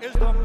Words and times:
is 0.00 0.12
the 0.12 0.37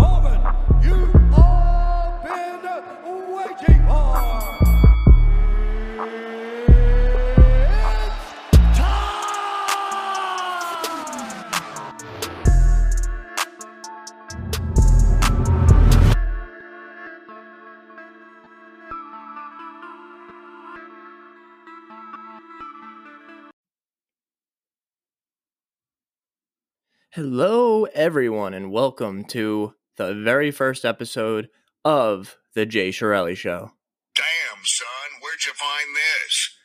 Hello, 27.15 27.83
everyone, 27.93 28.55
and 28.55 28.71
welcome 28.71 29.23
to 29.25 29.75
the 29.97 30.15
very 30.15 30.49
first 30.49 30.83
episode 30.83 31.47
of 31.85 32.39
The 32.55 32.65
Jay 32.65 32.89
Chirelli 32.89 33.37
Show. 33.37 33.69
Damn, 34.15 34.63
son, 34.63 35.21
where'd 35.21 35.45
you 35.45 35.53
find 35.53 35.95
this? 35.95 36.57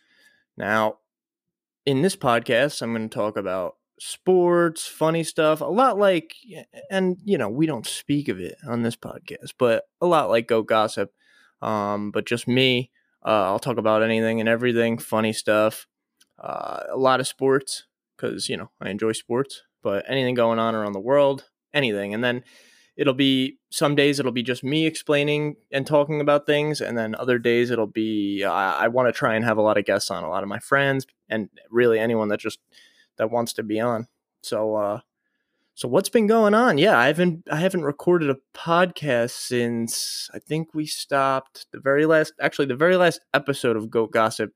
Now, 0.56 1.00
in 1.84 2.00
this 2.00 2.16
podcast, 2.16 2.80
I'm 2.80 2.94
going 2.94 3.10
to 3.10 3.14
talk 3.14 3.36
about 3.36 3.76
sports, 4.00 4.86
funny 4.86 5.22
stuff, 5.22 5.60
a 5.60 5.66
lot 5.66 5.98
like, 5.98 6.34
and 6.90 7.18
you 7.26 7.36
know, 7.36 7.50
we 7.50 7.66
don't 7.66 7.86
speak 7.86 8.28
of 8.28 8.40
it 8.40 8.56
on 8.66 8.80
this 8.80 8.96
podcast, 8.96 9.52
but 9.58 9.84
a 10.00 10.06
lot 10.06 10.30
like 10.30 10.48
Go 10.48 10.62
Gossip, 10.62 11.12
um, 11.60 12.10
but 12.10 12.24
just 12.24 12.48
me. 12.48 12.90
Uh, 13.22 13.52
I'll 13.52 13.58
talk 13.58 13.76
about 13.76 14.02
anything 14.02 14.40
and 14.40 14.48
everything, 14.48 14.96
funny 14.96 15.34
stuff, 15.34 15.86
uh, 16.42 16.84
a 16.90 16.96
lot 16.96 17.20
of 17.20 17.28
sports, 17.28 17.84
because, 18.16 18.48
you 18.48 18.56
know, 18.56 18.70
I 18.80 18.88
enjoy 18.88 19.12
sports, 19.12 19.64
but 19.82 20.04
anything 20.08 20.34
going 20.34 20.58
on 20.58 20.74
around 20.74 20.92
the 20.92 21.00
world, 21.00 21.44
anything. 21.72 22.14
And 22.14 22.22
then 22.22 22.44
it'll 22.98 23.14
be 23.14 23.56
some 23.70 23.94
days 23.94 24.18
it'll 24.18 24.32
be 24.32 24.42
just 24.42 24.64
me 24.64 24.84
explaining 24.84 25.54
and 25.70 25.86
talking 25.86 26.20
about 26.20 26.44
things 26.44 26.80
and 26.82 26.98
then 26.98 27.14
other 27.14 27.38
days 27.38 27.70
it'll 27.70 27.86
be 27.86 28.44
i, 28.44 28.84
I 28.84 28.88
want 28.88 29.08
to 29.08 29.12
try 29.12 29.36
and 29.36 29.44
have 29.44 29.56
a 29.56 29.62
lot 29.62 29.78
of 29.78 29.86
guests 29.86 30.10
on 30.10 30.24
a 30.24 30.28
lot 30.28 30.42
of 30.42 30.48
my 30.48 30.58
friends 30.58 31.06
and 31.30 31.48
really 31.70 31.98
anyone 31.98 32.28
that 32.28 32.40
just 32.40 32.58
that 33.16 33.30
wants 33.30 33.54
to 33.54 33.62
be 33.62 33.80
on 33.80 34.08
so 34.42 34.74
uh 34.74 35.00
so 35.74 35.86
what's 35.86 36.08
been 36.08 36.26
going 36.26 36.54
on 36.54 36.76
yeah 36.76 36.98
i 36.98 37.06
haven't 37.06 37.44
i 37.50 37.56
haven't 37.56 37.84
recorded 37.84 38.28
a 38.28 38.36
podcast 38.52 39.30
since 39.30 40.28
i 40.34 40.38
think 40.38 40.74
we 40.74 40.84
stopped 40.84 41.66
the 41.72 41.80
very 41.80 42.04
last 42.04 42.32
actually 42.40 42.66
the 42.66 42.76
very 42.76 42.96
last 42.96 43.20
episode 43.32 43.76
of 43.76 43.90
goat 43.90 44.10
gossip 44.10 44.52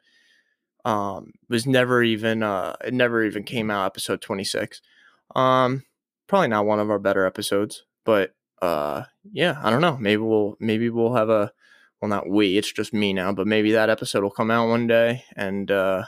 um 0.84 1.32
was 1.48 1.64
never 1.64 2.02
even 2.02 2.42
uh 2.42 2.74
it 2.84 2.92
never 2.92 3.22
even 3.22 3.44
came 3.44 3.70
out 3.70 3.86
episode 3.86 4.20
26 4.20 4.82
um 5.34 5.82
probably 6.28 6.48
not 6.48 6.66
one 6.66 6.80
of 6.80 6.90
our 6.90 6.98
better 6.98 7.26
episodes 7.26 7.84
but 8.04 8.34
uh 8.60 9.02
yeah 9.30 9.58
i 9.62 9.70
don't 9.70 9.80
know. 9.80 9.96
Maybe 9.96 10.22
we'll 10.22 10.56
maybe 10.60 10.90
we'll 10.90 11.14
have 11.14 11.28
a 11.30 11.52
well 12.00 12.08
not 12.08 12.28
we 12.28 12.56
it's 12.58 12.72
just 12.72 12.92
me 12.92 13.12
now 13.12 13.32
but 13.32 13.46
maybe 13.46 13.72
that 13.72 13.90
episode 13.90 14.22
will 14.22 14.30
come 14.30 14.50
out 14.50 14.68
one 14.68 14.86
day 14.86 15.24
and 15.36 15.70
uh 15.70 16.04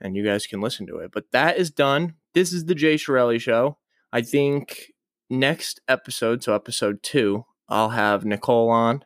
and 0.00 0.14
you 0.14 0.24
guys 0.24 0.46
can 0.46 0.60
listen 0.60 0.86
to 0.88 0.98
it. 0.98 1.10
But 1.10 1.32
that 1.32 1.56
is 1.56 1.70
done. 1.70 2.16
This 2.34 2.52
is 2.52 2.66
the 2.66 2.74
jay 2.74 2.96
chirelli 2.96 3.40
show. 3.40 3.78
I 4.12 4.20
think 4.20 4.92
next 5.28 5.80
episode 5.88 6.42
so 6.42 6.54
episode 6.54 7.02
two 7.02 7.44
i'll 7.68 7.90
have 7.90 8.24
nicole 8.24 8.70
on 8.70 9.04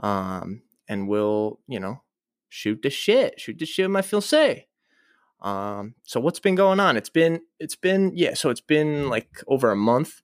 um 0.00 0.62
and 0.88 1.08
we'll 1.08 1.58
you 1.66 1.80
know 1.80 2.02
shoot 2.48 2.82
the 2.82 2.90
shit 2.90 3.40
shoot 3.40 3.58
the 3.58 3.64
shit 3.64 3.86
with 3.86 3.92
my 3.92 4.02
fiance 4.02 4.66
um 5.42 5.94
so 6.04 6.18
what's 6.20 6.40
been 6.40 6.54
going 6.54 6.80
on 6.80 6.96
it's 6.96 7.10
been 7.10 7.40
it's 7.58 7.76
been 7.76 8.12
yeah 8.14 8.32
so 8.32 8.48
it's 8.48 8.60
been 8.60 9.08
like 9.08 9.42
over 9.46 9.70
a 9.70 9.76
month 9.76 10.22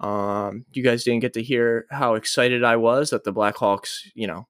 um, 0.00 0.64
you 0.72 0.82
guys 0.82 1.04
didn't 1.04 1.20
get 1.20 1.32
to 1.34 1.42
hear 1.42 1.86
how 1.90 2.14
excited 2.14 2.62
I 2.62 2.76
was 2.76 3.10
that 3.10 3.24
the 3.24 3.32
Blackhawks, 3.32 4.08
you 4.14 4.26
know, 4.26 4.46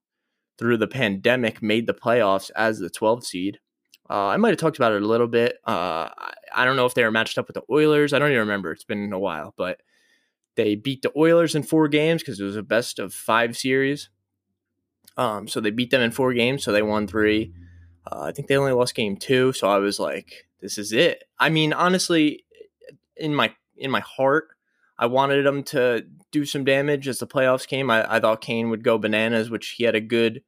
through 0.59 0.76
the 0.76 0.87
pandemic, 0.87 1.62
made 1.62 1.87
the 1.87 1.94
playoffs 1.94 2.50
as 2.54 2.78
the 2.78 2.91
12th 2.91 3.25
seed. 3.25 3.59
Uh, 4.10 4.26
I 4.26 4.37
might 4.37 4.50
have 4.50 4.59
talked 4.59 4.78
about 4.78 4.92
it 4.92 5.03
a 5.03 5.06
little 5.06 5.26
bit. 5.26 5.56
Uh, 5.66 6.09
I, 6.16 6.32
I 6.54 6.65
don't 6.65 6.76
know 6.76 6.87
if 6.87 6.94
they 6.94 7.04
were 7.04 7.10
matched 7.10 7.38
up 7.38 7.47
with 7.47 7.54
the 7.54 7.62
Oilers. 7.71 8.12
I 8.12 8.19
don't 8.19 8.31
even 8.31 8.41
remember. 8.41 8.72
It's 8.72 8.84
been 8.84 9.12
a 9.12 9.19
while, 9.19 9.54
but 9.56 9.82
they 10.56 10.75
beat 10.75 11.03
the 11.03 11.12
Oilers 11.16 11.54
in 11.54 11.62
four 11.62 11.88
games 11.88 12.22
because 12.22 12.41
it 12.41 12.44
was 12.44 12.56
a 12.56 12.62
best 12.62 12.98
of 12.98 13.15
five 13.15 13.56
series. 13.56 14.10
Um, 15.16 15.48
so 15.48 15.60
they 15.60 15.71
beat 15.71 15.91
them 15.91 16.00
in 16.00 16.10
four 16.10 16.32
games. 16.32 16.65
So 16.65 16.72
they 16.72 16.82
won 16.82 17.06
three. 17.06 17.53
Uh, 18.10 18.22
I 18.22 18.32
think 18.32 18.48
they 18.48 18.56
only 18.56 18.72
lost 18.72 18.94
game 18.94 19.16
two. 19.16 19.52
So 19.52 19.69
I 19.69 19.78
was 19.78 19.98
like, 19.98 20.46
this 20.60 20.78
is 20.78 20.92
it. 20.92 21.24
I 21.38 21.50
mean, 21.50 21.72
honestly, 21.72 22.44
in 23.16 23.34
my 23.34 23.54
in 23.76 23.91
my 23.91 24.00
heart, 24.00 24.48
I 24.98 25.06
wanted 25.06 25.46
him 25.46 25.62
to 25.64 26.04
do 26.30 26.44
some 26.44 26.64
damage 26.64 27.08
as 27.08 27.18
the 27.18 27.26
playoffs 27.26 27.66
came. 27.66 27.91
I, 27.91 28.16
I 28.16 28.20
thought 28.20 28.41
Kane 28.41 28.70
would 28.70 28.84
go 28.84 28.98
bananas, 28.98 29.50
which 29.50 29.70
he 29.70 29.84
had 29.84 29.94
a 29.94 30.00
good 30.00 30.42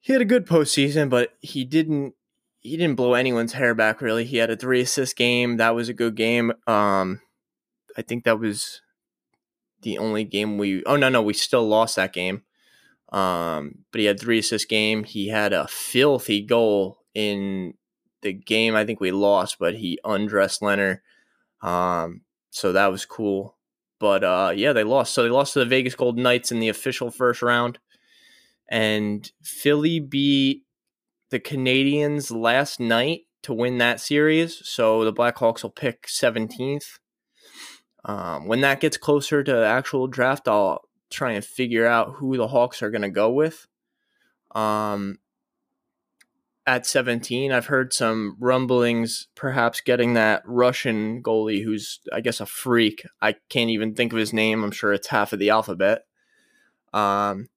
he 0.00 0.12
had 0.12 0.22
a 0.22 0.26
good 0.26 0.46
postseason, 0.46 1.10
but 1.10 1.34
he 1.40 1.64
didn't 1.64 2.14
he 2.60 2.76
didn't 2.76 2.96
blow 2.96 3.14
anyone's 3.14 3.52
hair 3.52 3.74
back 3.74 4.00
really. 4.00 4.24
He 4.24 4.38
had 4.38 4.50
a 4.50 4.56
three 4.56 4.80
assist 4.80 5.16
game. 5.16 5.56
That 5.56 5.74
was 5.74 5.88
a 5.88 5.94
good 5.94 6.14
game. 6.14 6.52
Um 6.66 7.20
I 7.96 8.02
think 8.02 8.24
that 8.24 8.38
was 8.38 8.82
the 9.82 9.98
only 9.98 10.24
game 10.24 10.58
we 10.58 10.82
oh 10.84 10.96
no 10.96 11.08
no 11.08 11.22
we 11.22 11.34
still 11.34 11.66
lost 11.66 11.96
that 11.96 12.12
game. 12.12 12.42
Um 13.12 13.84
but 13.92 14.00
he 14.00 14.06
had 14.06 14.20
three 14.20 14.38
assists 14.38 14.66
game. 14.66 15.04
He 15.04 15.28
had 15.28 15.52
a 15.52 15.68
filthy 15.68 16.42
goal 16.42 16.98
in 17.14 17.74
the 18.22 18.32
game 18.32 18.74
I 18.74 18.84
think 18.84 19.00
we 19.00 19.12
lost, 19.12 19.58
but 19.58 19.76
he 19.76 19.98
undressed 20.04 20.60
Lehner. 20.60 20.98
Um 21.62 22.22
so 22.50 22.72
that 22.72 22.90
was 22.90 23.04
cool. 23.04 23.56
But 23.98 24.24
uh, 24.24 24.52
yeah, 24.54 24.72
they 24.72 24.84
lost. 24.84 25.14
So 25.14 25.22
they 25.22 25.28
lost 25.28 25.54
to 25.54 25.60
the 25.60 25.66
Vegas 25.66 25.94
Golden 25.94 26.22
Knights 26.22 26.52
in 26.52 26.60
the 26.60 26.68
official 26.68 27.10
first 27.10 27.42
round, 27.42 27.78
and 28.70 29.30
Philly 29.42 30.00
beat 30.00 30.64
the 31.30 31.40
Canadiens 31.40 32.34
last 32.34 32.78
night 32.78 33.22
to 33.42 33.54
win 33.54 33.78
that 33.78 34.00
series. 34.00 34.60
So 34.64 35.04
the 35.04 35.12
Blackhawks 35.12 35.62
will 35.62 35.70
pick 35.70 36.06
17th. 36.06 36.98
Um, 38.04 38.46
when 38.46 38.60
that 38.60 38.80
gets 38.80 38.96
closer 38.96 39.42
to 39.42 39.66
actual 39.66 40.06
draft, 40.06 40.46
I'll 40.46 40.82
try 41.10 41.32
and 41.32 41.44
figure 41.44 41.86
out 41.86 42.14
who 42.16 42.36
the 42.36 42.48
Hawks 42.48 42.82
are 42.82 42.90
going 42.90 43.02
to 43.02 43.10
go 43.10 43.30
with. 43.30 43.66
Um, 44.54 45.18
at 46.66 46.84
17. 46.84 47.52
I've 47.52 47.66
heard 47.66 47.92
some 47.92 48.36
rumblings, 48.40 49.28
perhaps 49.36 49.80
getting 49.80 50.14
that 50.14 50.42
Russian 50.44 51.22
goalie 51.22 51.62
who's, 51.62 52.00
I 52.12 52.20
guess, 52.20 52.40
a 52.40 52.46
freak. 52.46 53.06
I 53.22 53.36
can't 53.48 53.70
even 53.70 53.94
think 53.94 54.12
of 54.12 54.18
his 54.18 54.32
name. 54.32 54.64
I'm 54.64 54.72
sure 54.72 54.92
it's 54.92 55.06
half 55.08 55.32
of 55.32 55.38
the 55.38 55.50
alphabet. 55.50 56.06
Um, 56.92 57.48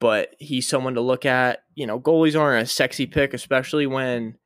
but 0.00 0.34
he's 0.38 0.68
someone 0.68 0.94
to 0.94 1.00
look 1.00 1.26
at. 1.26 1.60
You 1.74 1.86
know, 1.86 2.00
goalies 2.00 2.38
aren't 2.38 2.62
a 2.62 2.66
sexy 2.66 3.06
pick, 3.06 3.34
especially 3.34 3.86
when 3.86 4.38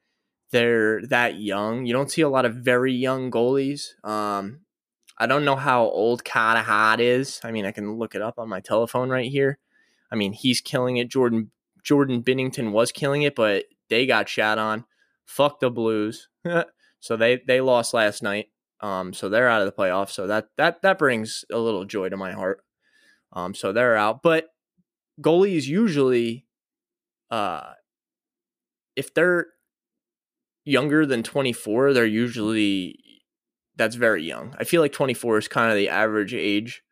they're 0.50 1.06
that 1.06 1.38
young. 1.38 1.87
You 1.87 1.92
don't 1.92 2.10
see 2.10 2.22
a 2.22 2.28
lot 2.28 2.44
of 2.44 2.56
very 2.56 2.92
young 2.92 3.31
goalies. 3.31 3.92
Um, 4.04 4.60
I 5.21 5.27
don't 5.27 5.45
know 5.45 5.55
how 5.57 5.83
old 5.85 6.25
Carter 6.25 6.63
Hart 6.63 6.99
is. 6.99 7.43
I 7.45 7.53
mean, 7.53 7.67
I 7.67 7.73
can 7.73 7.99
look 7.99 8.15
it 8.15 8.23
up 8.23 8.39
on 8.39 8.49
my 8.49 8.61
telephone 8.61 9.11
right 9.11 9.31
here. 9.31 9.59
I 10.11 10.17
mean, 10.17 10.33
he's 10.33 10.63
killing 10.63 10.97
it. 10.97 11.11
Jordan 11.11 11.51
Jordan 11.83 12.23
Binnington 12.23 12.73
was 12.73 12.91
killing 12.91 13.21
it, 13.23 13.35
but 13.35 13.67
they 13.91 14.07
got 14.07 14.31
shot 14.31 14.57
on. 14.57 14.87
Fuck 15.27 15.61
the 15.61 15.71
Blues. 15.71 16.29
so 17.01 17.17
they 17.19 17.43
they 17.47 17.61
lost 17.61 17.93
last 17.93 18.23
night. 18.23 18.47
Um, 18.81 19.13
so 19.13 19.29
they're 19.29 19.49
out 19.49 19.61
of 19.61 19.67
the 19.67 19.73
playoffs. 19.73 20.11
So 20.11 20.27
that 20.27 20.49
that 20.57 20.81
that 20.81 20.99
brings 20.99 21.45
a 21.53 21.59
little 21.59 21.85
joy 21.85 22.09
to 22.09 22.17
my 22.17 22.33
heart. 22.33 22.65
Um, 23.35 23.55
so 23.55 23.75
they're 23.75 23.97
out. 23.97 24.23
But 24.23 24.47
goalies 25.21 25.67
usually, 25.67 26.47
uh, 27.31 27.75
if 28.97 29.13
they're 29.13 29.49
younger 30.65 31.05
than 31.05 31.23
24, 31.23 31.93
they're 31.93 32.07
usually 32.07 32.99
that's 33.80 33.97
very 33.97 34.22
young. 34.22 34.54
I 34.59 34.65
feel 34.65 34.80
like 34.80 34.92
24 34.92 35.38
is 35.38 35.48
kind 35.48 35.71
of 35.71 35.77
the 35.77 35.88
average 35.88 36.34
age 36.34 36.82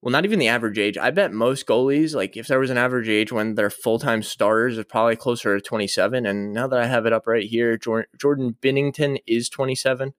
well, 0.00 0.12
not 0.12 0.24
even 0.24 0.38
the 0.38 0.48
average 0.48 0.78
age. 0.78 0.96
I 0.96 1.10
bet 1.10 1.32
most 1.32 1.66
goalies, 1.66 2.14
like 2.14 2.36
if 2.36 2.46
there 2.46 2.60
was 2.60 2.70
an 2.70 2.78
average 2.78 3.08
age 3.08 3.32
when 3.32 3.56
they're 3.56 3.70
full 3.70 3.98
time 3.98 4.22
starters, 4.22 4.78
is 4.78 4.84
probably 4.84 5.16
closer 5.16 5.56
to 5.56 5.60
27. 5.60 6.24
And 6.24 6.52
now 6.52 6.68
that 6.68 6.78
I 6.78 6.86
have 6.86 7.04
it 7.04 7.12
up 7.12 7.26
right 7.26 7.46
here, 7.46 7.76
Jordan 7.76 8.56
Binnington 8.62 9.18
is 9.26 9.48
27. 9.48 10.14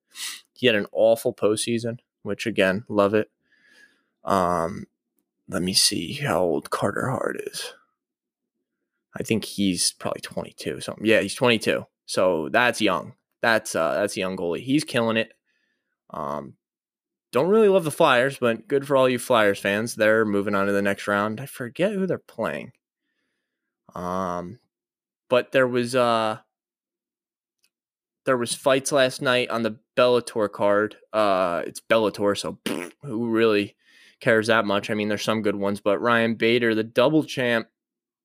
He 0.53 0.67
had 0.67 0.75
an 0.75 0.87
awful 0.91 1.33
postseason, 1.33 1.99
which 2.23 2.45
again, 2.45 2.83
love 2.89 3.13
it. 3.13 3.31
Um, 4.25 4.85
let 5.47 5.61
me 5.61 5.73
see 5.73 6.13
how 6.13 6.41
old 6.41 6.69
Carter 6.69 7.09
Hart 7.09 7.39
is. 7.39 7.73
I 9.17 9.23
think 9.23 9.45
he's 9.45 9.93
probably 9.93 10.21
22. 10.21 10.81
Something. 10.81 11.05
Yeah, 11.05 11.21
he's 11.21 11.35
22. 11.35 11.85
So 12.05 12.49
that's 12.51 12.81
young. 12.81 13.13
That's 13.41 13.75
uh, 13.75 13.93
that's 13.93 14.17
a 14.17 14.19
young 14.19 14.35
goalie. 14.35 14.61
He's 14.61 14.83
killing 14.83 15.15
it. 15.15 15.31
Um, 16.11 16.55
don't 17.31 17.49
really 17.49 17.69
love 17.69 17.83
the 17.83 17.91
Flyers, 17.91 18.37
but 18.39 18.67
good 18.67 18.87
for 18.87 18.97
all 18.97 19.07
you 19.07 19.19
Flyers 19.19 19.59
fans. 19.59 19.95
They're 19.95 20.25
moving 20.25 20.55
on 20.55 20.65
to 20.65 20.71
the 20.71 20.81
next 20.81 21.07
round. 21.07 21.39
I 21.39 21.45
forget 21.45 21.91
who 21.91 22.07
they're 22.07 22.17
playing. 22.17 22.71
Um, 23.93 24.59
but 25.29 25.51
there 25.51 25.67
was 25.67 25.95
uh, 25.95 26.39
there 28.25 28.37
was 28.37 28.53
fights 28.53 28.91
last 28.91 29.21
night 29.21 29.49
on 29.49 29.63
the 29.63 29.77
Bellator 29.95 30.51
card. 30.51 30.95
Uh, 31.13 31.63
it's 31.65 31.81
Bellator, 31.81 32.37
so 32.37 32.57
who 33.03 33.29
really 33.29 33.75
cares 34.19 34.47
that 34.47 34.65
much? 34.65 34.89
I 34.89 34.93
mean, 34.93 35.07
there's 35.07 35.23
some 35.23 35.41
good 35.41 35.55
ones, 35.55 35.81
but 35.81 36.01
Ryan 36.01 36.35
Bader, 36.35 36.75
the 36.75 36.83
double 36.83 37.23
champ, 37.23 37.67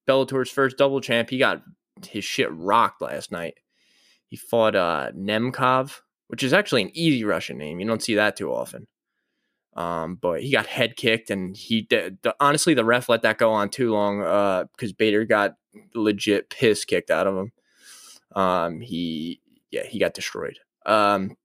Bellator's 0.09 0.51
first 0.51 0.77
double 0.77 1.01
champ, 1.01 1.31
he 1.31 1.39
got 1.39 1.63
his 2.07 2.25
shit 2.25 2.49
rocked 2.53 3.03
last 3.03 3.31
night. 3.31 3.55
He 4.27 4.37
fought 4.37 4.75
uh, 4.75 5.13
Nemkov, 5.17 6.01
which 6.29 6.43
is 6.43 6.53
actually 6.53 6.83
an 6.83 6.91
easy 6.95 7.25
Russian 7.25 7.59
name. 7.59 7.81
You 7.81 7.87
don't 7.87 8.03
see 8.03 8.15
that 8.15 8.37
too 8.37 8.53
often. 8.53 8.87
Um, 9.77 10.17
but 10.21 10.43
he 10.43 10.53
got 10.53 10.67
head 10.67 10.97
kicked, 10.97 11.31
and 11.31 11.57
he 11.57 11.83
did. 11.83 12.19
The, 12.23 12.37
honestly, 12.39 12.75
the 12.75 12.85
ref 12.85 13.09
let 13.09 13.23
that 13.23 13.39
go 13.39 13.51
on 13.53 13.71
too 13.71 13.93
long 13.93 14.19
because 14.19 14.91
uh, 14.91 14.97
Bader 14.97 15.25
got 15.25 15.57
legit 15.95 16.49
piss 16.51 16.85
kicked 16.85 17.11
out 17.11 17.27
of 17.27 17.37
him. 17.37 17.53
Um, 18.35 18.81
he 18.81 19.41
yeah, 19.71 19.85
he 19.85 19.99
got 19.99 20.15
destroyed. 20.15 20.59
Um, 20.87 21.37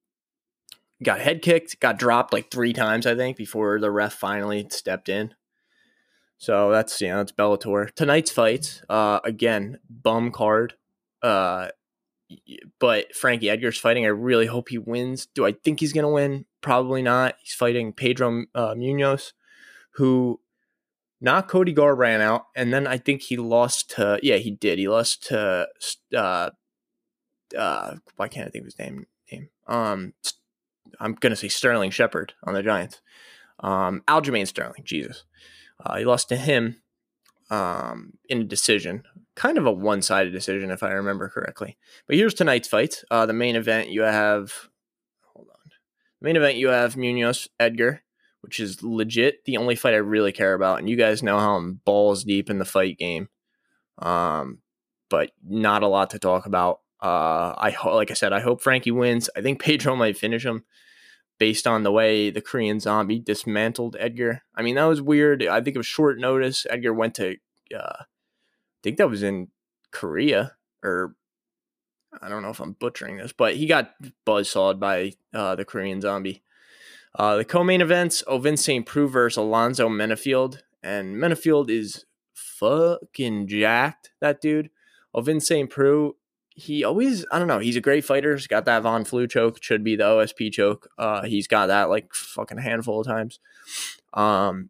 got 1.01 1.19
head 1.19 1.41
kicked, 1.41 1.79
got 1.79 1.97
dropped 1.97 2.33
like 2.33 2.51
three 2.51 2.73
times, 2.73 3.07
I 3.07 3.15
think, 3.15 3.37
before 3.37 3.79
the 3.79 3.91
ref 3.91 4.13
finally 4.13 4.67
stepped 4.69 5.09
in. 5.09 5.33
So 6.37 6.71
that's 6.71 7.01
you 7.01 7.09
know, 7.09 7.21
it's 7.21 7.31
Bellator. 7.31 7.93
Tonight's 7.93 8.31
fight, 8.31 8.81
uh, 8.89 9.19
again, 9.23 9.79
bum 9.89 10.31
card. 10.31 10.75
Uh, 11.21 11.69
but 12.79 13.15
Frankie 13.15 13.49
Edgar's 13.49 13.79
fighting. 13.79 14.05
I 14.05 14.09
really 14.09 14.45
hope 14.45 14.69
he 14.69 14.77
wins. 14.77 15.27
Do 15.27 15.45
I 15.45 15.51
think 15.51 15.79
he's 15.79 15.93
gonna 15.93 16.11
win? 16.11 16.45
Probably 16.61 17.01
not. 17.01 17.35
He's 17.41 17.53
fighting 17.53 17.93
Pedro 17.93 18.45
uh, 18.53 18.75
Munhoz, 18.75 19.33
who 19.95 20.39
not 21.21 21.47
Cody 21.47 21.73
Garbrandt, 21.73 22.21
out, 22.21 22.45
and 22.55 22.73
then 22.73 22.87
I 22.87 22.97
think 22.97 23.23
he 23.23 23.37
lost 23.37 23.91
to. 23.91 24.19
Yeah, 24.21 24.37
he 24.37 24.51
did. 24.51 24.79
He 24.79 24.87
lost 24.87 25.27
to. 25.27 25.67
Uh, 26.15 26.49
uh, 27.57 27.95
why 28.15 28.27
can't 28.27 28.47
I 28.47 28.49
think 28.49 28.63
of 28.63 28.67
his 28.67 28.79
name? 28.79 29.07
Name. 29.31 29.49
Um, 29.67 30.13
I'm 30.99 31.15
gonna 31.15 31.35
say 31.35 31.47
Sterling 31.47 31.91
Shepard 31.91 32.33
on 32.43 32.53
the 32.53 32.63
Giants. 32.63 33.01
Um, 33.59 34.03
Aljamain 34.07 34.47
Sterling. 34.47 34.83
Jesus. 34.85 35.23
Uh, 35.83 35.97
he 35.97 36.05
lost 36.05 36.29
to 36.29 36.35
him 36.35 36.81
um, 37.49 38.13
in 38.27 38.41
a 38.41 38.43
decision, 38.43 39.03
kind 39.39 39.57
of 39.57 39.65
a 39.65 39.71
one 39.71 40.01
sided 40.01 40.31
decision, 40.31 40.69
if 40.69 40.83
I 40.83 40.91
remember 40.91 41.29
correctly. 41.29 41.77
But 42.05 42.17
here's 42.17 42.33
tonight's 42.33 42.67
fight. 42.67 43.03
Uh, 43.09 43.25
the 43.25 43.33
main 43.33 43.55
event 43.55 43.89
you 43.89 44.01
have, 44.01 44.69
hold 45.33 45.47
on. 45.47 45.71
The 46.19 46.25
main 46.25 46.35
event 46.35 46.57
you 46.57 46.67
have 46.67 46.95
Munhoz 46.95 47.47
Edgar, 47.57 48.03
which 48.41 48.59
is 48.59 48.83
legit 48.83 49.45
the 49.45 49.55
only 49.55 49.75
fight 49.75 49.93
I 49.93 49.97
really 49.97 50.33
care 50.33 50.53
about. 50.53 50.79
And 50.79 50.89
you 50.89 50.97
guys 50.97 51.23
know 51.23 51.39
how 51.39 51.55
I'm 51.55 51.79
balls 51.85 52.25
deep 52.25 52.49
in 52.49 52.59
the 52.59 52.65
fight 52.65 52.97
game. 52.97 53.29
Um, 53.97 54.59
but 55.09 55.31
not 55.41 55.83
a 55.83 55.87
lot 55.87 56.09
to 56.09 56.19
talk 56.19 56.45
about. 56.45 56.81
Uh, 57.01 57.55
I 57.57 57.73
like 57.85 58.11
I 58.11 58.15
said, 58.15 58.33
I 58.33 58.41
hope 58.41 58.61
Frankie 58.61 58.91
wins. 58.91 59.29
I 59.37 59.41
think 59.41 59.61
Pedro 59.61 59.95
might 59.95 60.17
finish 60.17 60.45
him 60.45 60.65
based 61.39 61.65
on 61.65 61.83
the 61.83 61.93
way 61.93 62.29
the 62.29 62.41
Korean 62.41 62.81
zombie 62.81 63.19
dismantled 63.19 63.95
Edgar. 63.97 64.41
I 64.53 64.63
mean, 64.63 64.75
that 64.75 64.83
was 64.83 65.01
weird. 65.01 65.47
I 65.47 65.61
think 65.61 65.75
it 65.75 65.79
was 65.79 65.87
short 65.87 66.19
notice. 66.19 66.67
Edgar 66.69 66.93
went 66.93 67.15
to, 67.15 67.37
uh, 67.73 68.03
think 68.83 68.97
that 68.97 69.09
was 69.09 69.23
in 69.23 69.49
Korea, 69.91 70.55
or 70.83 71.15
I 72.21 72.29
don't 72.29 72.43
know 72.43 72.49
if 72.49 72.59
I'm 72.59 72.73
butchering 72.73 73.17
this, 73.17 73.33
but 73.33 73.55
he 73.55 73.65
got 73.65 73.91
buzzsawed 74.25 74.79
by 74.79 75.13
uh, 75.33 75.55
the 75.55 75.65
Korean 75.65 76.01
zombie. 76.01 76.43
Uh, 77.15 77.37
the 77.37 77.45
co-main 77.45 77.81
events: 77.81 78.23
Ovin 78.27 78.57
St. 78.57 78.85
Preux 78.85 79.07
versus 79.07 79.37
Alonzo 79.37 79.89
Menifield, 79.89 80.59
and 80.83 81.15
Menifield 81.15 81.69
is 81.69 82.05
fucking 82.33 83.47
jacked. 83.47 84.11
That 84.21 84.41
dude, 84.41 84.69
Ovin 85.15 85.41
St. 85.41 85.69
Preux 85.69 86.15
he 86.59 86.83
always 86.83 87.25
I 87.31 87.39
don't 87.39 87.47
know, 87.47 87.59
he's 87.59 87.75
a 87.75 87.81
great 87.81 88.03
fighter. 88.03 88.35
He's 88.35 88.47
got 88.47 88.65
that 88.65 88.83
Von 88.83 89.05
Flue 89.05 89.27
choke, 89.27 89.63
should 89.63 89.83
be 89.83 89.95
the 89.95 90.03
OSP 90.03 90.51
choke. 90.51 90.89
Uh 90.97 91.23
he's 91.23 91.47
got 91.47 91.67
that 91.67 91.89
like 91.89 92.13
fucking 92.13 92.57
handful 92.57 93.01
of 93.01 93.07
times. 93.07 93.39
Um 94.13 94.69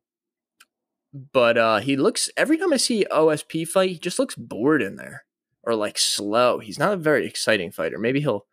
but 1.14 1.58
uh 1.58 1.80
he 1.80 1.96
looks 1.96 2.30
every 2.38 2.58
time 2.58 2.74
I 2.74 2.78
see 2.78 3.06
OSP 3.12 3.68
fight, 3.68 3.90
he 3.90 3.98
just 3.98 4.20
looks 4.20 4.36
bored 4.36 4.82
in 4.82 4.96
there 4.96 5.26
or 5.64 5.76
like 5.76 5.98
slow. 5.98 6.60
He's 6.60 6.80
not 6.80 6.94
a 6.94 6.98
very 6.98 7.26
exciting 7.26 7.72
fighter. 7.72 7.98
Maybe 7.98 8.22
he'll 8.22 8.46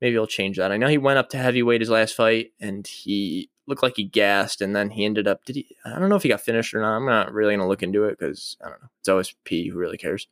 maybe 0.00 0.12
he'll 0.12 0.26
change 0.26 0.56
that. 0.56 0.72
I 0.72 0.76
know 0.76 0.88
he 0.88 0.98
went 0.98 1.18
up 1.18 1.30
to 1.30 1.38
heavyweight 1.38 1.80
his 1.80 1.90
last 1.90 2.14
fight 2.14 2.52
and 2.60 2.86
he 2.86 3.50
looked 3.66 3.82
like 3.82 3.94
he 3.96 4.04
gassed 4.04 4.60
and 4.60 4.76
then 4.76 4.90
he 4.90 5.04
ended 5.04 5.26
up 5.26 5.44
did 5.44 5.56
he 5.56 5.76
I 5.84 5.98
don't 5.98 6.08
know 6.08 6.16
if 6.16 6.22
he 6.22 6.28
got 6.28 6.40
finished 6.40 6.74
or 6.74 6.80
not. 6.80 6.96
I'm 6.96 7.06
not 7.06 7.32
really 7.32 7.52
going 7.52 7.60
to 7.60 7.68
look 7.68 7.82
into 7.82 8.04
it 8.04 8.18
cuz 8.18 8.56
I 8.62 8.68
don't 8.68 8.82
know. 8.82 8.88
It's 9.00 9.08
OSP 9.08 9.70
who 9.70 9.78
really 9.78 9.98
cares. 9.98 10.26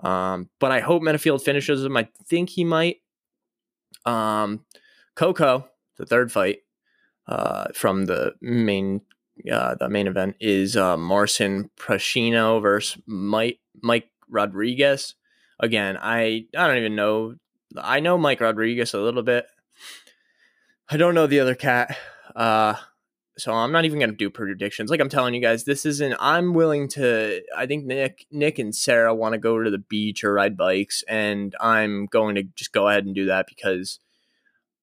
Um, 0.00 0.50
but 0.58 0.72
I 0.72 0.80
hope 0.80 1.02
Menifield 1.02 1.42
finishes 1.42 1.84
him. 1.84 1.96
I 1.96 2.08
think 2.26 2.50
he 2.50 2.64
might. 2.64 3.00
Um, 4.04 4.64
Coco, 5.14 5.68
the 5.96 6.06
third 6.06 6.32
fight 6.32 6.60
uh, 7.26 7.66
from 7.74 8.06
the 8.06 8.34
main 8.40 9.00
uh, 9.50 9.74
the 9.74 9.88
main 9.88 10.06
event 10.06 10.36
is 10.40 10.76
uh, 10.76 10.96
Marcin 10.96 11.70
Prachnio 11.78 12.60
versus 12.62 13.00
Mike 13.06 13.58
Mike 13.82 14.10
Rodriguez. 14.28 15.14
Again, 15.60 15.98
I 16.00 16.46
I 16.56 16.66
don't 16.66 16.78
even 16.78 16.96
know. 16.96 17.34
I 17.76 18.00
know 18.00 18.18
Mike 18.18 18.40
Rodriguez 18.40 18.94
a 18.94 19.00
little 19.00 19.22
bit. 19.22 19.46
I 20.88 20.96
don't 20.96 21.14
know 21.14 21.26
the 21.26 21.40
other 21.40 21.54
cat. 21.54 21.96
Uh, 22.36 22.74
so 23.36 23.52
I'm 23.52 23.72
not 23.72 23.84
even 23.84 23.98
to 23.98 24.12
do 24.12 24.30
predictions. 24.30 24.90
Like 24.90 25.00
I'm 25.00 25.08
telling 25.08 25.34
you 25.34 25.40
guys, 25.40 25.64
this 25.64 25.84
isn't. 25.84 26.14
I'm 26.20 26.54
willing 26.54 26.88
to. 26.90 27.42
I 27.56 27.66
think 27.66 27.84
Nick, 27.84 28.26
Nick 28.30 28.58
and 28.58 28.74
Sarah 28.74 29.14
want 29.14 29.32
to 29.32 29.38
go 29.38 29.60
to 29.62 29.70
the 29.70 29.78
beach 29.78 30.22
or 30.22 30.32
ride 30.32 30.56
bikes, 30.56 31.02
and 31.08 31.54
I'm 31.60 32.06
going 32.06 32.36
to 32.36 32.44
just 32.54 32.72
go 32.72 32.88
ahead 32.88 33.04
and 33.04 33.14
do 33.14 33.26
that 33.26 33.46
because 33.48 33.98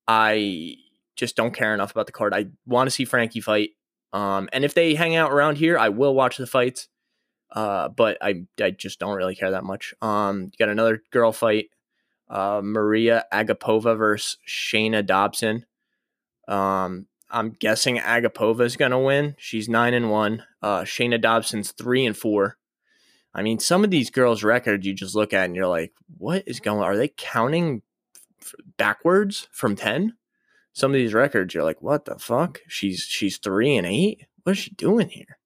I 0.07 0.75
just 1.15 1.35
don't 1.35 1.53
care 1.53 1.73
enough 1.73 1.91
about 1.91 2.07
the 2.07 2.11
card. 2.11 2.33
I 2.33 2.47
want 2.65 2.87
to 2.87 2.91
see 2.91 3.05
Frankie 3.05 3.41
fight. 3.41 3.71
Um, 4.13 4.49
and 4.51 4.65
if 4.65 4.73
they 4.73 4.95
hang 4.95 5.15
out 5.15 5.31
around 5.31 5.57
here, 5.57 5.77
I 5.77 5.89
will 5.89 6.13
watch 6.13 6.37
the 6.37 6.47
fights. 6.47 6.87
Uh, 7.51 7.89
but 7.89 8.17
I 8.21 8.45
I 8.61 8.71
just 8.71 8.99
don't 8.99 9.17
really 9.17 9.35
care 9.35 9.51
that 9.51 9.65
much. 9.65 9.93
Um, 10.01 10.43
you 10.43 10.51
got 10.57 10.69
another 10.69 11.03
girl 11.11 11.31
fight. 11.31 11.67
Uh, 12.29 12.61
Maria 12.63 13.25
Agapova 13.33 13.97
versus 13.97 14.37
Shayna 14.47 15.05
Dobson. 15.05 15.65
Um, 16.47 17.07
I'm 17.29 17.51
guessing 17.51 17.97
Agapova 17.97 18.61
is 18.61 18.77
going 18.77 18.91
to 18.91 18.99
win. 18.99 19.35
She's 19.37 19.67
nine 19.67 19.93
and 19.93 20.09
one. 20.09 20.43
Uh, 20.61 20.81
Shayna 20.81 21.21
Dobson's 21.21 21.71
three 21.71 22.05
and 22.05 22.15
four. 22.15 22.57
I 23.33 23.41
mean, 23.41 23.59
some 23.59 23.83
of 23.83 23.91
these 23.91 24.09
girls' 24.09 24.43
records 24.43 24.85
you 24.85 24.93
just 24.93 25.15
look 25.15 25.33
at 25.33 25.45
and 25.45 25.55
you're 25.55 25.67
like, 25.67 25.93
what 26.17 26.43
is 26.45 26.59
going? 26.59 26.79
on? 26.79 26.85
Are 26.85 26.97
they 26.97 27.11
counting 27.17 27.81
backwards 28.77 29.47
from 29.51 29.75
ten? 29.75 30.13
Some 30.73 30.91
of 30.91 30.95
these 30.95 31.13
records, 31.13 31.53
you're 31.53 31.63
like, 31.63 31.81
what 31.81 32.05
the 32.05 32.17
fuck? 32.17 32.59
She's 32.67 33.01
she's 33.01 33.37
three 33.37 33.75
and 33.75 33.85
eight. 33.85 34.25
What 34.43 34.53
is 34.53 34.57
she 34.59 34.71
doing 34.71 35.09
here? 35.09 35.37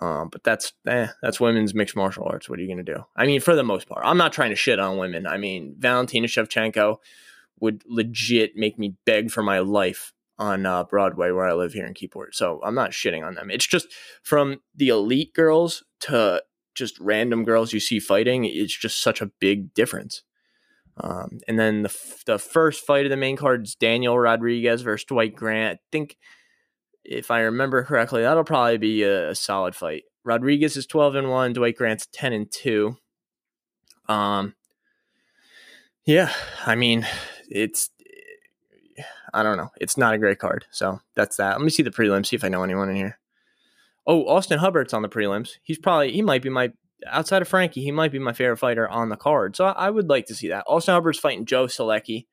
Um, 0.00 0.28
but 0.30 0.44
that's 0.44 0.72
eh, 0.86 1.08
that's 1.22 1.40
women's 1.40 1.74
mixed 1.74 1.96
martial 1.96 2.24
arts. 2.24 2.48
What 2.48 2.58
are 2.58 2.62
you 2.62 2.68
gonna 2.68 2.82
do? 2.82 3.04
I 3.16 3.26
mean, 3.26 3.40
for 3.40 3.54
the 3.54 3.64
most 3.64 3.88
part, 3.88 4.04
I'm 4.04 4.18
not 4.18 4.32
trying 4.32 4.50
to 4.50 4.56
shit 4.56 4.78
on 4.78 4.98
women. 4.98 5.26
I 5.26 5.38
mean, 5.38 5.74
Valentina 5.78 6.26
Shevchenko 6.26 6.98
would 7.60 7.82
legit 7.86 8.56
make 8.56 8.78
me 8.78 8.94
beg 9.04 9.30
for 9.30 9.42
my 9.42 9.58
life 9.58 10.12
on 10.38 10.66
uh, 10.66 10.84
Broadway 10.84 11.32
where 11.32 11.48
I 11.48 11.54
live 11.54 11.72
here 11.72 11.86
in 11.86 11.94
Keyport. 11.94 12.34
So 12.34 12.60
I'm 12.62 12.74
not 12.74 12.92
shitting 12.92 13.26
on 13.26 13.34
them. 13.34 13.50
It's 13.50 13.66
just 13.66 13.88
from 14.22 14.60
the 14.74 14.88
elite 14.88 15.34
girls 15.34 15.82
to 16.00 16.42
just 16.74 16.98
random 17.00 17.44
girls 17.44 17.72
you 17.72 17.80
see 17.80 17.98
fighting. 17.98 18.44
It's 18.44 18.76
just 18.76 19.02
such 19.02 19.20
a 19.20 19.32
big 19.40 19.74
difference. 19.74 20.22
Um, 21.00 21.38
and 21.46 21.58
then 21.58 21.82
the 21.82 21.94
the 22.26 22.38
first 22.38 22.84
fight 22.84 23.06
of 23.06 23.10
the 23.10 23.16
main 23.16 23.36
card 23.36 23.64
is 23.64 23.74
Daniel 23.74 24.18
Rodriguez 24.18 24.82
versus 24.82 25.04
Dwight 25.04 25.34
Grant. 25.36 25.78
I 25.78 25.82
think 25.92 26.16
if 27.04 27.30
I 27.30 27.40
remember 27.40 27.84
correctly, 27.84 28.22
that'll 28.22 28.44
probably 28.44 28.78
be 28.78 29.02
a, 29.02 29.30
a 29.30 29.34
solid 29.34 29.74
fight. 29.74 30.04
Rodriguez 30.24 30.76
is 30.76 30.86
12 30.86 31.14
and 31.14 31.30
1, 31.30 31.54
Dwight 31.54 31.76
Grant's 31.76 32.06
10 32.12 32.32
and 32.32 32.50
2. 32.50 32.96
Um 34.08 34.54
yeah, 36.04 36.32
I 36.66 36.74
mean, 36.74 37.06
it's 37.50 37.90
I 39.32 39.42
don't 39.42 39.56
know. 39.56 39.70
It's 39.80 39.96
not 39.96 40.14
a 40.14 40.18
great 40.18 40.38
card. 40.38 40.66
So 40.70 41.00
that's 41.14 41.36
that. 41.36 41.52
Let 41.52 41.62
me 41.62 41.70
see 41.70 41.82
the 41.82 41.90
prelims, 41.90 42.26
see 42.26 42.36
if 42.36 42.44
I 42.44 42.48
know 42.48 42.62
anyone 42.62 42.88
in 42.88 42.96
here. 42.96 43.18
Oh, 44.06 44.26
Austin 44.26 44.58
Hubbard's 44.58 44.94
on 44.94 45.02
the 45.02 45.08
prelims. 45.08 45.56
He's 45.62 45.78
probably, 45.78 46.12
he 46.12 46.22
might 46.22 46.42
be 46.42 46.48
my, 46.48 46.72
outside 47.10 47.42
of 47.42 47.48
Frankie, 47.48 47.82
he 47.82 47.90
might 47.90 48.12
be 48.12 48.18
my 48.18 48.32
favorite 48.32 48.58
fighter 48.58 48.88
on 48.88 49.08
the 49.08 49.16
card. 49.16 49.56
So 49.56 49.66
I, 49.66 49.86
I 49.86 49.90
would 49.90 50.08
like 50.08 50.26
to 50.26 50.34
see 50.34 50.48
that. 50.48 50.64
Austin 50.66 50.94
Hubbard's 50.94 51.18
fighting 51.18 51.46
Joe 51.46 51.66
Solecki. 51.66 52.26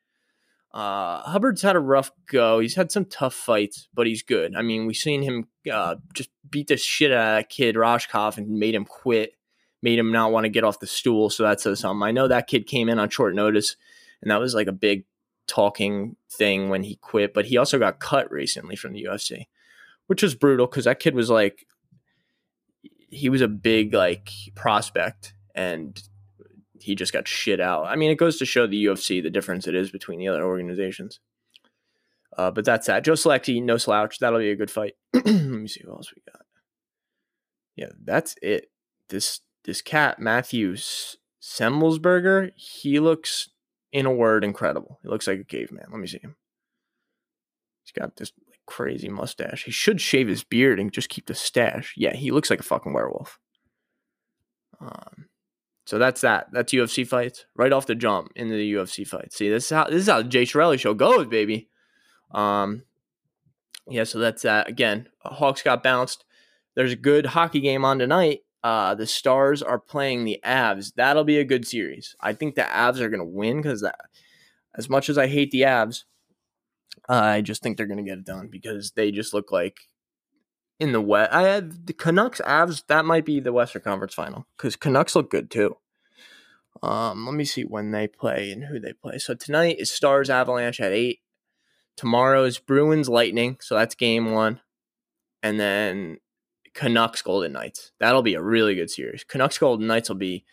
Uh, 0.74 1.22
Hubbard's 1.22 1.62
had 1.62 1.76
a 1.76 1.80
rough 1.80 2.12
go. 2.28 2.60
He's 2.60 2.76
had 2.76 2.92
some 2.92 3.06
tough 3.06 3.34
fights, 3.34 3.88
but 3.94 4.08
he's 4.08 4.24
good. 4.24 4.56
I 4.56 4.62
mean, 4.62 4.86
we've 4.86 4.96
seen 4.96 5.22
him 5.22 5.48
uh, 5.72 5.96
just 6.14 6.30
beat 6.50 6.68
the 6.68 6.78
shit 6.78 7.12
out 7.12 7.36
of 7.36 7.38
that 7.38 7.50
kid, 7.50 7.76
Rohskopf, 7.76 8.38
and 8.38 8.60
made 8.60 8.76
him 8.76 8.84
quit, 8.84 9.34
made 9.82 9.98
him 9.98 10.12
not 10.12 10.34
want 10.34 10.44
to 10.44 10.50
get 10.50 10.66
off 10.66 10.82
the 10.82 10.88
stool. 10.88 11.30
So 11.30 11.44
that 11.44 11.62
says 11.62 11.80
something. 11.80 12.04
I 12.04 12.12
know 12.12 12.28
that 12.28 12.48
kid 12.48 12.68
came 12.68 12.90
in 12.90 13.00
on 13.00 13.10
short 13.10 13.36
notice, 13.36 13.78
and 14.22 14.32
that 14.32 14.42
was 14.42 14.54
like 14.54 14.68
a 14.68 14.74
big 14.74 15.06
talking 15.48 16.18
thing 16.30 16.70
when 16.70 16.84
he 16.84 16.96
quit, 16.98 17.34
but 17.34 17.46
he 17.46 17.58
also 17.58 17.80
got 17.80 18.00
cut 18.00 18.30
recently 18.32 18.76
from 18.76 18.94
the 18.94 19.04
UFC, 19.04 19.46
which 20.08 20.24
was 20.24 20.36
brutal 20.36 20.68
because 20.68 20.86
that 20.86 21.00
kid 21.00 21.16
was 21.16 21.30
like, 21.30 21.66
he 23.10 23.30
was 23.30 23.42
a 23.42 23.48
big 23.48 23.94
like 23.94 24.30
prospect 24.56 25.34
and 25.54 26.02
he 26.80 26.96
just 26.96 27.14
got 27.14 27.28
shit 27.28 27.60
out. 27.60 27.86
I 27.86 27.96
mean, 27.96 28.12
it 28.12 28.18
goes 28.18 28.38
to 28.38 28.46
show 28.46 28.68
the 28.68 28.86
UFC 28.86 29.22
the 29.22 29.30
difference 29.30 29.68
it 29.68 29.76
is 29.76 29.92
between 29.92 30.20
the 30.20 30.28
other 30.28 30.44
organizations. 30.44 31.20
Uh, 32.38 32.52
but 32.52 32.66
that's 32.66 32.88
that. 32.88 33.04
Joe 33.04 33.14
Solecki, 33.14 33.64
no 33.64 33.78
slouch. 33.78 34.20
That'll 34.20 34.40
be 34.40 34.52
a 34.52 34.56
good 34.56 34.72
fight. 34.72 34.96
Let 35.14 35.26
me 35.26 35.68
see 35.68 35.82
what 35.86 35.98
else 35.98 36.14
we 36.14 36.22
got. 36.32 36.42
Yeah, 37.76 37.90
that's 38.04 38.36
it. 38.42 38.72
This 39.10 39.42
this 39.64 39.82
cat 39.82 40.20
Matthews 40.20 41.18
Semelsberger, 41.42 42.52
he 42.56 43.00
looks 43.00 43.50
in 43.92 44.06
a 44.06 44.12
word 44.12 44.44
incredible. 44.44 45.00
He 45.02 45.10
looks 45.10 45.28
like 45.28 45.40
a 45.40 45.44
caveman. 45.44 45.88
Let 45.90 46.00
me 46.00 46.08
see 46.08 46.20
him. 46.20 46.36
He's 47.84 47.92
got 47.92 48.16
this 48.18 48.32
crazy 48.66 49.10
mustache. 49.10 49.64
He 49.64 49.72
should 49.72 50.02
shave 50.02 50.28
his 50.28 50.44
beard 50.44 50.80
and 50.80 50.92
just 50.92 51.10
keep 51.10 51.28
the 51.28 51.36
stash. 51.36 51.94
Yeah, 51.98 52.16
he 52.16 52.32
looks 52.32 52.50
like 52.50 52.60
a 52.60 52.64
fucking 52.64 52.94
werewolf. 52.94 53.40
Um, 54.80 55.28
so 55.86 56.00
that's 56.00 56.22
that. 56.22 56.48
That's 56.52 56.74
UFC 56.74 57.08
fights 57.08 57.46
right 57.56 57.72
off 57.72 57.86
the 57.86 57.96
jump 57.96 58.32
into 58.36 58.56
the 58.56 58.74
UFC 58.74 59.08
fight. 59.08 59.32
See, 59.34 59.50
this 59.50 59.66
is 59.66 59.70
how 59.70 59.86
this 59.86 60.02
is 60.02 60.10
how 60.10 60.22
the 60.22 60.30
Jay 60.30 60.44
Chirelli 60.44 60.80
show 60.80 60.94
goes, 60.94 61.28
baby. 61.28 61.70
Um, 62.32 62.84
yeah. 63.88 64.04
So 64.04 64.20
that's 64.20 64.42
that. 64.42 64.68
Again, 64.68 65.08
Hawks 65.20 65.62
got 65.62 65.84
bounced. 65.84 66.26
There's 66.76 66.92
a 66.92 66.98
good 66.98 67.28
hockey 67.28 67.62
game 67.62 67.86
on 67.86 68.00
tonight. 68.00 68.42
Uh, 68.64 68.96
the 68.96 69.06
Stars 69.06 69.62
are 69.62 69.80
playing 69.80 70.24
the 70.24 70.40
Avs. 70.44 70.94
That'll 70.96 71.24
be 71.24 71.38
a 71.38 71.46
good 71.46 71.68
series. 71.68 72.16
I 72.20 72.34
think 72.34 72.56
the 72.56 72.64
Avs 72.64 73.00
are 73.00 73.10
going 73.10 73.20
to 73.20 73.26
win 73.26 73.62
because 73.62 73.82
that, 73.82 74.00
as 74.76 74.90
much 74.90 75.08
as 75.08 75.20
I 75.20 75.28
hate 75.28 75.52
the 75.52 75.62
Avs, 75.62 76.04
I 77.08 77.42
just 77.42 77.62
think 77.62 77.78
they're 77.78 77.88
going 77.88 78.04
to 78.04 78.10
get 78.10 78.18
it 78.18 78.26
done 78.26 78.48
because 78.52 78.92
they 78.92 79.12
just 79.12 79.34
look 79.34 79.52
like 79.52 79.78
in 80.80 80.92
the 80.92 81.02
West. 81.02 81.32
I 81.32 81.44
had 81.44 81.88
the 81.88 81.94
Canucks 81.94 82.42
Avs. 82.42 82.84
That 82.88 83.06
might 83.06 83.26
be 83.26 83.40
the 83.40 83.54
Western 83.54 83.82
Conference 83.82 84.14
Final 84.14 84.48
because 84.58 84.76
Canucks 84.76 85.16
look 85.16 85.30
good 85.30 85.50
too. 85.50 85.78
Um, 86.84 87.26
let 87.26 87.36
me 87.36 87.46
see 87.46 87.64
when 87.64 87.92
they 87.92 88.08
play 88.08 88.52
and 88.52 88.66
who 88.66 88.80
they 88.80 88.94
play. 88.94 89.18
So 89.18 89.34
tonight 89.34 89.78
is 89.80 89.92
Stars 89.92 90.30
Avalanche 90.30 90.80
at 90.80 90.92
eight. 90.92 91.20
Tomorrow 91.96 92.44
is 92.44 92.60
Bruins 92.60 93.08
Lightning. 93.08 93.58
So 93.62 93.76
that's 93.76 93.96
game 93.96 94.32
one, 94.32 94.60
and 95.42 95.60
then 95.60 96.18
Canucks 96.74 97.22
Golden 97.22 97.54
Knights. 97.54 97.92
That'll 98.00 98.22
be 98.22 98.34
a 98.34 98.44
really 98.44 98.76
good 98.76 98.90
series. 98.90 99.24
Canucks 99.24 99.58
Golden 99.58 99.88
Knights 99.88 100.10
will 100.10 100.18
be. 100.18 100.46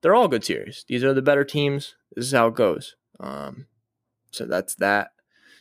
They're 0.00 0.14
all 0.14 0.28
good 0.28 0.44
series. 0.44 0.84
These 0.88 1.02
are 1.02 1.12
the 1.12 1.22
better 1.22 1.44
teams. 1.44 1.96
This 2.14 2.26
is 2.26 2.32
how 2.32 2.46
it 2.46 2.54
goes. 2.54 2.94
Um, 3.18 3.66
so 4.30 4.46
that's 4.46 4.74
that. 4.76 5.12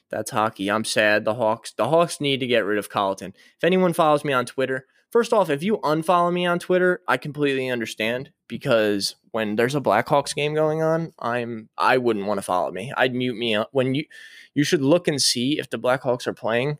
That's 0.09 0.31
hockey. 0.31 0.69
I'm 0.69 0.85
sad. 0.85 1.25
The 1.25 1.33
Hawks. 1.33 1.73
The 1.73 1.89
Hawks 1.89 2.21
need 2.21 2.39
to 2.39 2.47
get 2.47 2.65
rid 2.65 2.77
of 2.77 2.89
Colliton. 2.89 3.33
If 3.57 3.63
anyone 3.63 3.93
follows 3.93 4.23
me 4.23 4.31
on 4.31 4.45
Twitter, 4.45 4.85
first 5.11 5.33
off, 5.33 5.49
if 5.49 5.63
you 5.63 5.79
unfollow 5.79 6.31
me 6.31 6.45
on 6.45 6.59
Twitter, 6.59 7.01
I 7.07 7.17
completely 7.17 7.69
understand 7.69 8.31
because 8.47 9.15
when 9.31 9.57
there's 9.57 9.75
a 9.75 9.81
Blackhawks 9.81 10.33
game 10.33 10.53
going 10.53 10.81
on, 10.81 11.13
I'm 11.19 11.69
I 11.77 11.97
wouldn't 11.97 12.25
want 12.25 12.37
to 12.37 12.43
follow 12.43 12.71
me. 12.71 12.93
I'd 12.95 13.13
mute 13.13 13.37
me 13.37 13.57
when 13.71 13.95
you 13.95 14.05
you 14.53 14.63
should 14.63 14.81
look 14.81 15.07
and 15.07 15.21
see 15.21 15.59
if 15.59 15.69
the 15.69 15.79
Blackhawks 15.79 16.25
are 16.25 16.33
playing, 16.33 16.77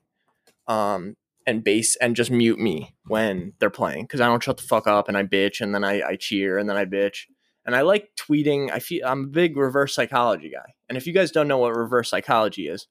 um, 0.67 1.17
and 1.47 1.63
base 1.63 1.95
and 1.95 2.15
just 2.15 2.29
mute 2.29 2.59
me 2.59 2.95
when 3.05 3.53
they're 3.59 3.69
playing 3.69 4.03
because 4.03 4.21
I 4.21 4.27
don't 4.27 4.43
shut 4.43 4.57
the 4.57 4.63
fuck 4.63 4.85
up 4.85 5.07
and 5.07 5.17
I 5.17 5.23
bitch 5.23 5.61
and 5.61 5.73
then 5.73 5.83
I, 5.83 6.01
I 6.01 6.15
cheer 6.17 6.57
and 6.57 6.69
then 6.69 6.75
I 6.75 6.85
bitch 6.85 7.25
and 7.67 7.75
I 7.75 7.81
like 7.81 8.09
tweeting. 8.15 8.71
I 8.71 8.79
feel 8.79 9.05
I'm 9.05 9.25
a 9.25 9.27
big 9.27 9.57
reverse 9.57 9.93
psychology 9.93 10.49
guy, 10.49 10.73
and 10.89 10.97
if 10.97 11.05
you 11.05 11.13
guys 11.13 11.31
don't 11.31 11.47
know 11.47 11.59
what 11.59 11.75
reverse 11.75 12.09
psychology 12.09 12.67
is, 12.67 12.87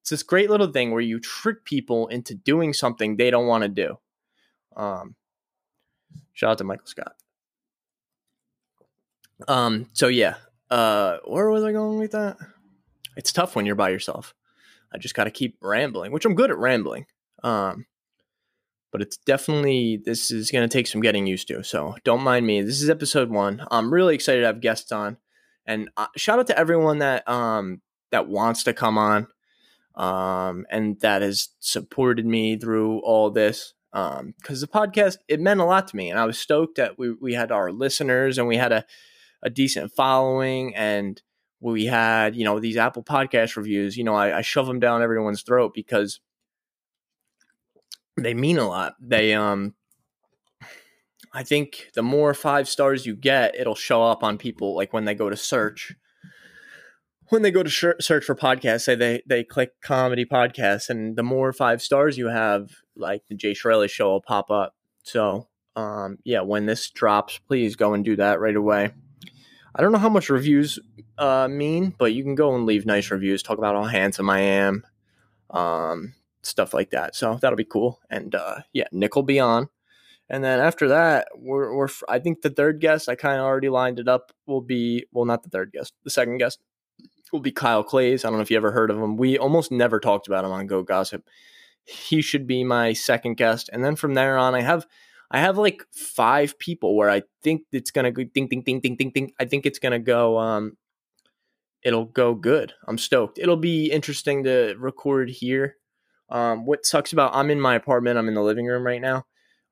it's 0.00 0.10
this 0.10 0.22
great 0.22 0.48
little 0.48 0.68
thing 0.68 0.92
where 0.92 1.02
you 1.02 1.20
trick 1.20 1.64
people 1.64 2.06
into 2.06 2.34
doing 2.34 2.72
something 2.72 3.16
they 3.16 3.30
don't 3.30 3.46
want 3.46 3.62
to 3.62 3.68
do. 3.68 3.98
Um, 4.76 5.16
shout 6.32 6.52
out 6.52 6.58
to 6.58 6.64
Michael 6.64 6.86
Scott. 6.86 7.14
Um, 9.48 9.90
so 9.92 10.06
yeah, 10.06 10.36
uh, 10.70 11.18
where 11.24 11.50
was 11.50 11.64
I 11.64 11.72
going 11.72 11.98
with 11.98 12.12
that? 12.12 12.38
It's 13.16 13.32
tough 13.32 13.54
when 13.56 13.66
you're 13.66 13.74
by 13.74 13.90
yourself. 13.90 14.34
I 14.94 14.98
just 14.98 15.14
got 15.14 15.24
to 15.24 15.30
keep 15.30 15.58
rambling, 15.60 16.12
which 16.12 16.24
I'm 16.24 16.34
good 16.34 16.50
at 16.50 16.58
rambling. 16.58 17.06
Um, 17.42 17.86
but 18.92 19.00
it's 19.02 19.16
definitely 19.16 19.96
this 19.96 20.30
is 20.30 20.50
going 20.50 20.68
to 20.68 20.72
take 20.72 20.86
some 20.86 21.00
getting 21.00 21.26
used 21.26 21.48
to. 21.48 21.64
So 21.64 21.96
don't 22.04 22.22
mind 22.22 22.46
me. 22.46 22.60
This 22.60 22.82
is 22.82 22.90
episode 22.90 23.30
one. 23.30 23.66
I'm 23.70 23.92
really 23.92 24.14
excited 24.14 24.40
to 24.40 24.46
have 24.46 24.60
guests 24.60 24.92
on, 24.92 25.16
and 25.66 25.90
uh, 25.96 26.06
shout 26.16 26.38
out 26.38 26.46
to 26.48 26.58
everyone 26.58 26.98
that 26.98 27.28
um 27.28 27.80
that 28.10 28.28
wants 28.28 28.62
to 28.64 28.74
come 28.74 28.98
on, 28.98 29.26
um, 29.96 30.66
and 30.70 31.00
that 31.00 31.22
has 31.22 31.48
supported 31.58 32.26
me 32.26 32.56
through 32.56 32.98
all 33.00 33.30
this. 33.30 33.74
Um, 33.94 34.34
because 34.40 34.60
the 34.60 34.68
podcast 34.68 35.16
it 35.28 35.40
meant 35.40 35.60
a 35.60 35.64
lot 35.64 35.88
to 35.88 35.96
me, 35.96 36.10
and 36.10 36.20
I 36.20 36.26
was 36.26 36.38
stoked 36.38 36.76
that 36.76 36.98
we 36.98 37.12
we 37.12 37.34
had 37.34 37.50
our 37.50 37.72
listeners 37.72 38.38
and 38.38 38.46
we 38.46 38.56
had 38.56 38.72
a 38.72 38.84
a 39.42 39.50
decent 39.50 39.90
following 39.92 40.74
and 40.76 41.20
we 41.60 41.86
had 41.86 42.36
you 42.36 42.44
know 42.44 42.60
these 42.60 42.76
apple 42.76 43.02
podcast 43.02 43.56
reviews 43.56 43.96
you 43.96 44.04
know 44.04 44.14
I, 44.14 44.38
I 44.38 44.42
shove 44.42 44.66
them 44.66 44.78
down 44.78 45.02
everyone's 45.02 45.42
throat 45.42 45.72
because 45.74 46.20
they 48.16 48.34
mean 48.34 48.58
a 48.58 48.66
lot. 48.66 48.94
They 49.00 49.34
um 49.34 49.74
I 51.34 51.42
think 51.42 51.90
the 51.94 52.02
more 52.02 52.34
five 52.34 52.68
stars 52.68 53.06
you 53.06 53.16
get, 53.16 53.54
it'll 53.56 53.74
show 53.74 54.02
up 54.02 54.22
on 54.22 54.36
people 54.36 54.76
like 54.76 54.92
when 54.92 55.06
they 55.06 55.14
go 55.14 55.30
to 55.30 55.36
search. 55.36 55.94
When 57.28 57.40
they 57.40 57.50
go 57.50 57.62
to 57.62 57.70
sh- 57.70 58.00
search 58.00 58.24
for 58.24 58.34
podcasts, 58.34 58.82
say 58.82 58.94
they 58.94 59.22
they 59.26 59.42
click 59.42 59.80
comedy 59.80 60.26
podcasts, 60.26 60.90
and 60.90 61.16
the 61.16 61.22
more 61.22 61.52
five 61.54 61.80
stars 61.80 62.18
you 62.18 62.28
have, 62.28 62.70
like 62.94 63.22
the 63.28 63.34
Jay 63.34 63.54
Shirley 63.54 63.88
show 63.88 64.10
will 64.10 64.20
pop 64.20 64.50
up. 64.50 64.74
So, 65.02 65.48
um, 65.74 66.18
yeah, 66.24 66.42
when 66.42 66.66
this 66.66 66.90
drops, 66.90 67.38
please 67.38 67.74
go 67.74 67.94
and 67.94 68.04
do 68.04 68.16
that 68.16 68.38
right 68.38 68.54
away. 68.56 68.92
I 69.74 69.80
don't 69.80 69.92
know 69.92 69.98
how 69.98 70.10
much 70.10 70.28
reviews 70.28 70.78
uh, 71.16 71.48
mean, 71.48 71.94
but 71.96 72.12
you 72.12 72.22
can 72.22 72.34
go 72.34 72.54
and 72.54 72.66
leave 72.66 72.84
nice 72.84 73.10
reviews. 73.10 73.42
Talk 73.42 73.56
about 73.56 73.74
how 73.74 73.84
handsome 73.84 74.28
I 74.28 74.40
am. 74.40 74.84
Um, 75.48 76.14
stuff 76.42 76.74
like 76.74 76.90
that. 76.90 77.14
So 77.14 77.38
that'll 77.40 77.56
be 77.56 77.64
cool. 77.64 78.00
And 78.10 78.34
uh, 78.34 78.60
yeah, 78.72 78.86
Nick 78.92 79.16
will 79.16 79.22
be 79.22 79.40
on. 79.40 79.68
And 80.28 80.42
then 80.42 80.60
after 80.60 80.88
that, 80.88 81.28
we're, 81.34 81.74
we're 81.74 81.88
I 82.08 82.18
think 82.18 82.42
the 82.42 82.50
third 82.50 82.80
guest, 82.80 83.08
I 83.08 83.14
kind 83.14 83.38
of 83.38 83.44
already 83.44 83.68
lined 83.68 83.98
it 83.98 84.08
up, 84.08 84.32
will 84.46 84.60
be, 84.60 85.06
well, 85.12 85.24
not 85.24 85.42
the 85.42 85.50
third 85.50 85.72
guest, 85.72 85.92
the 86.04 86.10
second 86.10 86.38
guest 86.38 86.60
will 87.32 87.40
be 87.40 87.52
Kyle 87.52 87.82
Clays. 87.82 88.24
I 88.24 88.28
don't 88.28 88.38
know 88.38 88.42
if 88.42 88.50
you 88.50 88.56
ever 88.56 88.72
heard 88.72 88.90
of 88.90 88.98
him. 88.98 89.16
We 89.16 89.38
almost 89.38 89.72
never 89.72 89.98
talked 89.98 90.26
about 90.26 90.44
him 90.44 90.52
on 90.52 90.66
Go 90.66 90.82
Gossip. 90.82 91.26
He 91.84 92.22
should 92.22 92.46
be 92.46 92.62
my 92.62 92.92
second 92.92 93.36
guest. 93.36 93.70
And 93.72 93.84
then 93.84 93.96
from 93.96 94.14
there 94.14 94.36
on, 94.36 94.54
I 94.54 94.60
have. 94.60 94.86
I 95.34 95.38
have 95.38 95.56
like 95.56 95.86
five 95.94 96.58
people 96.58 96.94
where 96.94 97.08
I 97.08 97.22
think 97.42 97.62
it's 97.72 97.90
gonna 97.90 98.10
go 98.10 98.22
ding 98.22 98.48
ding 98.48 98.60
ding 98.60 98.80
ding 98.80 98.96
ding 98.96 99.10
ding. 99.14 99.32
I 99.40 99.46
think 99.46 99.64
it's 99.64 99.78
gonna 99.78 99.98
go 99.98 100.38
um 100.38 100.76
it'll 101.82 102.04
go 102.04 102.34
good. 102.34 102.74
I'm 102.86 102.98
stoked. 102.98 103.38
It'll 103.38 103.56
be 103.56 103.90
interesting 103.90 104.44
to 104.44 104.74
record 104.78 105.30
here 105.30 105.76
um, 106.32 106.64
what 106.64 106.86
sucks 106.86 107.12
about 107.12 107.34
I'm 107.34 107.50
in 107.50 107.60
my 107.60 107.74
apartment. 107.74 108.18
I'm 108.18 108.26
in 108.26 108.34
the 108.34 108.42
living 108.42 108.66
room 108.66 108.84
right 108.84 109.00
now. 109.00 109.26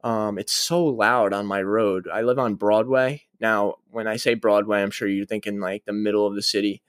Um, 0.05 0.39
it's 0.39 0.53
so 0.53 0.85
loud 0.85 1.33
on 1.33 1.47
my 1.47 1.63
road. 1.63 2.07
I 2.13 2.21
live 2.21 2.39
on 2.39 2.55
Broadway. 2.55 3.23
Now, 3.41 3.77
when 3.91 4.07
I 4.07 4.17
say 4.17 4.35
Broadway, 4.35 4.83
I'm 4.83 4.91
sure 4.91 5.09
you're 5.09 5.27
thinking 5.27 5.59
like 5.59 5.85
the 5.87 5.93
middle 5.95 6.27
of 6.27 6.35
the 6.35 6.43
city. 6.43 6.83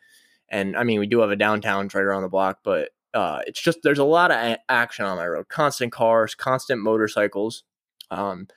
And 0.49 0.75
I 0.75 0.83
mean, 0.83 0.99
we 0.99 1.07
do 1.07 1.21
have 1.21 1.31
a 1.31 1.37
downtown 1.37 1.89
right 1.93 2.03
around 2.03 2.23
the 2.23 2.29
block, 2.29 2.59
but 2.63 2.89
uh, 3.13 3.39
it's 3.47 3.61
just 3.61 3.79
there's 3.83 3.97
a 3.97 4.03
lot 4.03 4.31
of 4.31 4.37
a- 4.37 4.59
action 4.69 5.05
on 5.05 5.17
my 5.17 5.27
road. 5.27 5.47
Constant 5.47 5.93
cars, 5.93 6.35
constant 6.35 6.81
motorcycles. 6.81 7.63
Um, 8.09 8.47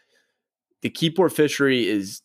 the 0.83 0.90
Keyport 0.90 1.33
fishery 1.33 1.88
is 1.88 2.23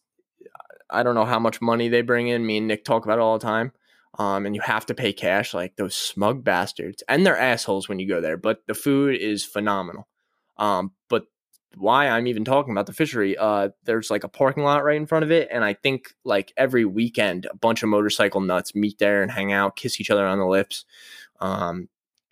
I 0.89 1.03
don't 1.03 1.15
know 1.15 1.25
how 1.25 1.39
much 1.39 1.61
money 1.61 1.89
they 1.89 2.01
bring 2.01 2.27
in. 2.27 2.43
Me 2.43 2.57
and 2.57 2.67
Nick 2.67 2.83
talk 2.83 3.05
about 3.05 3.19
it 3.19 3.21
all 3.21 3.37
the 3.37 3.45
time 3.45 3.71
um, 4.19 4.45
and 4.45 4.55
you 4.55 4.61
have 4.61 4.85
to 4.85 4.93
pay 4.93 5.11
cash 5.11 5.53
like 5.53 5.75
those 5.75 5.95
smug 5.95 6.43
bastards 6.43 7.03
and 7.07 7.25
they're 7.25 7.37
assholes 7.37 7.89
when 7.89 7.99
you 7.99 8.07
go 8.07 8.21
there 8.21 8.37
but 8.37 8.61
the 8.67 8.73
food 8.73 9.15
is 9.15 9.43
phenomenal. 9.43 10.07
Um, 10.57 10.91
but 11.09 11.23
why 11.75 12.07
i'm 12.07 12.25
even 12.25 12.43
talking 12.43 12.71
about 12.71 12.87
the 12.87 12.93
fishery 12.93 13.37
uh, 13.37 13.69
there's 13.83 14.09
like 14.09 14.23
a 14.23 14.27
parking 14.27 14.63
lot 14.63 14.83
right 14.83 14.97
in 14.97 15.05
front 15.05 15.23
of 15.23 15.31
it 15.31 15.47
and 15.51 15.63
i 15.63 15.73
think 15.73 16.13
like 16.25 16.51
every 16.57 16.83
weekend 16.83 17.45
a 17.45 17.55
bunch 17.55 17.83
of 17.83 17.89
motorcycle 17.89 18.41
nuts 18.41 18.73
meet 18.73 18.97
there 18.97 19.21
and 19.21 19.31
hang 19.31 19.53
out 19.53 19.75
kiss 19.75 20.01
each 20.01 20.09
other 20.09 20.25
on 20.25 20.39
the 20.39 20.47
lips. 20.47 20.85
Um, 21.39 21.87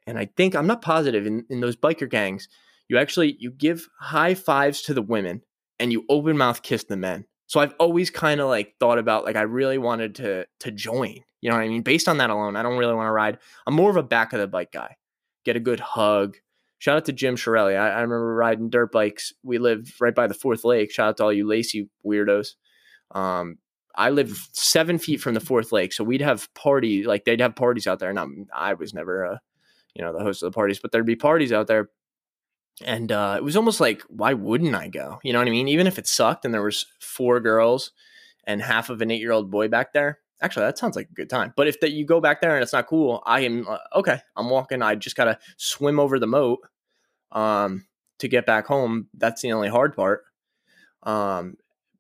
and 0.08 0.18
i 0.18 0.26
think 0.26 0.56
i'm 0.56 0.68
not 0.68 0.82
positive 0.82 1.26
in, 1.28 1.46
in 1.50 1.60
those 1.62 1.76
biker 1.76 2.10
gangs 2.10 2.50
you 2.88 2.98
actually 2.98 3.36
you 3.40 3.52
give 3.52 3.90
high 4.00 4.34
fives 4.34 4.82
to 4.84 4.94
the 4.94 5.02
women 5.02 5.42
and 5.80 5.92
you 5.92 6.06
open 6.10 6.38
mouth 6.38 6.62
kiss 6.62 6.84
the 6.86 6.98
men. 6.98 7.26
So 7.48 7.60
I've 7.60 7.76
always 7.80 8.10
kind 8.10 8.42
of 8.42 8.50
like 8.50 8.76
thought 8.80 9.00
about 9.00 9.26
like 9.26 9.36
I 9.36 9.44
really 9.44 9.78
wanted 9.78 10.16
to 10.16 10.46
to 10.60 10.72
join. 10.72 11.20
You 11.42 11.50
know 11.50 11.56
what 11.56 11.64
I 11.64 11.68
mean? 11.68 11.84
Based 11.84 12.08
on 12.08 12.18
that 12.18 12.30
alone, 12.30 12.56
I 12.56 12.64
don't 12.64 12.78
really 12.78 12.96
want 12.96 13.08
to 13.08 13.12
ride. 13.12 13.38
I'm 13.66 13.74
more 13.74 13.90
of 13.90 13.98
a 13.98 14.04
back 14.04 14.34
of 14.34 14.40
the 14.40 14.48
bike 14.48 14.72
guy. 14.72 14.98
Get 15.46 15.56
a 15.56 15.62
good 15.62 15.80
hug. 15.80 16.38
Shout 16.80 16.98
out 16.98 17.06
to 17.06 17.14
Jim 17.14 17.36
Chirelli. 17.36 17.78
I, 17.78 17.90
I 17.90 18.02
remember 18.02 18.36
riding 18.36 18.70
dirt 18.70 18.92
bikes. 18.92 19.34
We 19.44 19.58
live 19.58 19.96
right 20.00 20.14
by 20.14 20.28
the 20.28 20.34
fourth 20.34 20.64
lake. 20.64 20.92
Shout 20.92 21.10
out 21.10 21.18
to 21.18 21.24
all 21.24 21.34
you 21.34 21.48
Lacey 21.48 21.90
weirdos. 22.06 22.56
Um, 23.12 23.58
I 23.96 24.12
live 24.12 24.48
seven 24.52 25.00
feet 25.00 25.22
from 25.22 25.34
the 25.34 25.40
fourth 25.40 25.72
lake, 25.72 25.92
so 25.92 26.04
we'd 26.04 26.22
have 26.22 26.54
party 26.54 27.04
like 27.04 27.26
they'd 27.26 27.42
have 27.42 27.56
parties 27.56 27.88
out 27.88 28.00
there. 28.00 28.12
And 28.12 28.48
I 28.54 28.74
was 28.74 28.94
never, 28.94 29.26
uh, 29.26 29.38
you 29.96 30.04
know, 30.04 30.14
the 30.14 30.24
host 30.24 30.44
of 30.44 30.52
the 30.52 30.56
parties, 30.56 30.80
but 30.80 30.92
there'd 30.92 31.06
be 31.06 31.16
parties 31.16 31.52
out 31.52 31.68
there 31.68 31.90
and 32.86 33.12
uh, 33.12 33.34
it 33.36 33.44
was 33.44 33.56
almost 33.56 33.80
like 33.80 34.04
why 34.04 34.34
wouldn't 34.34 34.76
i 34.76 34.88
go 34.88 35.18
you 35.24 35.34
know 35.34 35.40
what 35.40 35.48
i 35.48 35.50
mean 35.52 35.68
even 35.68 35.88
if 35.88 35.98
it 35.98 36.06
sucked 36.06 36.46
and 36.46 36.54
there 36.54 36.62
was 36.62 36.86
four 37.00 37.40
girls 37.40 37.92
and 38.48 38.62
half 38.62 38.90
of 38.90 39.02
an 39.02 39.12
eight 39.12 39.20
year 39.20 39.34
old 39.34 39.52
boy 39.52 39.68
back 39.68 39.94
there. 39.94 40.20
Actually, 40.42 40.68
that 40.68 40.78
sounds 40.78 40.96
like 40.96 41.10
a 41.10 41.14
good 41.14 41.30
time. 41.30 41.54
But 41.56 41.68
if 41.68 41.80
that 41.80 41.92
you 41.92 42.06
go 42.06 42.22
back 42.22 42.42
there 42.42 42.56
and 42.56 42.62
it's 42.62 42.74
not 42.74 42.88
cool, 42.88 43.24
I 43.26 43.42
am 43.42 43.68
uh, 43.68 43.78
okay. 43.96 44.20
I'm 44.36 44.50
walking. 44.50 44.82
I 44.82 44.96
just 44.96 45.16
gotta 45.16 45.40
swim 45.58 46.00
over 46.00 46.20
the 46.20 46.28
moat 46.28 46.60
um, 47.32 47.86
to 48.20 48.28
get 48.28 48.46
back 48.46 48.68
home. 48.68 49.08
That's 49.16 49.42
the 49.42 49.52
only 49.52 49.70
hard 49.70 49.96
part. 49.96 50.24
Um, 51.04 51.58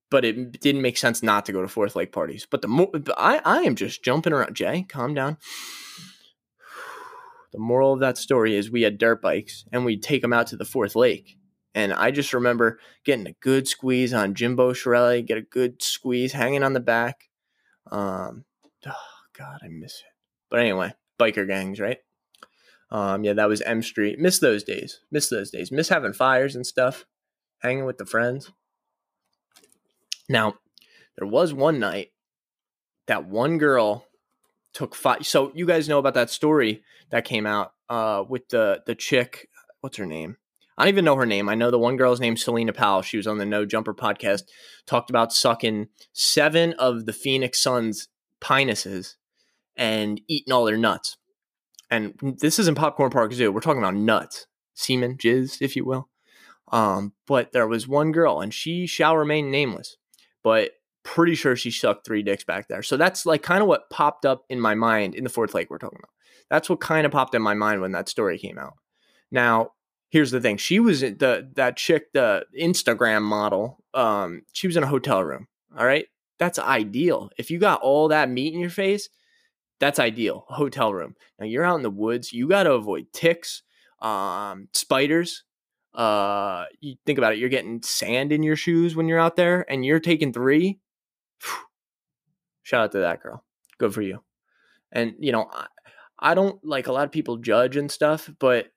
but 0.09 0.23
it 0.23 0.59
didn't 0.61 0.81
make 0.81 0.97
sense 0.97 1.21
not 1.21 1.45
to 1.45 1.51
go 1.51 1.61
to 1.61 1.67
fourth 1.67 1.95
lake 1.95 2.11
parties. 2.11 2.47
But 2.49 2.61
the 2.61 2.67
more 2.67 2.89
I, 3.17 3.41
I 3.43 3.61
am 3.63 3.75
just 3.75 4.03
jumping 4.03 4.33
around. 4.33 4.55
Jay, 4.55 4.85
calm 4.87 5.13
down. 5.13 5.37
The 7.53 7.59
moral 7.59 7.93
of 7.93 8.01
that 8.01 8.17
story 8.17 8.55
is 8.55 8.69
we 8.69 8.81
had 8.81 8.97
dirt 8.97 9.21
bikes 9.21 9.63
and 9.71 9.85
we'd 9.85 10.03
take 10.03 10.21
them 10.21 10.33
out 10.33 10.47
to 10.47 10.57
the 10.57 10.65
fourth 10.65 10.97
lake. 10.97 11.37
And 11.73 11.93
I 11.93 12.11
just 12.11 12.33
remember 12.33 12.79
getting 13.05 13.25
a 13.25 13.35
good 13.39 13.69
squeeze 13.69 14.13
on 14.13 14.35
Jimbo 14.35 14.73
Chirelli, 14.73 15.25
get 15.25 15.37
a 15.37 15.43
good 15.43 15.81
squeeze 15.81 16.33
hanging 16.33 16.61
on 16.61 16.73
the 16.73 16.81
back. 16.81 17.29
Um, 17.91 18.45
oh 18.85 18.91
God, 19.37 19.59
I 19.63 19.67
miss 19.67 19.93
it. 19.93 20.13
But 20.49 20.59
anyway, 20.59 20.93
biker 21.19 21.47
gangs, 21.47 21.79
right? 21.79 21.99
Um, 22.89 23.23
yeah, 23.23 23.33
that 23.33 23.49
was 23.49 23.61
M 23.61 23.81
Street. 23.81 24.19
Miss 24.19 24.39
those 24.39 24.63
days. 24.63 25.01
Miss 25.11 25.29
those 25.29 25.51
days. 25.51 25.71
Miss 25.71 25.89
having 25.89 26.13
fires 26.13 26.55
and 26.55 26.65
stuff. 26.65 27.05
Hanging 27.59 27.85
with 27.85 27.97
the 27.97 28.05
friends. 28.05 28.51
Now, 30.29 30.55
there 31.17 31.27
was 31.27 31.53
one 31.53 31.79
night 31.79 32.11
that 33.07 33.25
one 33.25 33.57
girl 33.57 34.05
took 34.73 34.95
five. 34.95 35.25
So 35.25 35.51
you 35.55 35.65
guys 35.65 35.89
know 35.89 35.99
about 35.99 36.13
that 36.13 36.29
story 36.29 36.83
that 37.09 37.25
came 37.25 37.45
out 37.45 37.73
uh, 37.89 38.23
with 38.27 38.49
the 38.49 38.83
the 38.85 38.95
chick. 38.95 39.49
What's 39.81 39.97
her 39.97 40.05
name? 40.05 40.37
I 40.77 40.83
don't 40.83 40.93
even 40.93 41.05
know 41.05 41.15
her 41.15 41.25
name. 41.25 41.49
I 41.49 41.55
know 41.55 41.71
the 41.71 41.79
one 41.79 41.97
girl's 41.97 42.19
name, 42.19 42.37
Selena 42.37 42.71
Powell. 42.71 43.01
She 43.01 43.17
was 43.17 43.25
on 43.25 43.39
the 43.39 43.45
No 43.45 43.65
Jumper 43.65 43.95
podcast. 43.95 44.43
Talked 44.85 45.09
about 45.09 45.33
sucking 45.33 45.87
seven 46.13 46.73
of 46.73 47.05
the 47.05 47.13
Phoenix 47.13 47.61
Suns 47.61 48.09
penises 48.39 49.15
and 49.75 50.21
eating 50.27 50.53
all 50.53 50.65
their 50.65 50.77
nuts. 50.77 51.17
And 51.89 52.13
this 52.21 52.59
isn't 52.59 52.75
Popcorn 52.75 53.09
Park 53.09 53.33
Zoo. 53.33 53.51
We're 53.51 53.61
talking 53.61 53.81
about 53.81 53.95
nuts, 53.95 54.45
semen, 54.75 55.17
jizz, 55.17 55.61
if 55.61 55.75
you 55.75 55.85
will. 55.85 56.09
Um, 56.71 57.13
but 57.25 57.53
there 57.53 57.67
was 57.67 57.87
one 57.87 58.11
girl, 58.11 58.41
and 58.41 58.53
she 58.53 58.87
shall 58.87 59.15
remain 59.15 59.49
nameless. 59.49 59.95
But 60.43 60.71
pretty 61.03 61.35
sure 61.35 61.55
she 61.55 61.71
sucked 61.71 62.05
three 62.05 62.21
dicks 62.21 62.43
back 62.43 62.67
there. 62.67 62.83
So 62.83 62.97
that's 62.97 63.25
like 63.25 63.41
kind 63.41 63.61
of 63.61 63.67
what 63.67 63.89
popped 63.89 64.25
up 64.25 64.43
in 64.49 64.59
my 64.59 64.75
mind 64.75 65.15
in 65.15 65.23
the 65.23 65.29
fourth 65.29 65.53
lake 65.53 65.69
we're 65.69 65.77
talking 65.77 65.99
about. 65.99 66.11
That's 66.49 66.69
what 66.69 66.81
kind 66.81 67.05
of 67.05 67.13
popped 67.13 67.33
in 67.33 67.41
my 67.41 67.53
mind 67.53 67.81
when 67.81 67.93
that 67.93 68.09
story 68.09 68.37
came 68.37 68.59
out. 68.59 68.73
Now, 69.31 69.71
here's 70.09 70.31
the 70.31 70.41
thing. 70.41 70.57
She 70.57 70.79
was 70.79 71.01
the 71.01 71.49
that 71.55 71.77
chick, 71.77 72.13
the 72.13 72.45
Instagram 72.59 73.23
model. 73.23 73.83
Um, 73.93 74.43
she 74.53 74.67
was 74.67 74.77
in 74.77 74.83
a 74.83 74.87
hotel 74.87 75.23
room. 75.23 75.47
All 75.77 75.85
right. 75.85 76.07
That's 76.39 76.59
ideal. 76.59 77.29
If 77.37 77.49
you 77.49 77.59
got 77.59 77.81
all 77.81 78.09
that 78.09 78.29
meat 78.29 78.53
in 78.53 78.59
your 78.59 78.69
face, 78.69 79.09
that's 79.79 79.99
ideal. 79.99 80.45
Hotel 80.47 80.93
room. 80.93 81.15
Now 81.39 81.45
you're 81.45 81.63
out 81.63 81.77
in 81.77 81.83
the 81.83 81.89
woods. 81.89 82.31
You 82.31 82.47
got 82.47 82.63
to 82.63 82.73
avoid 82.73 83.07
ticks, 83.13 83.63
um, 84.01 84.69
spiders. 84.73 85.43
Uh, 85.93 86.65
you 86.79 86.95
think 87.05 87.17
about 87.17 87.33
it. 87.33 87.39
You're 87.39 87.49
getting 87.49 87.81
sand 87.81 88.31
in 88.31 88.43
your 88.43 88.55
shoes 88.55 88.95
when 88.95 89.07
you're 89.07 89.19
out 89.19 89.35
there, 89.35 89.65
and 89.69 89.83
you're 89.83 89.99
taking 89.99 90.31
three. 90.31 90.79
Shout 92.63 92.83
out 92.83 92.91
to 92.91 92.99
that 92.99 93.21
girl. 93.21 93.43
Good 93.79 93.93
for 93.93 94.01
you. 94.01 94.23
And 94.91 95.15
you 95.19 95.31
know, 95.31 95.49
I, 95.51 95.67
I 96.19 96.33
don't 96.33 96.63
like 96.63 96.87
a 96.87 96.91
lot 96.91 97.05
of 97.05 97.11
people 97.11 97.37
judge 97.37 97.77
and 97.77 97.91
stuff, 97.91 98.29
but 98.39 98.67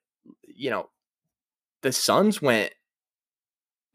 you 0.47 0.71
know, 0.71 0.89
the 1.81 1.91
Suns 1.91 2.41
went 2.41 2.73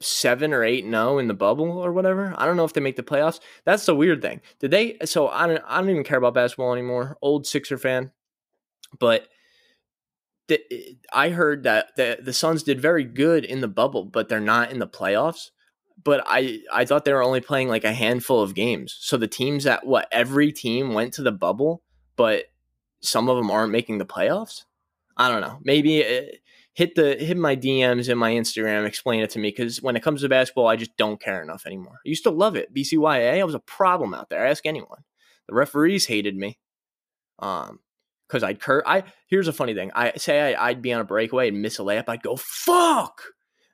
seven 0.00 0.52
or 0.52 0.62
eight 0.62 0.84
no 0.84 1.10
oh 1.10 1.18
in 1.18 1.28
the 1.28 1.34
bubble 1.34 1.70
or 1.78 1.92
whatever. 1.92 2.34
I 2.36 2.44
don't 2.44 2.56
know 2.56 2.64
if 2.64 2.72
they 2.72 2.80
make 2.80 2.96
the 2.96 3.02
playoffs. 3.02 3.40
That's 3.64 3.86
the 3.86 3.94
weird 3.94 4.22
thing. 4.22 4.40
Did 4.58 4.70
they? 4.70 4.98
So 5.04 5.28
I 5.28 5.46
don't. 5.46 5.62
I 5.66 5.80
don't 5.80 5.90
even 5.90 6.04
care 6.04 6.18
about 6.18 6.34
basketball 6.34 6.72
anymore. 6.72 7.16
Old 7.22 7.46
Sixer 7.46 7.78
fan, 7.78 8.12
but 8.98 9.28
the, 10.48 10.60
I 11.12 11.30
heard 11.30 11.64
that 11.64 11.96
the 11.96 12.18
the 12.22 12.32
Suns 12.32 12.62
did 12.62 12.80
very 12.80 13.04
good 13.04 13.44
in 13.44 13.60
the 13.60 13.68
bubble, 13.68 14.04
but 14.04 14.28
they're 14.28 14.40
not 14.40 14.70
in 14.70 14.78
the 14.78 14.86
playoffs. 14.86 15.50
But 16.02 16.22
I 16.26 16.60
I 16.72 16.84
thought 16.84 17.04
they 17.04 17.12
were 17.12 17.22
only 17.22 17.40
playing 17.40 17.68
like 17.68 17.84
a 17.84 17.92
handful 17.92 18.42
of 18.42 18.54
games. 18.54 18.96
So 19.00 19.16
the 19.16 19.26
teams 19.26 19.64
that 19.64 19.86
what 19.86 20.08
every 20.12 20.52
team 20.52 20.92
went 20.92 21.14
to 21.14 21.22
the 21.22 21.32
bubble, 21.32 21.82
but 22.16 22.44
some 23.00 23.28
of 23.28 23.36
them 23.36 23.50
aren't 23.50 23.72
making 23.72 23.98
the 23.98 24.06
playoffs. 24.06 24.64
I 25.16 25.30
don't 25.30 25.40
know. 25.40 25.58
Maybe. 25.64 26.00
It, 26.00 26.40
hit 26.76 26.94
the 26.94 27.14
hit 27.14 27.38
my 27.38 27.56
DMs 27.56 28.10
and 28.10 28.20
my 28.20 28.32
Instagram, 28.32 28.86
explain 28.86 29.22
it 29.22 29.30
to 29.30 29.38
me 29.38 29.48
because 29.48 29.80
when 29.80 29.96
it 29.96 30.02
comes 30.02 30.20
to 30.20 30.28
basketball, 30.28 30.66
I 30.66 30.76
just 30.76 30.94
don't 30.98 31.20
care 31.20 31.42
enough 31.42 31.64
anymore. 31.64 32.00
I 32.04 32.08
used 32.08 32.24
to 32.24 32.30
love 32.30 32.54
it. 32.54 32.72
BCYA, 32.72 33.40
I 33.40 33.44
was 33.44 33.54
a 33.54 33.60
problem 33.60 34.12
out 34.12 34.28
there. 34.28 34.46
Ask 34.46 34.66
anyone. 34.66 35.02
The 35.48 35.54
referees 35.54 36.06
hated 36.06 36.36
me. 36.36 36.58
Um, 37.38 37.80
because 38.28 38.42
I'd 38.42 38.60
cur. 38.60 38.82
I 38.84 39.04
here's 39.28 39.48
a 39.48 39.52
funny 39.52 39.72
thing. 39.72 39.90
I 39.94 40.12
say 40.16 40.54
I, 40.54 40.70
would 40.70 40.82
be 40.82 40.92
on 40.92 41.00
a 41.00 41.04
breakaway 41.04 41.48
and 41.48 41.62
miss 41.62 41.78
a 41.78 41.82
layup. 41.82 42.08
I'd 42.08 42.22
go 42.22 42.36
fuck, 42.36 43.22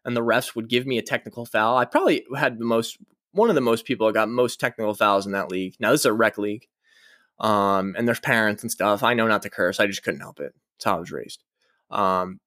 and 0.05 0.17
the 0.17 0.21
refs 0.21 0.55
would 0.55 0.69
give 0.69 0.87
me 0.87 0.99
a 0.99 1.03
technical 1.03 1.45
foul. 1.45 1.77
I 1.77 1.85
probably 1.87 2.25
had 2.37 2.59
the 2.59 2.65
most 2.65 2.99
one 3.33 3.49
of 3.49 3.55
the 3.55 3.63
most 3.63 3.85
people 3.85 4.13
got 4.13 4.29
most 4.29 4.61
technical 4.61 4.95
fouls 4.95 5.27
in 5.27 5.33
that 5.33 5.51
league. 5.51 5.75
Now 5.81 5.91
this 5.91 6.01
is 6.01 6.07
a 6.07 6.13
rec 6.13 6.39
league, 6.39 6.67
um, 7.41 7.95
and 7.97 8.07
there's 8.07 8.21
parents 8.21 8.63
and 8.63 8.71
stuff. 8.71 9.03
I 9.03 9.15
know 9.15 9.27
not 9.27 9.43
to 9.43 9.51
curse. 9.51 9.81
I 9.81 9.87
just 9.87 10.03
couldn't 10.03 10.21
help 10.21 10.39
it. 10.39 10.53
That's 10.75 10.85
how 10.85 10.97
I 10.97 11.01
was 11.01 11.11
raised. 11.11 11.43
Um, 11.91 12.39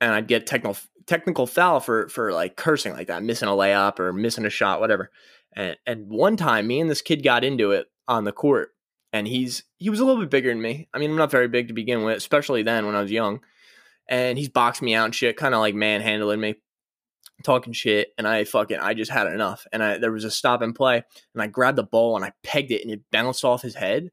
and 0.00 0.12
I'd 0.12 0.28
get 0.28 0.46
technical 0.46 0.76
technical 1.06 1.46
foul 1.46 1.80
for 1.80 2.08
for 2.08 2.32
like 2.32 2.56
cursing 2.56 2.92
like 2.92 3.08
that, 3.08 3.22
missing 3.22 3.48
a 3.48 3.52
layup 3.52 3.98
or 3.98 4.12
missing 4.12 4.46
a 4.46 4.50
shot, 4.50 4.80
whatever. 4.80 5.10
And 5.54 5.76
and 5.86 6.08
one 6.08 6.36
time, 6.36 6.66
me 6.66 6.80
and 6.80 6.90
this 6.90 7.02
kid 7.02 7.22
got 7.22 7.44
into 7.44 7.72
it 7.72 7.86
on 8.08 8.24
the 8.24 8.32
court, 8.32 8.70
and 9.12 9.26
he's 9.26 9.64
he 9.78 9.90
was 9.90 10.00
a 10.00 10.04
little 10.04 10.22
bit 10.22 10.30
bigger 10.30 10.50
than 10.50 10.62
me. 10.62 10.88
I 10.94 10.98
mean, 10.98 11.10
I'm 11.10 11.16
not 11.16 11.30
very 11.30 11.48
big 11.48 11.68
to 11.68 11.74
begin 11.74 12.04
with, 12.04 12.16
especially 12.16 12.62
then 12.62 12.86
when 12.86 12.94
I 12.94 13.02
was 13.02 13.10
young. 13.10 13.40
And 14.08 14.36
he's 14.36 14.48
boxed 14.48 14.82
me 14.82 14.94
out 14.94 15.04
and 15.04 15.14
shit, 15.14 15.36
kind 15.36 15.54
of 15.54 15.60
like 15.60 15.74
manhandling 15.74 16.40
me, 16.40 16.56
talking 17.44 17.72
shit. 17.72 18.08
And 18.18 18.26
I 18.26 18.42
fucking 18.42 18.78
I 18.78 18.94
just 18.94 19.10
had 19.10 19.28
enough. 19.28 19.66
And 19.72 19.82
I 19.82 19.98
there 19.98 20.12
was 20.12 20.24
a 20.24 20.30
stop 20.30 20.62
and 20.62 20.74
play, 20.74 21.02
and 21.34 21.42
I 21.42 21.46
grabbed 21.46 21.78
the 21.78 21.84
ball 21.84 22.16
and 22.16 22.24
I 22.24 22.32
pegged 22.42 22.70
it, 22.70 22.82
and 22.82 22.92
it 22.92 23.02
bounced 23.12 23.44
off 23.44 23.62
his 23.62 23.74
head. 23.74 24.10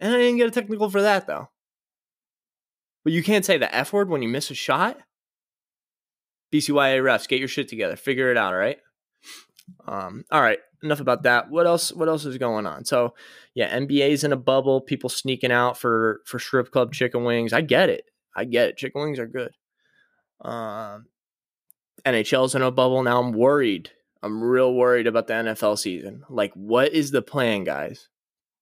And 0.00 0.14
I 0.14 0.18
didn't 0.18 0.38
get 0.38 0.48
a 0.48 0.50
technical 0.50 0.90
for 0.90 1.02
that 1.02 1.26
though. 1.26 1.48
But 3.04 3.12
you 3.12 3.22
can't 3.22 3.44
say 3.44 3.58
the 3.58 3.74
F 3.74 3.92
word 3.92 4.10
when 4.10 4.22
you 4.22 4.28
miss 4.28 4.50
a 4.50 4.54
shot. 4.54 4.98
BCYA 6.52 7.02
refs, 7.02 7.28
get 7.28 7.38
your 7.38 7.48
shit 7.48 7.68
together. 7.68 7.96
Figure 7.96 8.30
it 8.30 8.36
out, 8.36 8.52
all 8.52 8.58
right? 8.58 8.78
Um, 9.86 10.24
all 10.30 10.40
right, 10.40 10.58
enough 10.82 11.00
about 11.00 11.24
that. 11.24 11.50
What 11.50 11.66
else 11.66 11.92
what 11.92 12.08
else 12.08 12.24
is 12.24 12.38
going 12.38 12.66
on? 12.66 12.84
So 12.84 13.14
yeah, 13.54 13.76
NBA's 13.76 14.24
in 14.24 14.32
a 14.32 14.36
bubble, 14.36 14.80
people 14.80 15.10
sneaking 15.10 15.52
out 15.52 15.78
for 15.78 16.20
for 16.24 16.38
strip 16.38 16.70
club 16.70 16.92
chicken 16.92 17.24
wings. 17.24 17.52
I 17.52 17.60
get 17.60 17.90
it. 17.90 18.04
I 18.34 18.44
get 18.44 18.70
it. 18.70 18.76
Chicken 18.76 19.02
wings 19.02 19.18
are 19.18 19.26
good. 19.26 19.50
Um 20.40 21.06
NHL's 22.04 22.54
in 22.54 22.62
a 22.62 22.70
bubble. 22.70 23.02
Now 23.02 23.20
I'm 23.20 23.32
worried. 23.32 23.90
I'm 24.22 24.42
real 24.42 24.74
worried 24.74 25.06
about 25.06 25.26
the 25.26 25.34
NFL 25.34 25.78
season. 25.78 26.24
Like, 26.28 26.52
what 26.54 26.92
is 26.92 27.10
the 27.10 27.22
plan, 27.22 27.64
guys? 27.64 28.08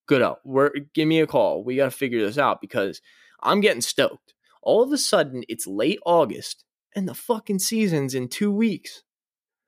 Good. 0.07 0.23
We're, 0.43 0.71
give 0.93 1.07
me 1.07 1.19
a 1.19 1.27
call. 1.27 1.63
We 1.63 1.75
got 1.75 1.85
to 1.85 1.91
figure 1.91 2.23
this 2.23 2.37
out 2.37 2.61
because 2.61 3.01
I'm 3.41 3.59
getting 3.59 3.81
stoked. 3.81 4.33
All 4.61 4.83
of 4.83 4.91
a 4.91 4.97
sudden, 4.97 5.43
it's 5.49 5.65
late 5.65 5.99
August 6.05 6.63
and 6.97 7.07
the 7.07 7.13
fucking 7.13 7.59
season's 7.59 8.15
in 8.15 8.27
two 8.27 8.51
weeks. 8.51 9.03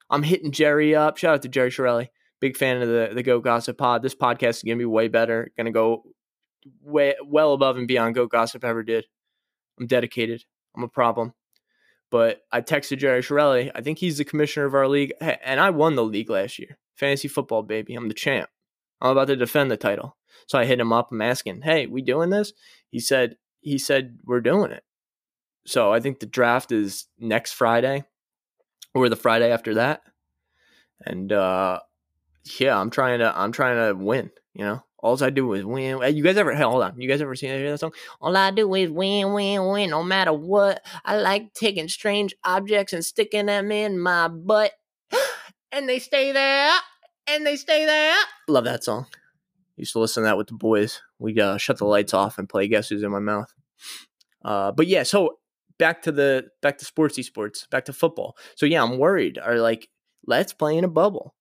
I'm 0.09 0.23
hitting 0.23 0.51
Jerry 0.51 0.95
up. 0.95 1.17
Shout 1.17 1.35
out 1.35 1.41
to 1.43 1.47
Jerry 1.47 1.69
Chirelli. 1.69 2.07
Big 2.39 2.57
fan 2.57 2.81
of 2.81 2.87
the, 2.87 3.11
the 3.13 3.21
Go 3.21 3.39
Gossip 3.39 3.77
pod. 3.77 4.01
This 4.01 4.15
podcast 4.15 4.49
is 4.49 4.63
going 4.63 4.79
to 4.79 4.81
be 4.81 4.85
way 4.85 5.09
better. 5.09 5.51
Going 5.55 5.65
to 5.65 5.71
go 5.71 6.05
way 6.81 7.13
well 7.23 7.53
above 7.53 7.77
and 7.77 7.87
beyond 7.87 8.15
Go 8.15 8.25
Gossip 8.25 8.65
ever 8.65 8.81
did. 8.81 9.05
I'm 9.79 9.85
dedicated. 9.85 10.43
I'm 10.75 10.81
a 10.81 10.87
problem. 10.87 11.33
But 12.09 12.41
I 12.51 12.61
texted 12.61 12.97
Jerry 12.97 13.21
Chirelli. 13.21 13.69
I 13.75 13.81
think 13.81 13.99
he's 13.99 14.17
the 14.17 14.25
commissioner 14.25 14.65
of 14.65 14.73
our 14.73 14.87
league. 14.87 15.13
And 15.21 15.59
I 15.59 15.69
won 15.69 15.93
the 15.93 16.03
league 16.03 16.31
last 16.31 16.57
year. 16.57 16.79
Fantasy 16.95 17.27
football, 17.27 17.61
baby. 17.61 17.93
I'm 17.93 18.07
the 18.07 18.15
champ. 18.15 18.49
I'm 19.01 19.11
about 19.11 19.27
to 19.27 19.35
defend 19.35 19.69
the 19.69 19.77
title. 19.77 20.17
So 20.47 20.57
I 20.57 20.65
hit 20.65 20.79
him 20.79 20.91
up. 20.91 21.11
I'm 21.11 21.21
asking, 21.21 21.61
hey, 21.61 21.85
we 21.85 22.01
doing 22.01 22.31
this? 22.31 22.53
He 22.89 22.99
said, 22.99 23.35
he 23.61 23.77
said, 23.77 24.17
we're 24.25 24.41
doing 24.41 24.71
it. 24.71 24.83
So 25.65 25.93
I 25.93 25.99
think 25.99 26.19
the 26.19 26.25
draft 26.25 26.71
is 26.71 27.05
next 27.19 27.53
Friday 27.53 28.03
or 28.93 29.09
the 29.09 29.15
Friday 29.15 29.51
after 29.51 29.75
that. 29.75 30.01
And 31.05 31.31
uh 31.31 31.79
yeah, 32.59 32.79
I'm 32.79 32.89
trying 32.89 33.19
to 33.19 33.37
I'm 33.37 33.51
trying 33.51 33.77
to 33.77 34.03
win, 34.03 34.31
you 34.53 34.65
know. 34.65 34.83
All 35.01 35.21
I 35.23 35.29
do 35.29 35.53
is 35.53 35.63
win. 35.63 36.01
You 36.13 36.23
guys 36.23 36.35
ever 36.35 36.53
hey, 36.53 36.63
hold 36.63 36.83
on? 36.83 36.99
You 36.99 37.07
guys 37.07 37.21
ever 37.21 37.35
seen 37.35 37.51
that 37.51 37.79
song? 37.79 37.93
All 38.19 38.35
I 38.35 38.51
do 38.51 38.73
is 38.75 38.89
win, 38.89 39.31
win, 39.33 39.65
win, 39.67 39.89
no 39.91 40.03
matter 40.03 40.33
what. 40.33 40.85
I 41.05 41.17
like 41.17 41.53
taking 41.53 41.87
strange 41.87 42.35
objects 42.43 42.91
and 42.91 43.05
sticking 43.05 43.45
them 43.45 43.71
in 43.71 43.97
my 43.97 44.27
butt, 44.27 44.73
and 45.71 45.87
they 45.87 45.99
stay 45.99 46.33
there, 46.33 46.75
and 47.27 47.45
they 47.45 47.55
stay 47.55 47.85
there. 47.85 48.15
Love 48.49 48.65
that 48.65 48.83
song. 48.83 49.05
Used 49.77 49.93
to 49.93 49.99
listen 49.99 50.23
to 50.23 50.25
that 50.27 50.37
with 50.37 50.47
the 50.47 50.55
boys. 50.55 51.01
We 51.17 51.39
uh, 51.39 51.55
shut 51.55 51.77
the 51.77 51.85
lights 51.85 52.13
off 52.13 52.37
and 52.37 52.49
play 52.49 52.67
Guess 52.67 52.89
Who's 52.89 53.03
in 53.03 53.11
My 53.11 53.19
Mouth. 53.19 53.53
Uh, 54.43 54.73
but 54.73 54.87
yeah, 54.87 55.03
so 55.03 55.37
back 55.79 56.03
to 56.03 56.11
the 56.11 56.47
back 56.61 56.77
to 56.77 56.85
sportsy 56.85 57.23
sports, 57.23 57.65
back 57.71 57.85
to 57.85 57.93
football. 57.93 58.37
So 58.55 58.67
yeah, 58.67 58.83
I'm 58.83 58.99
worried. 58.99 59.39
Are 59.39 59.57
like, 59.57 59.89
let's 60.27 60.53
play 60.53 60.77
in 60.77 60.83
a 60.83 60.89
bubble. 60.89 61.33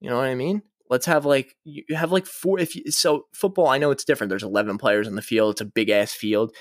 You 0.00 0.10
know 0.10 0.16
what 0.16 0.26
I 0.26 0.34
mean? 0.34 0.62
Let's 0.90 1.06
have 1.06 1.24
like 1.24 1.56
you 1.64 1.84
have 1.96 2.12
like 2.12 2.26
four. 2.26 2.60
If 2.60 2.76
you, 2.76 2.90
so, 2.90 3.26
football. 3.32 3.68
I 3.68 3.78
know 3.78 3.90
it's 3.90 4.04
different. 4.04 4.28
There's 4.28 4.42
11 4.42 4.78
players 4.78 5.08
on 5.08 5.14
the 5.14 5.22
field. 5.22 5.52
It's 5.52 5.60
a 5.60 5.64
big 5.64 5.88
ass 5.88 6.12
field, 6.12 6.54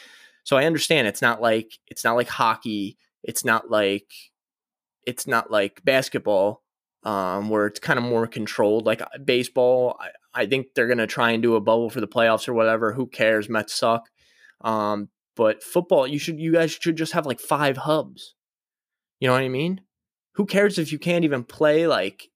so 0.44 0.56
I 0.56 0.66
understand. 0.66 1.08
It's 1.08 1.22
not 1.22 1.42
like 1.42 1.78
it's 1.88 2.04
not 2.04 2.16
like 2.16 2.30
hockey. 2.30 2.98
It's 3.24 3.44
not 3.44 3.70
like 3.70 4.12
it's 5.06 5.28
not 5.28 5.52
like 5.52 5.84
basketball, 5.84 6.64
um, 7.04 7.50
where 7.50 7.68
it's 7.68 7.80
kind 7.80 8.00
of 8.00 8.06
more 8.06 8.26
controlled. 8.26 8.86
Like 8.86 9.02
uh, 9.02 9.08
baseball, 9.24 10.00
I, 10.00 10.42
I 10.42 10.46
think 10.48 10.68
they're 10.74 10.88
gonna 10.88 11.08
try 11.08 11.32
and 11.32 11.44
do 11.44 11.56
a 11.56 11.62
bubble 11.62 11.90
for 11.90 12.02
the 12.02 12.08
playoffs 12.08 12.48
or 12.48 12.54
whatever. 12.54 12.94
Who 12.94 13.08
cares? 13.08 13.50
Mets 13.50 13.74
suck. 13.74 14.10
Um, 14.62 15.10
but 15.36 15.64
football, 15.64 16.08
you 16.08 16.20
should 16.20 16.40
you 16.40 16.54
guys 16.54 16.72
should 16.72 16.96
just 16.96 17.14
have 17.14 17.26
like 17.26 17.40
five 17.40 17.78
hubs. 17.78 18.36
You 19.20 19.28
know 19.28 19.34
what 19.34 19.44
I 19.44 19.50
mean? 19.50 19.82
Who 20.34 20.46
cares 20.46 20.78
if 20.78 20.92
you 20.92 21.00
can't 21.00 21.26
even 21.26 21.44
play 21.44 21.88
like 21.88 22.30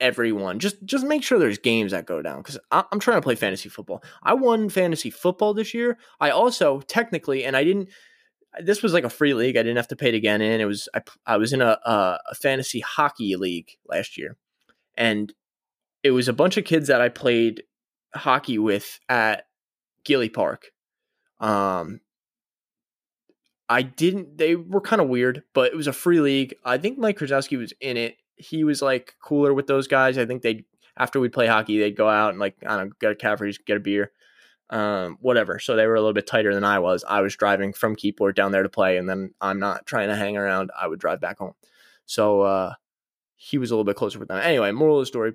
everyone? 0.00 0.58
Just 0.58 0.84
just 0.84 1.06
make 1.06 1.22
sure 1.22 1.38
there's 1.38 1.58
games 1.58 1.92
that 1.92 2.06
go 2.06 2.22
down 2.22 2.38
because 2.38 2.58
I'm 2.70 3.00
trying 3.00 3.18
to 3.18 3.22
play 3.22 3.34
fantasy 3.34 3.68
football. 3.68 4.02
I 4.22 4.34
won 4.34 4.68
fantasy 4.68 5.10
football 5.10 5.54
this 5.54 5.74
year. 5.74 5.98
I 6.20 6.30
also 6.30 6.80
technically, 6.80 7.44
and 7.44 7.56
I 7.56 7.64
didn't. 7.64 7.88
This 8.60 8.82
was 8.82 8.92
like 8.92 9.04
a 9.04 9.10
free 9.10 9.32
league. 9.32 9.56
I 9.56 9.62
didn't 9.62 9.76
have 9.76 9.88
to 9.88 9.96
pay 9.96 10.10
to 10.10 10.20
get 10.20 10.42
in. 10.42 10.60
It 10.60 10.66
was 10.66 10.88
I 10.94 11.02
I 11.26 11.36
was 11.38 11.52
in 11.52 11.62
a 11.62 11.78
a, 11.84 12.18
a 12.30 12.34
fantasy 12.34 12.80
hockey 12.80 13.36
league 13.36 13.70
last 13.86 14.18
year, 14.18 14.36
and 14.96 15.32
it 16.02 16.10
was 16.10 16.28
a 16.28 16.34
bunch 16.34 16.56
of 16.56 16.64
kids 16.64 16.88
that 16.88 17.00
I 17.00 17.08
played 17.08 17.62
hockey 18.14 18.58
with 18.58 18.98
at 19.08 19.46
Gilly 20.04 20.28
Park. 20.28 20.66
Um, 21.40 22.00
I 23.68 23.82
didn't. 23.82 24.38
They 24.38 24.56
were 24.56 24.80
kind 24.80 25.00
of 25.00 25.08
weird, 25.08 25.44
but 25.54 25.72
it 25.72 25.76
was 25.76 25.86
a 25.86 25.92
free 25.92 26.20
league. 26.20 26.54
I 26.64 26.78
think 26.78 26.98
Mike 26.98 27.18
Krzyzewski 27.18 27.58
was 27.58 27.72
in 27.80 27.96
it. 27.96 28.16
He 28.36 28.64
was 28.64 28.82
like 28.82 29.14
cooler 29.22 29.54
with 29.54 29.66
those 29.66 29.86
guys. 29.88 30.18
I 30.18 30.26
think 30.26 30.42
they 30.42 30.64
after 30.96 31.20
we'd 31.20 31.32
play 31.32 31.46
hockey, 31.46 31.78
they'd 31.78 31.96
go 31.96 32.08
out 32.08 32.30
and 32.30 32.38
like 32.38 32.56
I 32.66 32.76
don't 32.76 32.88
know, 32.88 32.94
get 33.00 33.12
a 33.12 33.14
Caffrey's, 33.14 33.58
get 33.58 33.76
a 33.76 33.80
beer, 33.80 34.12
um, 34.70 35.16
whatever. 35.20 35.58
So 35.58 35.76
they 35.76 35.86
were 35.86 35.94
a 35.94 36.00
little 36.00 36.12
bit 36.12 36.26
tighter 36.26 36.54
than 36.54 36.64
I 36.64 36.80
was. 36.80 37.04
I 37.08 37.20
was 37.20 37.36
driving 37.36 37.72
from 37.72 37.96
Keyport 37.96 38.34
down 38.34 38.52
there 38.52 38.62
to 38.62 38.68
play, 38.68 38.96
and 38.96 39.08
then 39.08 39.32
I'm 39.40 39.58
not 39.58 39.86
trying 39.86 40.08
to 40.08 40.16
hang 40.16 40.36
around. 40.36 40.70
I 40.78 40.86
would 40.86 41.00
drive 41.00 41.20
back 41.20 41.38
home. 41.38 41.54
So 42.04 42.42
uh, 42.42 42.74
he 43.36 43.58
was 43.58 43.70
a 43.70 43.74
little 43.74 43.84
bit 43.84 43.96
closer 43.96 44.18
with 44.18 44.28
them. 44.28 44.40
Anyway, 44.42 44.70
moral 44.72 44.98
of 44.98 45.02
the 45.02 45.06
story: 45.06 45.32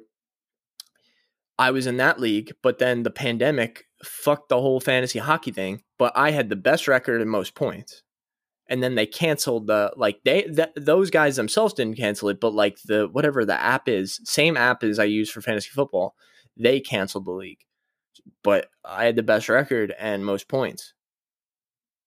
I 1.57 1.71
was 1.71 1.87
in 1.87 1.97
that 1.97 2.19
league, 2.19 2.51
but 2.61 2.77
then 2.77 3.03
the 3.03 3.11
pandemic 3.11 3.85
fucked 4.03 4.49
the 4.49 4.61
whole 4.61 4.79
fantasy 4.79 5.19
hockey 5.19 5.51
thing. 5.51 5.81
But 5.97 6.13
I 6.15 6.31
had 6.31 6.49
the 6.49 6.55
best 6.55 6.87
record 6.87 7.21
and 7.21 7.31
most 7.31 7.55
points 7.55 8.03
and 8.69 8.83
then 8.83 8.95
they 8.95 9.05
canceled 9.05 9.67
the 9.67 9.91
like 9.95 10.19
they 10.25 10.43
th- 10.43 10.73
those 10.75 11.09
guys 11.09 11.35
themselves 11.35 11.73
didn't 11.73 11.97
cancel 11.97 12.29
it 12.29 12.39
but 12.39 12.53
like 12.53 12.77
the 12.85 13.07
whatever 13.11 13.45
the 13.45 13.59
app 13.59 13.87
is 13.87 14.19
same 14.23 14.57
app 14.57 14.83
as 14.83 14.99
i 14.99 15.03
use 15.03 15.29
for 15.29 15.41
fantasy 15.41 15.69
football 15.69 16.15
they 16.59 16.79
canceled 16.79 17.25
the 17.25 17.31
league. 17.31 17.59
But 18.43 18.67
i 18.83 19.05
had 19.05 19.15
the 19.15 19.23
best 19.23 19.49
record 19.49 19.93
and 19.97 20.25
most 20.25 20.47
points. 20.47 20.93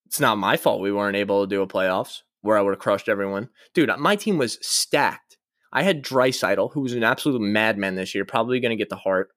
It's 0.07 0.21
not 0.21 0.39
my 0.39 0.57
fault 0.57 0.81
we 0.81 0.93
weren't 0.93 1.17
able 1.17 1.45
to 1.45 1.49
do 1.49 1.63
a 1.63 1.67
playoffs 1.67 2.23
where 2.43 2.59
i 2.59 2.63
would 2.63 2.73
have 2.73 2.81
crushed 2.81 3.09
everyone. 3.09 3.49
Dude 3.75 3.91
my 3.99 4.17
team 4.17 4.39
was 4.39 4.59
stacked. 4.61 5.39
I 5.73 5.83
had 5.85 6.03
Draisaitl, 6.03 6.73
who 6.73 6.81
was 6.81 6.95
an 6.95 7.05
absolute 7.05 7.41
madman 7.41 7.95
this 7.95 8.15
year 8.15 8.25
probably 8.25 8.59
going 8.59 8.71
to 8.71 8.77
get 8.77 8.89
the 8.89 8.97
Hart. 8.97 9.29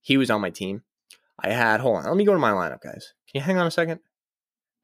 He 0.00 0.16
was 0.16 0.30
on 0.30 0.40
my 0.40 0.50
team. 0.50 0.82
I 1.42 1.50
had 1.50 1.80
hold 1.80 1.98
on 1.98 2.04
let 2.04 2.16
me 2.16 2.24
go 2.24 2.32
to 2.32 2.38
my 2.38 2.52
lineup 2.52 2.82
guys. 2.82 3.14
Can 3.30 3.40
you 3.40 3.40
hang 3.40 3.58
on 3.58 3.66
a 3.66 3.70
second 3.70 4.00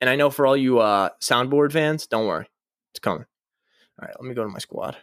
and 0.01 0.11
I 0.11 0.17
know 0.17 0.31
for 0.31 0.47
all 0.47 0.57
you 0.57 0.79
uh, 0.79 1.11
soundboard 1.23 1.73
fans, 1.73 2.07
don't 2.07 2.27
worry, 2.27 2.49
it's 2.93 3.01
coming. 3.01 3.25
All 4.01 4.07
right, 4.07 4.17
let 4.19 4.29
me 4.29 4.35
go 4.35 4.43
to 4.43 4.51
my 4.51 4.59
squad. 4.59 4.97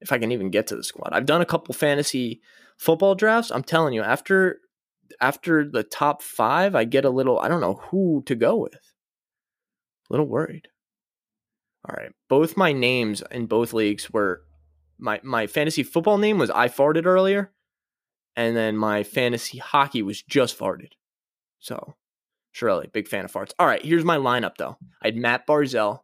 If 0.00 0.12
I 0.12 0.18
can 0.18 0.32
even 0.32 0.50
get 0.50 0.68
to 0.68 0.76
the 0.76 0.84
squad, 0.84 1.10
I've 1.12 1.26
done 1.26 1.40
a 1.40 1.46
couple 1.46 1.74
fantasy 1.74 2.40
football 2.76 3.14
drafts. 3.14 3.50
I'm 3.50 3.64
telling 3.64 3.94
you, 3.94 4.02
after 4.02 4.60
after 5.20 5.68
the 5.68 5.82
top 5.82 6.22
five, 6.22 6.74
I 6.74 6.84
get 6.84 7.04
a 7.04 7.10
little. 7.10 7.38
I 7.38 7.48
don't 7.48 7.60
know 7.60 7.80
who 7.90 8.22
to 8.26 8.34
go 8.34 8.56
with. 8.56 8.74
A 8.74 10.12
little 10.12 10.26
worried. 10.26 10.68
All 11.88 11.94
right, 11.96 12.12
both 12.28 12.56
my 12.56 12.72
names 12.72 13.22
in 13.30 13.46
both 13.46 13.72
leagues 13.72 14.10
were 14.10 14.42
my 14.98 15.20
my 15.22 15.46
fantasy 15.46 15.82
football 15.82 16.18
name 16.18 16.38
was 16.38 16.50
I 16.50 16.68
farted 16.68 17.06
earlier, 17.06 17.52
and 18.36 18.56
then 18.56 18.76
my 18.76 19.02
fantasy 19.02 19.58
hockey 19.58 20.02
was 20.02 20.22
just 20.22 20.58
farted. 20.58 20.92
So 21.58 21.96
Shirley, 22.58 22.88
big 22.92 23.06
fan 23.06 23.24
of 23.24 23.32
farts. 23.32 23.52
All 23.58 23.66
right, 23.66 23.84
here's 23.84 24.04
my 24.04 24.16
lineup 24.16 24.56
though. 24.56 24.76
I 25.00 25.08
had 25.08 25.16
Matt 25.16 25.46
Barzal, 25.46 26.00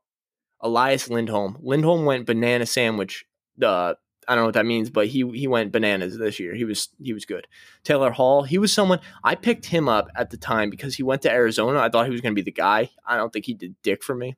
Elias 0.61 1.11
Lindholm. 1.11 1.59
Lindholm 1.61 2.05
went 2.05 2.27
banana 2.27 2.65
sandwich. 2.65 3.27
Uh, 3.61 3.95
I 4.29 4.35
don't 4.35 4.43
know 4.43 4.47
what 4.47 4.55
that 4.55 4.65
means, 4.65 4.89
but 4.89 5.09
he 5.09 5.29
he 5.33 5.49
went 5.49 5.73
bananas 5.73 6.17
this 6.17 6.39
year. 6.39 6.55
He 6.55 6.65
was 6.65 6.91
he 7.03 7.13
was 7.13 7.25
good. 7.25 7.49
Taylor 7.83 8.13
Hall, 8.13 8.45
he 8.45 8.59
was 8.59 8.73
someone 8.73 9.01
I 9.25 9.35
picked 9.35 9.67
him 9.67 9.89
up 9.89 10.09
at 10.15 10.31
the 10.31 10.37
time 10.37 10.71
because 10.71 10.95
he 10.95 11.03
went 11.03 11.23
to 11.23 11.31
Arizona. 11.31 11.81
I 11.81 11.89
thought 11.89 12.07
he 12.07 12.13
was 12.13 12.21
going 12.21 12.35
to 12.35 12.41
be 12.41 12.45
the 12.45 12.53
guy. 12.53 12.91
I 13.05 13.17
don't 13.17 13.33
think 13.33 13.47
he 13.47 13.55
did 13.55 13.75
dick 13.83 14.05
for 14.05 14.15
me. 14.15 14.37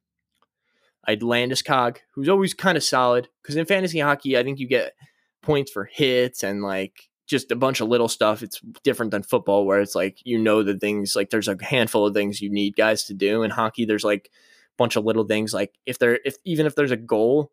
I 1.05 1.13
had 1.13 1.21
Landeskog, 1.21 1.99
who's 2.15 2.31
always 2.31 2.55
kind 2.55 2.79
of 2.79 2.83
solid 2.83 3.29
because 3.43 3.57
in 3.57 3.67
fantasy 3.67 4.01
hockey, 4.01 4.39
I 4.39 4.43
think 4.43 4.59
you 4.59 4.67
get 4.67 4.95
points 5.43 5.71
for 5.71 5.85
hits 5.85 6.43
and 6.43 6.63
like 6.63 7.11
just 7.27 7.51
a 7.51 7.57
bunch 7.57 7.81
of 7.81 7.89
little 7.89 8.09
stuff. 8.09 8.43
It's 8.43 8.61
different 8.83 9.11
than 9.11 9.23
football 9.23 9.67
where 9.67 9.81
it's 9.81 9.95
like 9.95 10.19
you 10.25 10.39
know 10.39 10.63
the 10.63 10.79
things 10.79 11.17
like 11.17 11.31
there's 11.31 11.49
a 11.49 11.57
handful 11.61 12.07
of 12.07 12.15
things 12.15 12.41
you 12.41 12.51
need 12.51 12.77
guys 12.77 13.05
to 13.05 13.15
do. 13.15 13.43
In 13.43 13.51
hockey, 13.51 13.85
there's 13.85 14.05
like 14.05 14.31
a 14.33 14.77
bunch 14.77 14.97
of 14.97 15.05
little 15.05 15.25
things 15.25 15.53
like 15.53 15.75
if 15.87 15.99
there 15.99 16.21
if 16.25 16.37
even 16.45 16.67
if 16.67 16.75
there's 16.75 16.93
a 16.93 16.97
goal 16.97 17.53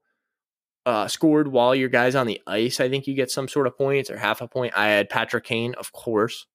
uh, 0.86 1.08
scored 1.08 1.48
while 1.48 1.74
your 1.74 1.90
guys 1.90 2.16
on 2.16 2.28
the 2.28 2.42
ice, 2.46 2.80
I 2.80 2.90
think 2.90 3.08
you 3.08 3.14
get 3.14 3.32
some 3.32 3.48
sort 3.48 3.68
of 3.68 3.78
points 3.78 4.10
or 4.10 4.18
half 4.18 4.42
a 4.42 4.48
point. 4.48 4.74
I 4.76 4.88
had 4.88 5.10
Patrick 5.10 5.46
Kane, 5.46 5.76
of 5.76 5.92
course, 5.92 6.46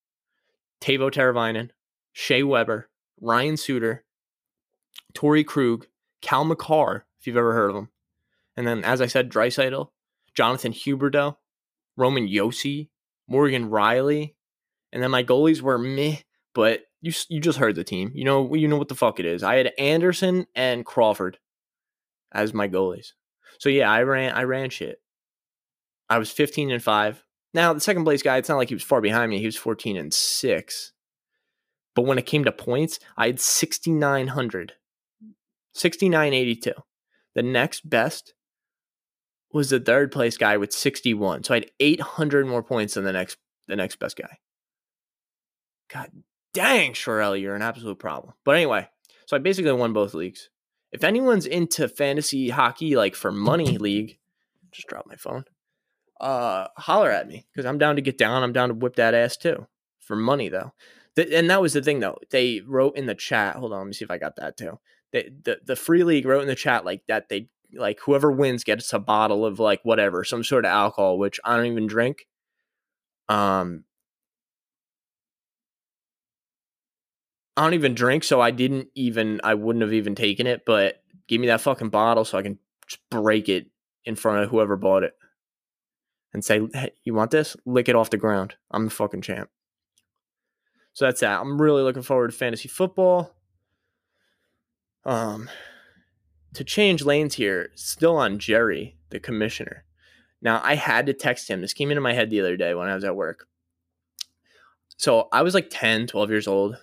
Teuvo 0.80 1.10
Teravainen, 1.10 1.70
Shea 2.12 2.42
Weber, 2.42 2.90
Ryan 3.20 3.56
Suter, 3.56 4.04
Torey 5.14 5.46
Krug, 5.46 5.86
Cale 6.20 6.44
Makar, 6.44 7.06
if 7.18 7.26
you've 7.26 7.36
ever 7.36 7.54
heard 7.54 7.70
of 7.70 7.76
him. 7.76 7.88
And 8.56 8.66
then, 8.66 8.84
as 8.84 9.00
I 9.00 9.06
said, 9.06 9.30
Draisaitl, 9.30 9.88
Jonathan 10.34 10.72
Huberdeau, 10.72 11.36
Roman 11.96 12.28
Josi, 12.28 12.88
Morgan 13.28 13.70
Rielly, 13.70 14.34
and 14.92 15.02
then 15.02 15.10
my 15.10 15.22
goalies 15.22 15.60
were 15.60 15.78
meh. 15.78 16.16
But 16.54 16.82
you 17.00 17.12
you 17.28 17.40
just 17.40 17.58
heard 17.58 17.76
the 17.76 17.84
team. 17.84 18.10
You 18.14 18.24
know 18.24 18.54
you 18.54 18.66
know 18.66 18.76
what 18.76 18.88
the 18.88 18.94
fuck 18.94 19.20
it 19.20 19.26
is. 19.26 19.42
I 19.42 19.56
had 19.56 19.72
Anderson 19.78 20.46
and 20.54 20.84
Crawford 20.84 21.38
as 22.32 22.52
my 22.52 22.68
goalies. 22.68 23.12
So 23.58 23.68
yeah, 23.68 23.90
I 23.90 24.02
ran 24.02 24.34
I 24.34 24.42
ran 24.42 24.70
shit. 24.70 25.00
I 26.08 26.18
was 26.18 26.30
15 26.30 26.70
and 26.70 26.82
5. 26.82 27.24
Now, 27.54 27.72
the 27.72 27.80
second 27.80 28.04
place 28.04 28.22
guy, 28.22 28.36
it's 28.36 28.48
not 28.48 28.56
like 28.56 28.68
he 28.68 28.74
was 28.74 28.82
far 28.82 29.00
behind 29.00 29.30
me. 29.30 29.38
He 29.38 29.46
was 29.46 29.56
14 29.56 29.96
and 29.96 30.12
6. 30.12 30.92
But 31.94 32.02
when 32.02 32.18
it 32.18 32.26
came 32.26 32.44
to 32.44 32.52
points, 32.52 32.98
I 33.16 33.26
had 33.26 33.40
6900. 33.40 34.74
6982. 35.74 36.72
The 37.34 37.42
next 37.42 37.88
best 37.88 38.34
was 39.52 39.70
the 39.70 39.80
third 39.80 40.12
place 40.12 40.36
guy 40.36 40.56
with 40.56 40.72
61. 40.72 41.44
So 41.44 41.54
I 41.54 41.58
had 41.58 41.70
800 41.80 42.46
more 42.46 42.62
points 42.62 42.94
than 42.94 43.04
the 43.04 43.12
next 43.12 43.38
the 43.66 43.76
next 43.76 43.98
best 43.98 44.16
guy. 44.16 44.38
God 45.92 46.10
dang, 46.52 46.92
Shirley, 46.92 47.40
you're 47.40 47.54
an 47.54 47.62
absolute 47.62 47.98
problem. 47.98 48.34
But 48.44 48.56
anyway, 48.56 48.88
so 49.26 49.36
I 49.36 49.40
basically 49.40 49.72
won 49.72 49.92
both 49.92 50.14
leagues. 50.14 50.50
If 50.90 51.04
anyone's 51.04 51.46
into 51.46 51.88
fantasy 51.88 52.48
hockey, 52.48 52.96
like 52.96 53.14
for 53.14 53.30
money 53.30 53.78
league, 53.78 54.18
just 54.72 54.88
drop 54.88 55.06
my 55.06 55.16
phone. 55.16 55.44
Uh, 56.20 56.66
holler 56.76 57.10
at 57.10 57.28
me 57.28 57.46
because 57.52 57.64
I'm 57.64 57.78
down 57.78 57.96
to 57.96 58.02
get 58.02 58.18
down. 58.18 58.42
I'm 58.42 58.52
down 58.52 58.70
to 58.70 58.74
whip 58.74 58.96
that 58.96 59.14
ass 59.14 59.36
too 59.36 59.66
for 60.00 60.16
money 60.16 60.48
though. 60.48 60.72
The, 61.14 61.36
and 61.36 61.48
that 61.50 61.60
was 61.60 61.74
the 61.74 61.82
thing 61.82 62.00
though. 62.00 62.18
They 62.30 62.60
wrote 62.66 62.96
in 62.96 63.06
the 63.06 63.14
chat. 63.14 63.56
Hold 63.56 63.72
on, 63.72 63.80
let 63.80 63.86
me 63.86 63.92
see 63.92 64.04
if 64.04 64.10
I 64.10 64.18
got 64.18 64.36
that 64.36 64.56
too. 64.56 64.80
They, 65.12 65.30
the 65.44 65.58
the 65.64 65.76
free 65.76 66.02
league 66.02 66.26
wrote 66.26 66.42
in 66.42 66.48
the 66.48 66.54
chat 66.54 66.84
like 66.84 67.02
that 67.06 67.28
they 67.28 67.48
like 67.74 68.00
whoever 68.00 68.30
wins 68.32 68.64
gets 68.64 68.92
a 68.92 68.98
bottle 68.98 69.44
of 69.44 69.58
like 69.58 69.80
whatever, 69.82 70.24
some 70.24 70.44
sort 70.44 70.64
of 70.64 70.70
alcohol, 70.70 71.18
which 71.18 71.38
I 71.44 71.56
don't 71.56 71.66
even 71.66 71.86
drink. 71.86 72.26
Um, 73.28 73.84
I 77.56 77.62
don't 77.64 77.74
even 77.74 77.94
drink, 77.94 78.24
so 78.24 78.40
I 78.40 78.50
didn't 78.50 78.88
even, 78.94 79.40
I 79.42 79.54
wouldn't 79.54 79.82
have 79.82 79.92
even 79.92 80.14
taken 80.14 80.46
it. 80.46 80.62
But 80.64 81.02
give 81.26 81.40
me 81.40 81.48
that 81.48 81.60
fucking 81.60 81.90
bottle 81.90 82.24
so 82.24 82.38
I 82.38 82.42
can 82.42 82.58
just 82.86 83.00
break 83.10 83.48
it 83.48 83.66
in 84.04 84.14
front 84.14 84.42
of 84.42 84.50
whoever 84.50 84.76
bought 84.76 85.02
it 85.02 85.14
and 86.32 86.44
say, 86.44 86.60
hey, 86.72 86.92
"You 87.04 87.14
want 87.14 87.30
this? 87.30 87.56
Lick 87.66 87.88
it 87.88 87.96
off 87.96 88.10
the 88.10 88.16
ground. 88.16 88.54
I'm 88.70 88.84
the 88.84 88.90
fucking 88.90 89.22
champ." 89.22 89.50
So 90.92 91.04
that's 91.04 91.20
that. 91.20 91.40
I'm 91.40 91.60
really 91.60 91.82
looking 91.82 92.02
forward 92.02 92.30
to 92.30 92.36
fantasy 92.36 92.68
football. 92.68 93.34
Um, 95.04 95.48
to 96.58 96.64
change 96.64 97.04
lanes 97.04 97.36
here, 97.36 97.70
still 97.76 98.16
on 98.16 98.38
Jerry, 98.38 98.98
the 99.10 99.20
commissioner. 99.20 99.84
Now, 100.42 100.60
I 100.64 100.76
had 100.76 101.06
to 101.06 101.14
text 101.14 101.48
him. 101.48 101.62
This 101.62 101.74
came 101.74 101.90
into 101.90 102.02
my 102.02 102.14
head 102.14 102.30
the 102.30 102.40
other 102.40 102.56
day 102.58 102.74
when 102.74 102.88
I 102.88 102.94
was 102.96 103.04
at 103.04 103.16
work. 103.16 103.46
So 104.98 105.28
I 105.32 105.42
was 105.42 105.54
like 105.54 105.70
10, 105.70 106.08
12 106.08 106.30
years 106.30 106.48
old, 106.48 106.76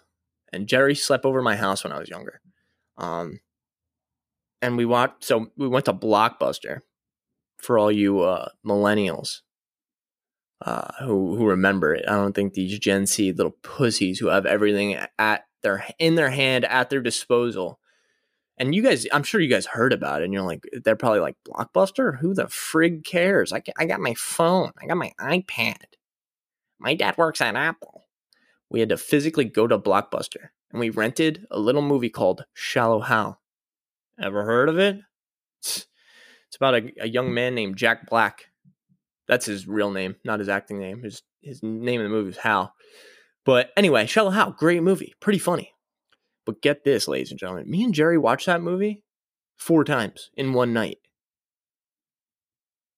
and 0.54 0.68
Jerry 0.68 0.96
slept 0.96 1.26
over 1.26 1.42
my 1.42 1.58
house 1.58 1.84
when 1.84 1.94
I 1.94 2.00
was 2.00 2.10
younger. 2.10 2.42
Um, 2.98 3.40
and 4.62 4.78
we 4.78 4.86
watched, 4.86 5.24
so 5.26 5.48
we 5.58 5.68
went 5.68 5.86
to 5.86 5.94
Blockbuster 5.94 6.82
for 7.58 7.78
all 7.80 7.92
you 7.92 8.22
uh, 8.22 8.50
millennials. 8.66 9.42
uh, 10.62 10.92
who 11.02 11.36
who 11.36 11.48
remember 11.48 11.94
it. 11.94 12.06
I 12.08 12.14
don't 12.14 12.34
think 12.34 12.54
these 12.54 12.80
Gen 12.80 13.06
Z 13.06 13.34
little 13.34 13.56
pussies 13.62 14.20
who 14.20 14.28
have 14.28 14.46
everything 14.46 14.98
at 15.20 15.46
their 15.64 15.86
in 16.00 16.16
their 16.16 16.32
hand 16.32 16.66
at 16.66 16.90
their 16.90 17.02
disposal. 17.02 17.80
And 18.58 18.74
you 18.74 18.82
guys, 18.82 19.06
I'm 19.12 19.24
sure 19.24 19.42
you 19.42 19.50
guys 19.50 19.66
heard 19.66 19.92
about 19.92 20.22
it, 20.22 20.26
and 20.26 20.34
you're 20.34 20.44
like, 20.44 20.64
they're 20.84 20.96
probably 20.96 21.20
like 21.20 21.36
Blockbuster. 21.48 22.20
Who 22.20 22.34
the 22.34 22.46
frig 22.46 23.04
cares? 23.04 23.52
I 23.52 23.62
I 23.78 23.86
got 23.86 24.00
my 24.00 24.14
phone. 24.14 24.72
I 24.82 24.86
got 24.86 24.98
my 24.98 25.12
iPad. 25.20 25.84
My 26.80 26.96
dad 26.96 27.18
works 27.18 27.42
at 27.42 27.56
Apple. 27.56 28.06
We 28.70 28.80
had 28.80 28.90
to 28.90 28.98
physically 28.98 29.46
go 29.46 29.68
to 29.68 29.78
Blockbuster, 29.78 30.50
and 30.72 30.80
we 30.80 30.90
rented 30.90 31.46
a 31.52 31.60
little 31.60 31.82
movie 31.82 32.10
called 32.10 32.46
Shallow 32.54 33.02
Hal. 33.02 33.42
Ever 34.22 34.46
heard 34.46 34.70
of 34.70 34.80
it? 34.80 35.00
It's, 35.60 35.88
about 36.56 36.76
a, 36.76 36.92
a 37.02 37.08
young 37.08 37.34
man 37.34 37.54
named 37.54 37.76
Jack 37.76 38.10
Black 38.10 38.46
that's 39.28 39.46
his 39.46 39.68
real 39.68 39.92
name, 39.92 40.16
not 40.24 40.40
his 40.40 40.50
acting 40.50 40.80
name. 40.80 41.04
His 41.04 41.22
his 41.42 41.62
name 41.64 42.02
in 42.02 42.06
the 42.06 42.16
movie 42.16 42.32
is 42.32 42.38
Hal. 42.38 42.74
But 43.46 43.72
anyway, 43.78 44.08
Shallow 44.08 44.32
Hal, 44.32 44.52
great 44.52 44.82
movie, 44.82 45.14
pretty 45.20 45.40
funny. 45.40 45.75
But 46.46 46.62
get 46.62 46.84
this, 46.84 47.08
ladies 47.08 47.32
and 47.32 47.40
gentlemen, 47.40 47.70
me 47.70 47.84
and 47.84 47.94
Jerry 47.94 48.18
watched 48.18 48.46
that 48.46 48.62
movie 48.62 49.04
four 49.58 49.84
times 49.84 50.30
in 50.36 50.54
one 50.54 50.74
night. 50.74 51.00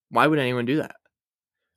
Why 0.10 0.28
would 0.28 0.40
anyone 0.40 0.66
do 0.66 0.78
that? 0.78 0.96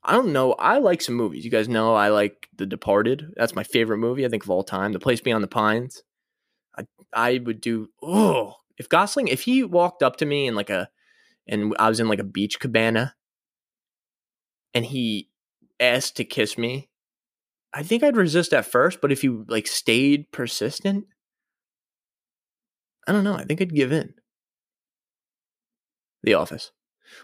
I 0.02 0.12
don't 0.12 0.32
know. 0.32 0.54
I 0.54 0.78
like 0.78 1.02
some 1.02 1.14
movies. 1.14 1.44
You 1.44 1.50
guys 1.50 1.68
know 1.68 1.94
I 1.94 2.08
like 2.08 2.48
The 2.56 2.66
Departed. 2.66 3.32
That's 3.36 3.54
my 3.54 3.64
favorite 3.64 3.98
movie, 3.98 4.24
I 4.24 4.28
think, 4.28 4.44
of 4.44 4.50
all 4.50 4.64
time. 4.64 4.92
The 4.92 4.98
Place 4.98 5.20
Beyond 5.20 5.44
the 5.44 5.48
Pines. 5.48 6.02
I 6.76 6.84
I 7.12 7.40
would 7.44 7.60
do 7.60 7.88
oh 8.02 8.54
if 8.78 8.88
Gosling 8.88 9.28
if 9.28 9.42
he 9.42 9.64
walked 9.64 10.02
up 10.02 10.16
to 10.16 10.26
me 10.26 10.46
in 10.46 10.54
like 10.54 10.70
a 10.70 10.88
and 11.46 11.74
I 11.78 11.88
was 11.88 12.00
in 12.00 12.08
like 12.08 12.20
a 12.20 12.24
beach 12.24 12.60
cabana 12.60 13.14
and 14.72 14.86
he 14.86 15.28
asked 15.80 16.16
to 16.16 16.24
kiss 16.24 16.56
me, 16.56 16.88
I 17.74 17.82
think 17.82 18.02
I'd 18.02 18.16
resist 18.16 18.52
at 18.52 18.66
first, 18.66 19.00
but 19.00 19.12
if 19.12 19.24
you 19.24 19.44
like 19.48 19.66
stayed 19.66 20.30
persistent, 20.32 21.06
I 23.10 23.12
don't 23.12 23.24
know. 23.24 23.34
I 23.34 23.42
think 23.42 23.60
I'd 23.60 23.74
give 23.74 23.90
in. 23.90 24.14
The 26.22 26.34
Office. 26.34 26.70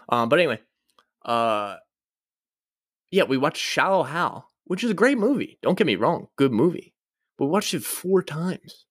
Um, 0.09 0.27
but 0.27 0.37
anyway, 0.39 0.59
uh, 1.23 1.77
yeah, 3.09 3.23
we 3.23 3.37
watched 3.37 3.61
Shallow 3.61 4.03
Hal, 4.03 4.49
which 4.65 4.83
is 4.83 4.91
a 4.91 4.93
great 4.93 5.17
movie. 5.17 5.59
Don't 5.61 5.77
get 5.77 5.87
me 5.87 5.95
wrong, 5.95 6.27
good 6.35 6.51
movie. 6.51 6.93
But 7.37 7.45
we 7.45 7.51
watched 7.51 7.73
it 7.73 7.85
four 7.85 8.21
times. 8.21 8.83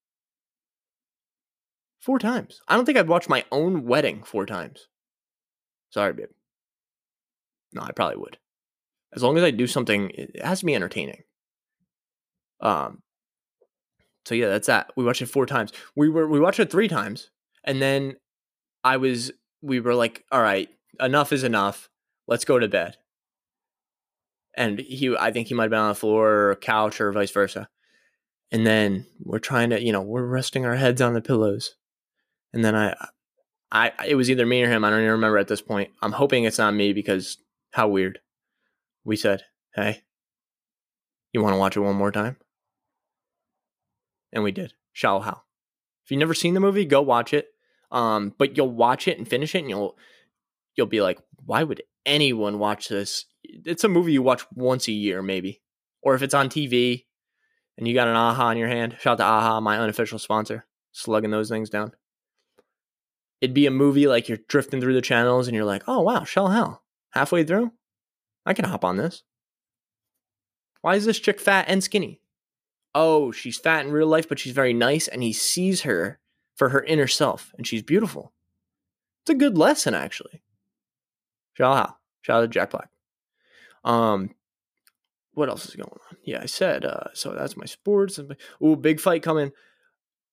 Four 1.99 2.17
times. 2.17 2.61
I 2.67 2.75
don't 2.75 2.85
think 2.85 2.97
I'd 2.97 3.07
watch 3.07 3.29
my 3.29 3.45
own 3.51 3.85
wedding 3.85 4.23
four 4.23 4.47
times. 4.47 4.87
Sorry, 5.91 6.13
babe. 6.13 6.29
No, 7.73 7.83
I 7.83 7.91
probably 7.91 8.17
would 8.17 8.39
as 9.15 9.23
long 9.23 9.37
as 9.37 9.43
I 9.43 9.51
do 9.51 9.67
something, 9.67 10.11
it 10.13 10.43
has 10.43 10.59
to 10.59 10.65
be 10.65 10.75
entertaining. 10.75 11.23
Um. 12.59 13.03
So 14.27 14.35
yeah, 14.35 14.49
that's 14.49 14.67
that. 14.67 14.91
We 14.97 15.05
watched 15.05 15.21
it 15.21 15.27
four 15.27 15.45
times. 15.45 15.71
We 15.95 16.09
were 16.09 16.27
we 16.27 16.41
watched 16.41 16.59
it 16.59 16.69
three 16.69 16.89
times, 16.89 17.29
and 17.63 17.81
then 17.81 18.17
I 18.83 18.97
was 18.97 19.31
we 19.61 19.79
were 19.79 19.95
like, 19.95 20.25
all 20.33 20.41
right, 20.41 20.67
enough 20.99 21.31
is 21.31 21.45
enough. 21.45 21.89
Let's 22.27 22.43
go 22.43 22.59
to 22.59 22.67
bed. 22.67 22.97
And 24.57 24.79
he, 24.79 25.15
I 25.15 25.31
think 25.31 25.47
he 25.47 25.53
might 25.53 25.63
have 25.63 25.71
been 25.71 25.79
on 25.79 25.89
the 25.89 25.95
floor 25.95 26.49
or 26.49 26.55
couch 26.55 26.99
or 26.99 27.13
vice 27.13 27.31
versa. 27.31 27.69
And 28.51 28.67
then 28.67 29.05
we're 29.23 29.39
trying 29.39 29.69
to, 29.69 29.81
you 29.81 29.93
know, 29.93 30.01
we're 30.01 30.25
resting 30.25 30.65
our 30.65 30.75
heads 30.75 30.99
on 31.01 31.13
the 31.13 31.21
pillows. 31.21 31.75
And 32.51 32.65
then 32.65 32.75
I, 32.75 32.95
I, 33.71 33.91
it 34.05 34.15
was 34.15 34.29
either 34.29 34.45
me 34.45 34.61
or 34.61 34.69
him. 34.69 34.83
I 34.83 34.89
don't 34.89 34.99
even 34.99 35.11
remember 35.11 35.37
at 35.37 35.47
this 35.47 35.61
point. 35.61 35.91
I'm 36.01 36.11
hoping 36.11 36.43
it's 36.43 36.57
not 36.57 36.73
me 36.73 36.91
because 36.91 37.37
how 37.71 37.87
weird 37.87 38.19
we 39.05 39.15
said, 39.15 39.43
Hey, 39.73 40.01
you 41.31 41.41
want 41.41 41.53
to 41.53 41.59
watch 41.59 41.77
it 41.77 41.81
one 41.81 41.95
more 41.95 42.11
time? 42.11 42.37
And 44.31 44.43
we 44.43 44.51
did. 44.51 44.73
Shallow 44.93 45.21
Hal. 45.21 45.45
If 46.05 46.11
you've 46.11 46.19
never 46.19 46.33
seen 46.33 46.53
the 46.53 46.59
movie, 46.59 46.85
go 46.85 47.01
watch 47.01 47.33
it. 47.33 47.49
Um, 47.91 48.33
but 48.37 48.57
you'll 48.57 48.71
watch 48.71 49.07
it 49.07 49.17
and 49.17 49.27
finish 49.27 49.55
it, 49.55 49.59
and 49.59 49.69
you'll 49.69 49.97
you'll 50.75 50.87
be 50.87 51.01
like, 51.01 51.19
why 51.45 51.63
would 51.63 51.81
anyone 52.05 52.59
watch 52.59 52.89
this? 52.89 53.25
It's 53.43 53.83
a 53.83 53.89
movie 53.89 54.13
you 54.13 54.21
watch 54.21 54.43
once 54.53 54.87
a 54.87 54.91
year, 54.91 55.21
maybe. 55.21 55.61
Or 56.01 56.15
if 56.15 56.21
it's 56.21 56.33
on 56.33 56.49
TV 56.49 57.05
and 57.77 57.87
you 57.87 57.93
got 57.93 58.07
an 58.07 58.15
AHA 58.15 58.51
in 58.51 58.57
your 58.57 58.67
hand, 58.67 58.97
shout 58.99 59.19
out 59.19 59.23
to 59.23 59.23
AHA, 59.23 59.59
my 59.61 59.77
unofficial 59.77 60.19
sponsor, 60.19 60.65
slugging 60.91 61.31
those 61.31 61.49
things 61.49 61.69
down. 61.69 61.91
It'd 63.41 63.53
be 63.53 63.65
a 63.65 63.71
movie 63.71 64.07
like 64.07 64.29
you're 64.29 64.39
drifting 64.47 64.81
through 64.81 64.93
the 64.93 65.01
channels 65.01 65.47
and 65.47 65.55
you're 65.55 65.65
like, 65.65 65.83
oh 65.87 66.01
wow, 66.01 66.23
Shallow 66.23 66.49
Hal. 66.49 66.83
Halfway 67.11 67.43
through, 67.43 67.71
I 68.45 68.53
can 68.53 68.65
hop 68.65 68.85
on 68.85 68.97
this. 68.97 69.23
Why 70.81 70.95
is 70.95 71.05
this 71.05 71.19
chick 71.19 71.39
fat 71.39 71.65
and 71.67 71.83
skinny? 71.83 72.21
Oh, 72.99 73.31
she's 73.31 73.59
fat 73.59 73.85
in 73.85 73.91
real 73.91 74.07
life, 74.07 74.27
but 74.27 74.39
she's 74.39 74.53
very 74.53 74.73
nice, 74.73 75.07
and 75.07 75.21
he 75.21 75.31
sees 75.31 75.81
her 75.81 76.17
for 76.55 76.69
her 76.69 76.83
inner 76.83 77.05
self, 77.05 77.53
and 77.55 77.67
she's 77.67 77.83
beautiful. 77.83 78.33
It's 79.21 79.29
a 79.29 79.35
good 79.35 79.55
lesson, 79.55 79.93
actually. 79.93 80.41
Shout 81.53 81.77
out. 81.77 81.97
Shout 82.21 82.37
out 82.37 82.41
to 82.41 82.47
Jack 82.47 82.71
Black. 82.71 82.89
Um, 83.83 84.31
what 85.35 85.47
else 85.47 85.67
is 85.67 85.75
going 85.75 85.91
on? 85.91 86.17
Yeah, 86.23 86.39
I 86.41 86.47
said, 86.47 86.85
uh, 86.85 87.13
so 87.13 87.35
that's 87.35 87.55
my 87.55 87.65
sports. 87.65 88.19
Ooh, 88.63 88.75
big 88.75 88.99
fight 88.99 89.21
coming. 89.21 89.51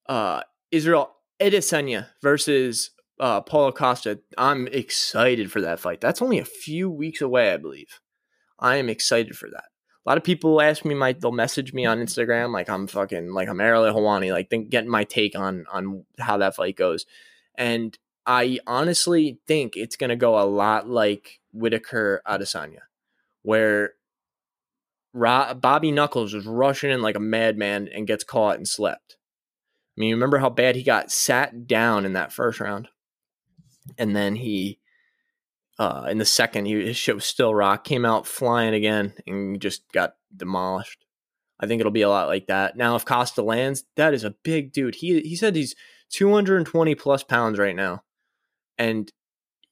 Uh, 0.08 0.40
Israel 0.70 1.16
Adesanya 1.40 2.06
versus 2.22 2.92
uh, 3.20 3.42
Paulo 3.42 3.72
Costa. 3.72 4.20
I'm 4.38 4.68
excited 4.68 5.52
for 5.52 5.60
that 5.60 5.80
fight. 5.80 6.00
That's 6.00 6.22
only 6.22 6.38
a 6.38 6.46
few 6.46 6.88
weeks 6.88 7.20
away, 7.20 7.52
I 7.52 7.58
believe. 7.58 8.00
I 8.58 8.76
am 8.76 8.88
excited 8.88 9.36
for 9.36 9.50
that. 9.50 9.64
A 10.04 10.10
lot 10.10 10.18
of 10.18 10.24
people 10.24 10.60
ask 10.60 10.84
me 10.84 10.94
my 10.94 11.12
they'll 11.12 11.32
message 11.32 11.72
me 11.72 11.86
on 11.86 11.98
Instagram 11.98 12.52
like 12.52 12.68
I'm 12.68 12.86
fucking 12.86 13.32
like 13.32 13.48
I'm 13.48 13.60
Ariel 13.60 13.84
Helwani, 13.84 14.32
like 14.32 14.50
think, 14.50 14.68
getting 14.68 14.90
my 14.90 15.04
take 15.04 15.36
on 15.36 15.64
on 15.72 16.04
how 16.18 16.36
that 16.38 16.56
fight 16.56 16.76
goes. 16.76 17.06
And 17.54 17.96
I 18.26 18.58
honestly 18.66 19.38
think 19.46 19.76
it's 19.76 19.96
gonna 19.96 20.16
go 20.16 20.38
a 20.38 20.44
lot 20.44 20.88
like 20.88 21.40
Whittaker 21.52 22.20
Adesanya, 22.26 22.82
where 23.42 23.94
Bobby 25.14 25.90
Knuckles 25.90 26.34
was 26.34 26.46
rushing 26.46 26.90
in 26.90 27.00
like 27.00 27.16
a 27.16 27.20
madman 27.20 27.88
and 27.88 28.06
gets 28.06 28.24
caught 28.24 28.56
and 28.56 28.68
slept. 28.68 29.16
I 29.96 30.00
mean, 30.00 30.12
remember 30.12 30.38
how 30.38 30.50
bad 30.50 30.76
he 30.76 30.82
got 30.82 31.12
sat 31.12 31.66
down 31.66 32.04
in 32.04 32.14
that 32.14 32.32
first 32.32 32.60
round, 32.60 32.88
and 33.96 34.14
then 34.14 34.36
he 34.36 34.80
uh, 35.78 36.06
in 36.08 36.18
the 36.18 36.24
second, 36.24 36.66
he, 36.66 36.92
his 36.92 37.06
was 37.08 37.24
still 37.24 37.54
rock. 37.54 37.84
Came 37.84 38.04
out 38.04 38.26
flying 38.26 38.74
again 38.74 39.14
and 39.26 39.60
just 39.60 39.90
got 39.92 40.14
demolished. 40.34 41.04
I 41.58 41.66
think 41.66 41.80
it'll 41.80 41.92
be 41.92 42.02
a 42.02 42.08
lot 42.08 42.28
like 42.28 42.46
that. 42.46 42.76
Now, 42.76 42.96
if 42.96 43.04
Costa 43.04 43.42
lands, 43.42 43.84
that 43.96 44.14
is 44.14 44.24
a 44.24 44.34
big 44.42 44.72
dude. 44.72 44.96
He 44.96 45.20
he 45.20 45.36
said 45.36 45.56
he's 45.56 45.74
220 46.10 46.94
plus 46.94 47.22
pounds 47.22 47.58
right 47.58 47.76
now, 47.76 48.02
and 48.78 49.12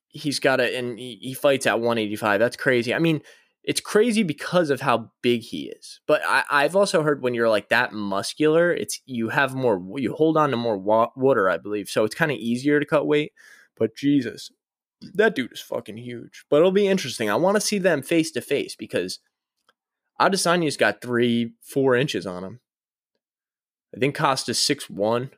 he's 0.09 0.41
got 0.41 0.61
a 0.61 0.77
and 0.77 0.99
he, 0.99 1.19
he 1.21 1.35
fights 1.35 1.67
at 1.67 1.81
185. 1.81 2.41
That's 2.41 2.57
crazy. 2.57 2.95
I 2.95 2.99
mean, 2.99 3.21
it's 3.65 3.81
crazy 3.81 4.23
because 4.23 4.71
of 4.71 4.81
how 4.81 5.13
big 5.23 5.43
he 5.43 5.69
is. 5.69 6.01
But 6.07 6.23
I, 6.27 6.45
I've 6.51 6.75
also 6.75 7.03
heard 7.03 7.23
when 7.23 7.35
you're 7.35 7.49
like 7.49 7.69
that 7.69 7.93
muscular, 7.93 8.73
it's 8.73 9.01
you 9.07 9.29
have 9.29 9.55
more 9.55 9.81
you 9.99 10.15
hold 10.15 10.37
on 10.37 10.51
to 10.51 10.57
more 10.57 10.79
wa- 10.79 11.11
water, 11.17 11.49
I 11.49 11.59
believe. 11.59 11.89
So 11.89 12.05
it's 12.05 12.15
kind 12.15 12.33
of 12.33 12.39
easier 12.39 12.81
to 12.81 12.87
cut 12.87 13.07
weight. 13.07 13.33
But 13.77 13.97
Jesus, 13.97 14.51
that 15.15 15.35
dude 15.35 15.53
is 15.53 15.61
fucking 15.61 15.97
huge. 15.97 16.45
But 16.51 16.59
it'll 16.59 16.73
be 16.73 16.87
interesting. 16.87 17.31
I 17.31 17.37
want 17.37 17.57
to 17.57 17.61
see 17.61 17.79
them 17.79 18.03
face 18.03 18.31
to 18.33 18.41
face 18.41 18.77
because 18.77 19.19
Adesanya's 20.21 20.77
got 20.77 21.01
three, 21.01 21.53
four 21.63 21.95
inches 21.97 22.27
on 22.27 22.45
him. 22.45 22.61
I 23.95 23.99
think 23.99 24.15
Costa's 24.15 24.59
six 24.59 24.89
one, 24.89 25.31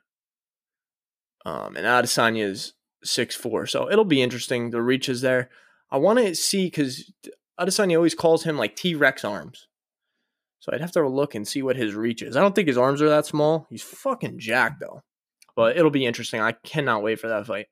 um, 1.45 1.77
and 1.77 1.87
Adesanya's 1.87 2.75
six 3.03 3.35
four. 3.35 3.67
So 3.67 3.91
it'll 3.91 4.05
be 4.05 4.23
interesting. 4.23 4.71
The 4.71 4.83
reach 4.83 5.09
is 5.09 5.21
there. 5.21 5.51
I 5.91 5.99
want 5.99 6.19
to 6.19 6.35
see 6.35 6.67
because 6.67 7.13
Adesanya 7.59 7.97
always 7.97 8.15
calls 8.15 8.45
him 8.45 8.57
like 8.57 8.77
T 8.77 8.95
Rex 8.95 9.25
arms. 9.25 9.69
So 10.61 10.73
I'd 10.73 10.81
have 10.81 10.93
to 10.93 11.07
look 11.07 11.35
and 11.35 11.47
see 11.47 11.63
what 11.63 11.77
his 11.77 11.95
reach 11.95 12.23
is. 12.23 12.37
I 12.37 12.41
don't 12.41 12.55
think 12.55 12.69
his 12.69 12.79
arms 12.79 13.03
are 13.03 13.09
that 13.09 13.27
small. 13.27 13.67
He's 13.69 13.83
fucking 13.83 14.39
jacked 14.39 14.81
though. 14.81 15.03
But 15.55 15.77
it'll 15.77 15.91
be 15.91 16.07
interesting. 16.07 16.41
I 16.41 16.53
cannot 16.53 17.03
wait 17.03 17.21
for 17.21 17.29
that 17.29 17.47
fight. 17.47 17.67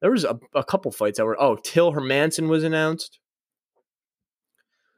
There 0.00 0.10
was 0.10 0.24
a, 0.24 0.38
a 0.54 0.64
couple 0.64 0.90
fights 0.92 1.18
that 1.18 1.24
were 1.24 1.40
oh 1.40 1.56
Till 1.56 1.92
Hermansson 1.92 2.48
was 2.48 2.64
announced, 2.64 3.18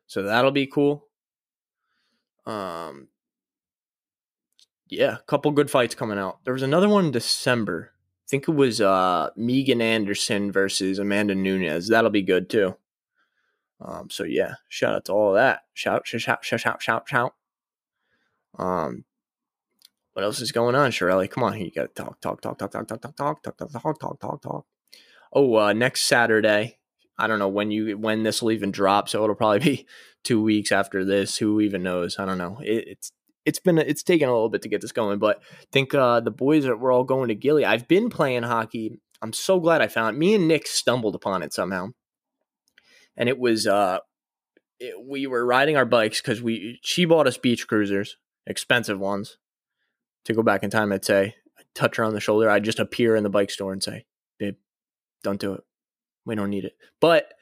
so 0.07 0.23
that'll 0.23 0.51
be 0.51 0.67
cool. 0.67 1.07
Um, 2.45 3.09
yeah, 4.89 5.17
a 5.17 5.23
couple 5.23 5.51
good 5.51 5.71
fights 5.71 5.95
coming 5.95 6.19
out. 6.19 6.45
There 6.45 6.55
was 6.55 6.63
another 6.63 6.89
one 6.89 7.07
in 7.07 7.11
December. 7.13 7.93
I 7.93 8.27
think 8.29 8.49
it 8.49 8.53
was 8.53 8.81
uh 8.81 9.31
Megan 9.37 9.81
Anderson 9.81 10.51
versus 10.53 10.99
Amanda 10.99 11.35
Nunes. 11.35 11.89
That'll 11.89 12.11
be 12.11 12.23
good 12.23 12.49
too. 12.51 12.77
Um, 13.81 14.09
so 14.11 14.25
yeah, 14.25 14.55
shout 14.69 14.95
out 14.95 15.05
to 15.07 15.13
all 15.13 15.29
of 15.31 15.35
that. 15.35 15.61
Shout, 15.75 16.07
shout, 16.07 16.21
shout, 16.21 16.45
shout, 16.45 16.61
shout, 16.61 16.83
shout, 16.83 17.09
shout. 17.09 17.35
Um, 18.59 19.05
what 20.15 20.25
else 20.25 20.41
is 20.41 20.51
going 20.51 20.75
on, 20.75 20.91
Shirley? 20.93 21.29
Come 21.29 21.45
on, 21.45 21.53
here 21.53 21.67
you 21.67 21.73
gotta 21.73 21.89
talk, 21.89 22.21
talk, 22.21 22.41
talk, 22.41 22.59
talk, 22.59 22.71
talk, 22.71 22.87
talk, 22.89 23.01
talk, 23.01 23.17
talk, 23.17 23.43
talk, 23.43 23.57
talk, 23.59 23.73
talk, 23.73 24.01
talk, 24.01 24.21
talk, 24.21 24.43
talk. 24.43 24.67
Oh, 25.37 25.57
uh, 25.57 25.75
next 25.75 26.05
Saturday, 26.05 26.79
I 27.19 27.27
don't 27.27 27.39
know 27.39 27.49
when 27.49 27.71
you 27.71 27.99
when 27.99 28.23
this 28.23 28.41
will 28.41 28.53
even 28.53 28.71
drop. 28.71 29.11
So 29.11 29.23
it'll 29.23 29.37
probably 29.37 29.59
be 29.77 29.87
two 30.25 30.43
weeks 30.43 30.73
after 30.73 31.05
this. 31.05 31.37
Who 31.37 31.61
even 31.61 31.83
knows? 31.83 32.19
I 32.19 32.25
don't 32.25 32.39
know. 32.39 32.59
It, 32.63 32.89
it's 32.89 33.13
it's 33.45 33.59
been 33.59 33.77
it's 33.77 34.03
taken 34.03 34.31
a 34.31 34.33
little 34.33 34.49
bit 34.49 34.63
to 34.63 34.71
get 34.71 34.81
this 34.81 34.93
going, 34.93 35.19
but 35.19 35.43
I 35.53 35.65
think 35.71 35.95
uh, 35.95 36.21
the 36.21 36.31
boys 36.31 36.65
are 36.65 36.75
we're 36.75 36.91
all 36.91 37.05
going 37.05 37.29
to 37.29 37.35
Gilly. 37.35 37.67
I've 37.67 37.87
been 37.87 38.09
playing 38.09 38.45
hockey. 38.45 38.99
I'm 39.21 39.35
so 39.35 39.61
glad 39.61 39.83
I 39.83 39.89
found 39.89 40.17
it. 40.17 40.19
Me 40.19 40.35
and 40.35 40.49
Nick 40.49 40.67
stumbled 40.67 41.15
upon 41.15 41.43
it 41.43 41.53
somehow, 41.53 41.89
and 43.15 43.29
it 43.29 43.39
was 43.39 43.67
uh, 43.67 43.99
it, 44.81 44.95
we 45.07 45.27
were 45.27 45.45
riding 45.45 45.77
our 45.77 45.85
bikes 45.85 46.23
because 46.23 46.41
we 46.41 46.81
she 46.83 47.05
bought 47.05 47.27
us 47.27 47.37
beach 47.37 47.69
cruisers, 47.69 48.17
expensive 48.47 48.99
ones. 48.99 49.37
To 50.25 50.33
go 50.33 50.43
back 50.43 50.65
in 50.65 50.71
time, 50.71 50.93
I'd 50.93 51.05
say 51.05 51.35
I'd 51.59 51.75
touch 51.75 51.99
her 51.99 52.05
on 52.05 52.15
the 52.15 52.21
shoulder. 52.21 52.49
I'd 52.49 52.65
just 52.65 52.81
appear 52.81 53.15
in 53.15 53.23
the 53.23 53.31
bike 53.31 53.51
store 53.51 53.73
and 53.73 53.83
say, 53.83 54.07
"Babe, 54.39 54.57
don't 55.27 55.41
do 55.41 55.53
it. 55.53 55.65
We 56.25 56.35
don't 56.35 56.51
need 56.51 56.65
it." 56.65 56.77
But 57.01 57.33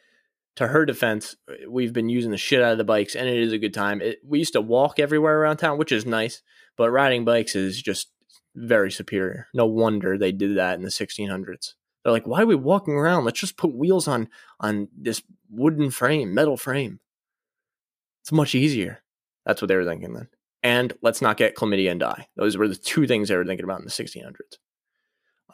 to 0.56 0.68
her 0.68 0.86
defense, 0.86 1.36
we've 1.68 1.92
been 1.92 2.08
using 2.08 2.30
the 2.30 2.36
shit 2.36 2.62
out 2.62 2.72
of 2.72 2.78
the 2.78 2.84
bikes, 2.84 3.14
and 3.14 3.28
it 3.28 3.38
is 3.38 3.52
a 3.52 3.58
good 3.58 3.74
time. 3.74 4.00
It, 4.00 4.20
we 4.24 4.38
used 4.38 4.52
to 4.52 4.60
walk 4.60 4.98
everywhere 4.98 5.40
around 5.40 5.56
town, 5.56 5.78
which 5.78 5.92
is 5.92 6.06
nice, 6.06 6.42
but 6.76 6.90
riding 6.90 7.24
bikes 7.24 7.56
is 7.56 7.82
just 7.82 8.10
very 8.54 8.90
superior. 8.90 9.48
No 9.52 9.66
wonder 9.66 10.16
they 10.16 10.32
did 10.32 10.56
that 10.56 10.76
in 10.76 10.82
the 10.82 10.90
1600s. 10.90 11.74
They're 12.02 12.12
like, 12.12 12.26
why 12.26 12.42
are 12.42 12.46
we 12.46 12.54
walking 12.54 12.94
around? 12.94 13.24
Let's 13.24 13.40
just 13.40 13.56
put 13.56 13.74
wheels 13.74 14.06
on 14.06 14.28
on 14.60 14.88
this 14.96 15.22
wooden 15.50 15.90
frame, 15.90 16.34
metal 16.34 16.56
frame. 16.56 17.00
It's 18.22 18.32
much 18.32 18.54
easier. 18.54 19.02
That's 19.44 19.60
what 19.60 19.68
they 19.68 19.76
were 19.76 19.84
thinking 19.84 20.14
then. 20.14 20.28
And 20.62 20.92
let's 21.02 21.20
not 21.20 21.36
get 21.36 21.56
chlamydia 21.56 21.90
and 21.90 22.00
die. 22.00 22.28
Those 22.36 22.56
were 22.56 22.68
the 22.68 22.76
two 22.76 23.06
things 23.06 23.28
they 23.28 23.36
were 23.36 23.44
thinking 23.44 23.64
about 23.64 23.80
in 23.80 23.84
the 23.84 23.90
1600s. 23.90 24.58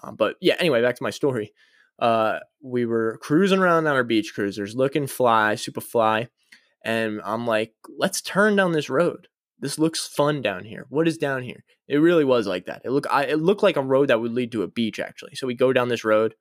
Um, 0.02 0.16
but 0.16 0.36
yeah, 0.40 0.54
anyway, 0.58 0.82
back 0.82 0.96
to 0.96 1.02
my 1.02 1.10
story 1.10 1.52
uh, 2.00 2.40
we 2.62 2.86
were 2.86 3.18
cruising 3.22 3.60
around 3.60 3.86
on 3.86 3.94
our 3.94 4.04
beach 4.04 4.32
cruisers, 4.34 4.74
looking 4.74 5.06
fly, 5.06 5.54
super 5.54 5.80
fly, 5.80 6.28
and 6.84 7.20
I'm 7.24 7.46
like, 7.46 7.74
let's 7.98 8.20
turn 8.20 8.56
down 8.56 8.72
this 8.72 8.90
road. 8.90 9.28
This 9.58 9.78
looks 9.78 10.06
fun 10.06 10.40
down 10.40 10.64
here. 10.64 10.86
What 10.88 11.06
is 11.06 11.18
down 11.18 11.42
here? 11.42 11.64
It 11.86 11.98
really 11.98 12.24
was 12.24 12.46
like 12.46 12.64
that. 12.66 12.80
It 12.84 12.90
looked, 12.90 13.08
I, 13.10 13.24
it 13.24 13.40
looked 13.40 13.62
like 13.62 13.76
a 13.76 13.82
road 13.82 14.08
that 14.08 14.20
would 14.20 14.32
lead 14.32 14.52
to 14.52 14.62
a 14.62 14.68
beach 14.68 14.98
actually. 14.98 15.34
So 15.34 15.46
we 15.46 15.54
go 15.54 15.72
down 15.72 15.88
this 15.88 16.04
road, 16.04 16.34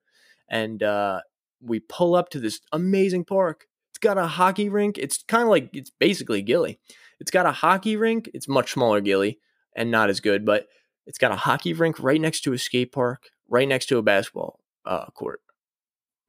and 0.49 0.81
uh, 0.81 1.19
we 1.61 1.79
pull 1.79 2.15
up 2.15 2.29
to 2.29 2.39
this 2.39 2.61
amazing 2.71 3.25
park. 3.25 3.65
It's 3.91 3.99
got 3.99 4.17
a 4.17 4.27
hockey 4.27 4.69
rink. 4.69 4.97
It's 4.97 5.23
kind 5.23 5.43
of 5.43 5.49
like 5.49 5.69
it's 5.73 5.91
basically 5.99 6.41
Gilly. 6.41 6.79
It's 7.19 7.31
got 7.31 7.45
a 7.45 7.51
hockey 7.51 7.97
rink. 7.97 8.29
It's 8.33 8.47
much 8.47 8.71
smaller 8.71 9.01
Gilly 9.01 9.39
and 9.75 9.91
not 9.91 10.09
as 10.09 10.21
good, 10.21 10.45
but 10.45 10.67
it's 11.05 11.17
got 11.17 11.31
a 11.31 11.35
hockey 11.35 11.73
rink 11.73 11.99
right 11.99 12.21
next 12.21 12.41
to 12.41 12.53
a 12.53 12.57
skate 12.57 12.91
park, 12.93 13.29
right 13.49 13.67
next 13.67 13.87
to 13.87 13.97
a 13.97 14.01
basketball 14.01 14.59
uh, 14.85 15.07
court. 15.07 15.41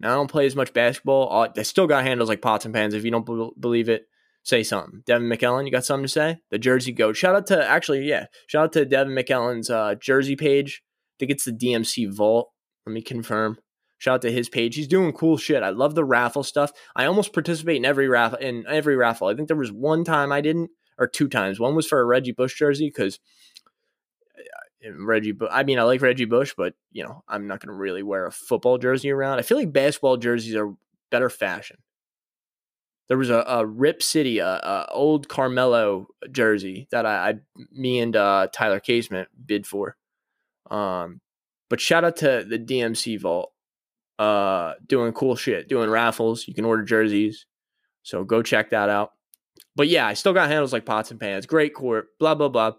Now 0.00 0.12
I 0.12 0.14
don't 0.14 0.30
play 0.30 0.46
as 0.46 0.56
much 0.56 0.72
basketball. 0.72 1.48
I 1.56 1.62
still 1.62 1.86
got 1.86 2.04
handles 2.04 2.28
like 2.28 2.42
pots 2.42 2.64
and 2.64 2.74
pans. 2.74 2.94
If 2.94 3.04
you 3.04 3.10
don't 3.10 3.60
believe 3.60 3.88
it, 3.88 4.06
say 4.42 4.62
something. 4.62 5.02
Devin 5.06 5.28
McKellen, 5.28 5.66
you 5.66 5.70
got 5.70 5.84
something 5.84 6.04
to 6.04 6.08
say? 6.08 6.38
The 6.50 6.58
Jersey 6.58 6.92
Goat. 6.92 7.16
Shout 7.16 7.36
out 7.36 7.46
to 7.48 7.68
actually, 7.68 8.08
yeah, 8.08 8.26
shout 8.46 8.64
out 8.64 8.72
to 8.72 8.84
Devin 8.84 9.14
McKellen's 9.14 9.70
uh, 9.70 9.94
Jersey 9.96 10.36
page. 10.36 10.82
I 10.82 11.14
think 11.20 11.30
it's 11.30 11.44
the 11.44 11.52
DMC 11.52 12.10
Vault. 12.10 12.50
Let 12.86 12.94
me 12.94 13.02
confirm. 13.02 13.58
Shout 13.98 14.14
out 14.14 14.22
to 14.22 14.32
his 14.32 14.48
page. 14.48 14.76
He's 14.76 14.88
doing 14.88 15.12
cool 15.12 15.36
shit. 15.36 15.62
I 15.62 15.68
love 15.68 15.94
the 15.94 16.06
raffle 16.06 16.42
stuff. 16.42 16.72
I 16.96 17.04
almost 17.04 17.34
participate 17.34 17.76
in 17.76 17.84
every 17.84 18.08
raffle. 18.08 18.38
In 18.38 18.64
every 18.66 18.96
raffle, 18.96 19.28
I 19.28 19.34
think 19.34 19.48
there 19.48 19.56
was 19.56 19.70
one 19.70 20.04
time 20.04 20.32
I 20.32 20.40
didn't, 20.40 20.70
or 20.98 21.06
two 21.06 21.28
times. 21.28 21.60
One 21.60 21.74
was 21.74 21.86
for 21.86 22.00
a 22.00 22.04
Reggie 22.06 22.32
Bush 22.32 22.58
jersey 22.58 22.86
because 22.86 23.20
Reggie. 24.98 25.32
But 25.32 25.50
I 25.52 25.62
mean, 25.62 25.78
I 25.78 25.82
like 25.82 26.02
Reggie 26.02 26.24
Bush, 26.24 26.54
but 26.56 26.74
you 26.92 27.04
know, 27.04 27.22
I'm 27.28 27.46
not 27.46 27.60
going 27.60 27.74
to 27.74 27.80
really 27.80 28.02
wear 28.02 28.26
a 28.26 28.32
football 28.32 28.78
jersey 28.78 29.10
around. 29.10 29.38
I 29.38 29.42
feel 29.42 29.58
like 29.58 29.72
basketball 29.72 30.16
jerseys 30.16 30.54
are 30.54 30.74
better 31.10 31.30
fashion. 31.30 31.78
There 33.08 33.18
was 33.18 33.30
a, 33.30 33.44
a 33.46 33.66
Rip 33.66 34.02
City, 34.02 34.38
a, 34.38 34.46
a, 34.46 34.86
old 34.92 35.28
Carmelo 35.28 36.06
jersey 36.30 36.86
that 36.92 37.06
I, 37.06 37.30
I 37.30 37.34
me 37.72 37.98
and 37.98 38.14
uh, 38.14 38.46
Tyler 38.52 38.78
Casement 38.78 39.28
bid 39.44 39.66
for. 39.66 39.96
Um, 40.70 41.20
but 41.68 41.80
shout 41.80 42.04
out 42.04 42.16
to 42.18 42.44
the 42.48 42.58
DMC 42.58 43.20
Vault, 43.20 43.52
uh, 44.20 44.74
doing 44.86 45.12
cool 45.12 45.34
shit, 45.34 45.68
doing 45.68 45.90
raffles. 45.90 46.46
You 46.46 46.54
can 46.54 46.64
order 46.64 46.84
jerseys, 46.84 47.46
so 48.04 48.22
go 48.22 48.42
check 48.42 48.70
that 48.70 48.88
out. 48.88 49.12
But 49.74 49.88
yeah, 49.88 50.06
I 50.06 50.14
still 50.14 50.32
got 50.32 50.48
handles 50.48 50.72
like 50.72 50.86
pots 50.86 51.10
and 51.10 51.18
pans. 51.18 51.46
Great 51.46 51.74
court, 51.74 52.08
blah 52.20 52.36
blah 52.36 52.48
blah 52.48 52.72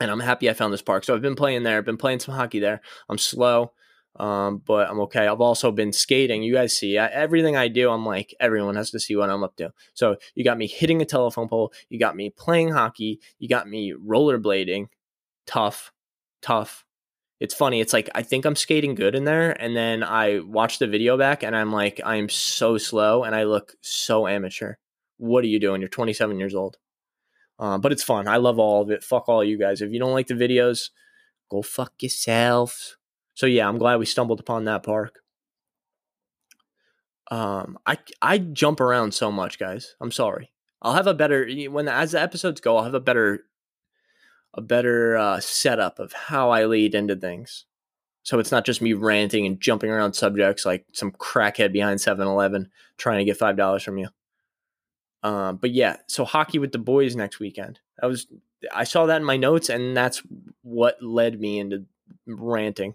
and 0.00 0.10
I'm 0.10 0.20
happy 0.20 0.50
I 0.50 0.54
found 0.54 0.72
this 0.72 0.82
park. 0.82 1.04
So 1.04 1.14
I've 1.14 1.22
been 1.22 1.36
playing 1.36 1.62
there. 1.62 1.78
I've 1.78 1.84
been 1.84 1.96
playing 1.96 2.20
some 2.20 2.34
hockey 2.34 2.60
there. 2.60 2.80
I'm 3.08 3.18
slow, 3.18 3.72
um, 4.16 4.62
but 4.64 4.88
I'm 4.88 5.00
okay. 5.00 5.26
I've 5.26 5.40
also 5.40 5.72
been 5.72 5.92
skating. 5.92 6.42
You 6.42 6.54
guys 6.54 6.76
see 6.76 6.98
I, 6.98 7.06
everything 7.06 7.56
I 7.56 7.68
do. 7.68 7.90
I'm 7.90 8.04
like 8.04 8.34
everyone 8.40 8.76
has 8.76 8.90
to 8.90 9.00
see 9.00 9.16
what 9.16 9.30
I'm 9.30 9.44
up 9.44 9.56
to. 9.56 9.72
So 9.94 10.16
you 10.34 10.44
got 10.44 10.58
me 10.58 10.66
hitting 10.66 11.02
a 11.02 11.06
telephone 11.06 11.48
pole. 11.48 11.72
You 11.88 11.98
got 11.98 12.16
me 12.16 12.30
playing 12.30 12.70
hockey. 12.70 13.20
You 13.38 13.48
got 13.48 13.68
me 13.68 13.92
rollerblading. 13.92 14.88
Tough, 15.46 15.92
tough. 16.42 16.84
It's 17.38 17.54
funny. 17.54 17.80
It's 17.80 17.92
like 17.92 18.08
I 18.14 18.22
think 18.22 18.46
I'm 18.46 18.56
skating 18.56 18.94
good 18.94 19.14
in 19.14 19.24
there, 19.24 19.50
and 19.62 19.76
then 19.76 20.02
I 20.02 20.40
watch 20.40 20.78
the 20.78 20.86
video 20.86 21.18
back, 21.18 21.42
and 21.42 21.54
I'm 21.54 21.70
like, 21.70 22.00
I'm 22.04 22.30
so 22.30 22.78
slow, 22.78 23.24
and 23.24 23.34
I 23.34 23.44
look 23.44 23.74
so 23.82 24.26
amateur. 24.26 24.76
What 25.18 25.44
are 25.44 25.48
you 25.48 25.60
doing? 25.60 25.80
You're 25.82 25.88
27 25.88 26.38
years 26.38 26.54
old. 26.54 26.78
Uh, 27.58 27.78
but 27.78 27.92
it's 27.92 28.02
fun. 28.02 28.28
I 28.28 28.36
love 28.36 28.58
all 28.58 28.82
of 28.82 28.90
it. 28.90 29.02
Fuck 29.02 29.28
all 29.28 29.42
you 29.42 29.58
guys. 29.58 29.80
If 29.80 29.92
you 29.92 29.98
don't 29.98 30.12
like 30.12 30.26
the 30.26 30.34
videos, 30.34 30.90
go 31.50 31.62
fuck 31.62 31.92
yourselves. 32.00 32.96
So 33.34 33.46
yeah, 33.46 33.68
I'm 33.68 33.78
glad 33.78 33.96
we 33.96 34.06
stumbled 34.06 34.40
upon 34.40 34.64
that 34.64 34.82
park. 34.82 35.20
Um, 37.30 37.78
I 37.86 37.98
I 38.22 38.38
jump 38.38 38.80
around 38.80 39.12
so 39.14 39.32
much, 39.32 39.58
guys. 39.58 39.96
I'm 40.00 40.12
sorry. 40.12 40.52
I'll 40.82 40.94
have 40.94 41.06
a 41.06 41.14
better 41.14 41.48
when 41.70 41.88
as 41.88 42.12
the 42.12 42.20
episodes 42.20 42.60
go. 42.60 42.76
I'll 42.76 42.84
have 42.84 42.94
a 42.94 43.00
better 43.00 43.40
a 44.54 44.60
better 44.60 45.16
uh, 45.16 45.40
setup 45.40 45.98
of 45.98 46.12
how 46.12 46.50
I 46.50 46.64
lead 46.64 46.94
into 46.94 47.16
things. 47.16 47.66
So 48.22 48.38
it's 48.38 48.50
not 48.50 48.64
just 48.64 48.82
me 48.82 48.92
ranting 48.92 49.46
and 49.46 49.60
jumping 49.60 49.90
around 49.90 50.14
subjects 50.14 50.64
like 50.66 50.84
some 50.92 51.12
crackhead 51.12 51.72
behind 51.72 52.00
7-Eleven 52.00 52.70
trying 52.98 53.18
to 53.18 53.24
get 53.24 53.36
five 53.36 53.56
dollars 53.56 53.82
from 53.84 53.98
you. 53.98 54.08
Um, 55.26 55.56
but 55.56 55.72
yeah, 55.72 55.96
so 56.06 56.24
hockey 56.24 56.60
with 56.60 56.70
the 56.70 56.78
boys 56.78 57.16
next 57.16 57.40
weekend. 57.40 57.80
I 58.00 58.06
was 58.06 58.28
I 58.72 58.84
saw 58.84 59.06
that 59.06 59.16
in 59.16 59.24
my 59.24 59.36
notes, 59.36 59.68
and 59.68 59.96
that's 59.96 60.22
what 60.62 61.02
led 61.02 61.40
me 61.40 61.58
into 61.58 61.84
ranting. 62.28 62.94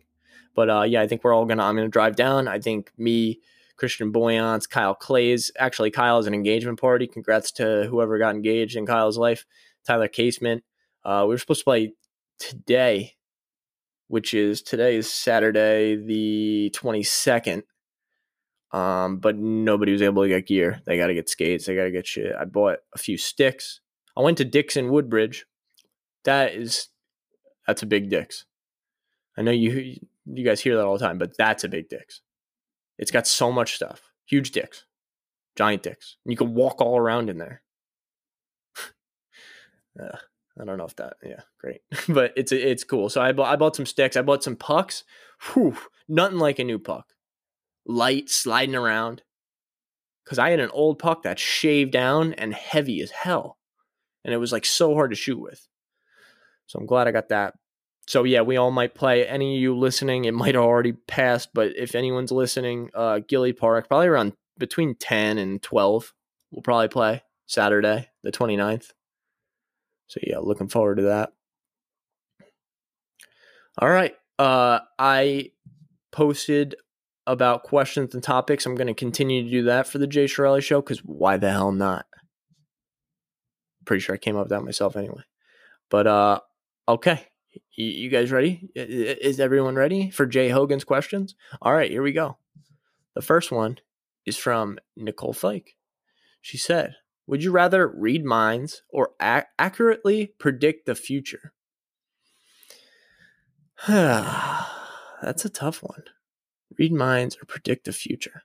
But 0.56 0.70
uh, 0.70 0.84
yeah, 0.84 1.02
I 1.02 1.08
think 1.08 1.26
we're 1.26 1.34
all 1.34 1.46
gonna. 1.46 1.64
I'm 1.64 1.76
gonna 1.76 1.90
drive 1.90 2.16
down. 2.16 2.48
I 2.48 2.60
think 2.60 2.94
me, 2.98 3.42
Christian 3.76 4.14
Boyance, 4.14 4.70
Kyle 4.70 4.96
Clays. 4.96 5.52
Actually, 5.60 5.92
Kyle 5.92 6.20
is 6.20 6.26
an 6.28 6.34
engagement 6.34 6.80
party. 6.80 7.06
Congrats 7.06 7.52
to 7.54 7.88
whoever 7.90 8.18
got 8.18 8.34
engaged 8.34 8.78
in 8.78 8.86
Kyle's 8.86 9.18
life. 9.18 9.46
Tyler 9.86 10.08
Casement. 10.08 10.64
Uh, 11.04 11.26
we 11.28 11.34
were 11.34 11.38
supposed 11.38 11.62
to 11.62 11.66
play 11.66 11.94
today, 12.40 13.16
which 14.08 14.34
is 14.34 14.62
today 14.62 14.96
is 14.96 15.12
Saturday 15.12 15.98
the 15.98 16.74
22nd. 16.78 17.64
Um, 18.74 19.18
but 19.18 19.38
nobody 19.38 19.92
was 19.92 20.02
able 20.02 20.24
to 20.24 20.30
get 20.30 20.48
gear. 20.48 20.82
They 20.86 20.98
got 20.98 21.08
to 21.08 21.14
get 21.14 21.30
skates. 21.30 21.66
They 21.66 21.76
got 21.76 21.84
to 21.84 21.92
get 21.92 22.08
shit. 22.08 22.34
I 22.40 22.46
bought 22.46 22.80
a 22.94 22.98
few 22.98 23.18
sticks. 23.18 23.82
I 24.16 24.22
went 24.22 24.38
to 24.38 24.46
Dixon 24.46 24.90
Woodbridge. 24.90 25.46
That 26.24 26.54
is, 26.54 26.88
that's 27.68 27.84
a 27.84 27.88
big 27.88 28.10
Dix. 28.10 28.46
I 29.38 29.42
know 29.42 29.52
you 29.52 29.98
you 30.26 30.46
guys 30.46 30.62
hear 30.62 30.76
that 30.76 30.86
all 30.86 30.98
the 30.98 31.06
time, 31.06 31.18
but 31.18 31.36
that's 31.38 31.64
a 31.64 31.70
big 31.70 31.90
Dix. 31.90 32.22
It's 32.98 33.12
got 33.12 33.28
so 33.28 33.52
much 33.52 33.76
stuff. 33.76 34.12
Huge 34.26 34.52
Dix, 34.52 34.86
giant 35.56 35.84
Dix. 35.84 36.18
You 36.26 36.38
can 36.38 36.54
walk 36.54 36.80
all 36.80 36.98
around 36.98 37.30
in 37.30 37.38
there. 37.40 37.64
uh, 40.00 40.18
I 40.60 40.66
don't 40.66 40.78
know 40.78 40.86
if 40.86 40.96
that, 40.98 41.14
yeah, 41.24 41.42
great, 41.60 41.82
but 42.10 42.34
it's 42.36 42.52
it's 42.52 42.84
cool. 42.84 43.10
So 43.10 43.22
I 43.22 43.32
bought 43.32 43.52
I 43.52 43.56
bought 43.56 43.76
some 43.76 43.86
sticks. 43.86 44.16
I 44.16 44.22
bought 44.22 44.44
some 44.44 44.56
pucks. 44.56 45.04
Whew, 45.54 45.78
nothing 46.08 46.38
like 46.38 46.60
a 46.60 46.64
new 46.64 46.78
puck 46.78 47.08
light 47.86 48.30
sliding 48.30 48.76
around. 48.76 49.24
Because 50.24 50.40
I 50.40 50.52
had 50.52 50.60
an 50.60 50.70
old 50.72 51.00
puck 51.00 51.24
that's 51.24 51.42
shaved 51.42 51.92
down 51.92 52.34
and 52.34 52.54
heavy 52.54 53.02
as 53.02 53.12
hell. 53.12 53.58
And 54.24 54.34
it 54.34 54.38
was 54.38 54.52
like 54.52 54.66
so 54.66 54.94
hard 54.94 55.12
to 55.12 55.16
shoot 55.16 55.40
with. 55.40 55.68
So 56.68 56.80
I'm 56.80 56.86
glad 56.86 57.08
I 57.08 57.12
got 57.12 57.30
that. 57.30 57.56
So 58.08 58.24
yeah, 58.24 58.42
we 58.42 58.58
all 58.58 58.72
might 58.72 58.96
play. 58.96 59.28
Any 59.28 59.56
of 59.56 59.62
you 59.62 59.78
listening, 59.78 60.26
it 60.26 60.34
might 60.34 60.56
have 60.56 60.64
already 60.64 60.94
passed, 60.94 61.50
but 61.54 61.76
if 61.76 61.96
anyone's 61.96 62.32
listening, 62.32 62.90
uh 62.94 63.20
Gilly 63.28 63.54
Park, 63.54 63.88
probably 63.88 64.08
around 64.08 64.34
between 64.58 64.96
10 64.96 65.38
and 65.38 65.62
12, 65.62 66.14
we'll 66.52 66.62
probably 66.62 66.88
play 66.88 67.24
Saturday, 67.48 68.10
the 68.24 68.32
29th. 68.32 68.92
So 70.08 70.20
yeah, 70.24 70.40
looking 70.40 70.68
forward 70.68 70.98
to 70.98 71.04
that. 71.04 71.34
All 73.78 73.90
right. 73.90 74.16
Uh 74.40 74.80
I 74.98 75.52
posted 76.12 76.76
about 77.28 77.64
questions 77.64 78.14
and 78.14 78.24
topics. 78.24 78.66
I'm 78.66 78.76
going 78.76 78.88
to 78.88 78.94
continue 78.94 79.44
to 79.44 79.50
do 79.50 79.64
that 79.64 79.88
for 79.88 79.98
the 79.98 80.08
Jay 80.08 80.26
Chirelli 80.26 80.62
show 80.62 80.82
because 80.82 81.00
why 81.00 81.38
the 81.38 81.52
hell 81.52 81.72
not? 81.72 82.06
Pretty 83.86 84.02
sure 84.02 84.16
I 84.16 84.20
came 84.20 84.36
up 84.36 84.46
with 84.46 84.50
that 84.50 84.64
myself 84.64 84.96
anyway. 84.96 85.24
But 85.90 86.08
uh, 86.08 86.40
okay, 86.88 87.28
you 87.76 88.10
guys 88.10 88.32
ready? 88.32 88.70
Is 88.76 89.40
everyone 89.40 89.76
ready 89.76 90.10
for 90.10 90.26
Jay 90.26 90.50
Hogan's 90.50 90.84
questions? 90.84 91.36
All 91.62 91.74
right, 91.74 91.92
here 91.92 92.04
we 92.04 92.14
go. 92.14 92.38
The 93.16 93.22
first 93.22 93.52
one 93.52 93.78
is 94.26 94.38
from 94.38 94.80
Nicole 94.96 95.34
Fike. 95.34 95.76
She 96.42 96.58
said, 96.58 96.96
Would 97.28 97.44
you 97.44 97.52
rather 97.52 97.88
read 97.88 98.24
minds 98.24 98.84
or 98.90 99.12
ac- 99.22 99.48
accurately 99.60 100.34
predict 100.40 100.86
the 100.86 100.96
future? 100.96 101.54
That's 103.88 105.46
a 105.46 105.50
tough 105.50 105.84
one. 105.84 106.04
Read 106.78 106.94
minds 106.94 107.38
or 107.42 107.46
predict 107.46 107.86
the 107.86 107.94
future. 107.94 108.44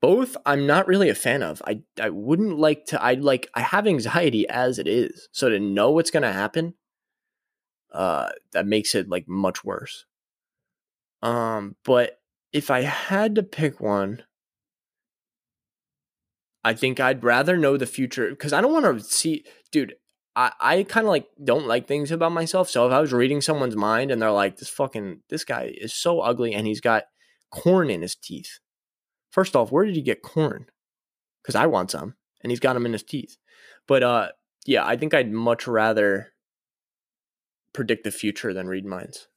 Both 0.00 0.36
I'm 0.46 0.66
not 0.66 0.86
really 0.86 1.08
a 1.08 1.14
fan 1.14 1.42
of. 1.42 1.60
I 1.66 1.82
I 2.00 2.10
wouldn't 2.10 2.58
like 2.58 2.86
to 2.86 3.02
I 3.02 3.14
like 3.14 3.48
I 3.54 3.60
have 3.60 3.86
anxiety 3.86 4.48
as 4.48 4.78
it 4.78 4.88
is. 4.88 5.28
So 5.32 5.48
to 5.48 5.60
know 5.60 5.90
what's 5.90 6.10
going 6.10 6.22
to 6.22 6.32
happen 6.32 6.74
uh 7.92 8.28
that 8.52 8.66
makes 8.66 8.94
it 8.94 9.08
like 9.08 9.28
much 9.28 9.64
worse. 9.64 10.06
Um 11.22 11.76
but 11.84 12.20
if 12.52 12.70
I 12.70 12.82
had 12.82 13.34
to 13.34 13.42
pick 13.42 13.80
one 13.80 14.22
I 16.64 16.74
think 16.74 17.00
I'd 17.00 17.24
rather 17.24 17.56
know 17.56 17.76
the 17.76 17.86
future 17.86 18.30
because 18.30 18.52
I 18.52 18.60
don't 18.60 18.72
want 18.72 18.98
to 18.98 19.04
see 19.04 19.44
dude 19.70 19.94
I, 20.36 20.52
I 20.60 20.82
kind 20.84 21.06
of 21.06 21.10
like 21.10 21.28
don't 21.42 21.66
like 21.66 21.86
things 21.86 22.10
about 22.10 22.32
myself. 22.32 22.70
So 22.70 22.86
if 22.86 22.92
I 22.92 23.00
was 23.00 23.12
reading 23.12 23.40
someone's 23.40 23.76
mind 23.76 24.10
and 24.10 24.22
they're 24.22 24.30
like, 24.30 24.56
this 24.56 24.68
fucking, 24.68 25.20
this 25.28 25.44
guy 25.44 25.74
is 25.76 25.92
so 25.92 26.20
ugly 26.20 26.54
and 26.54 26.66
he's 26.66 26.80
got 26.80 27.04
corn 27.50 27.90
in 27.90 28.02
his 28.02 28.14
teeth. 28.14 28.58
First 29.30 29.54
off, 29.54 29.70
where 29.70 29.84
did 29.84 29.96
he 29.96 30.02
get 30.02 30.22
corn? 30.22 30.66
Because 31.42 31.54
I 31.54 31.66
want 31.66 31.90
some 31.90 32.14
and 32.42 32.50
he's 32.50 32.60
got 32.60 32.74
them 32.74 32.86
in 32.86 32.92
his 32.92 33.02
teeth. 33.02 33.36
But 33.86 34.02
uh, 34.02 34.28
yeah, 34.66 34.86
I 34.86 34.96
think 34.96 35.14
I'd 35.14 35.30
much 35.30 35.66
rather 35.66 36.28
predict 37.72 38.04
the 38.04 38.10
future 38.10 38.52
than 38.52 38.68
read 38.68 38.84
minds. 38.84 39.28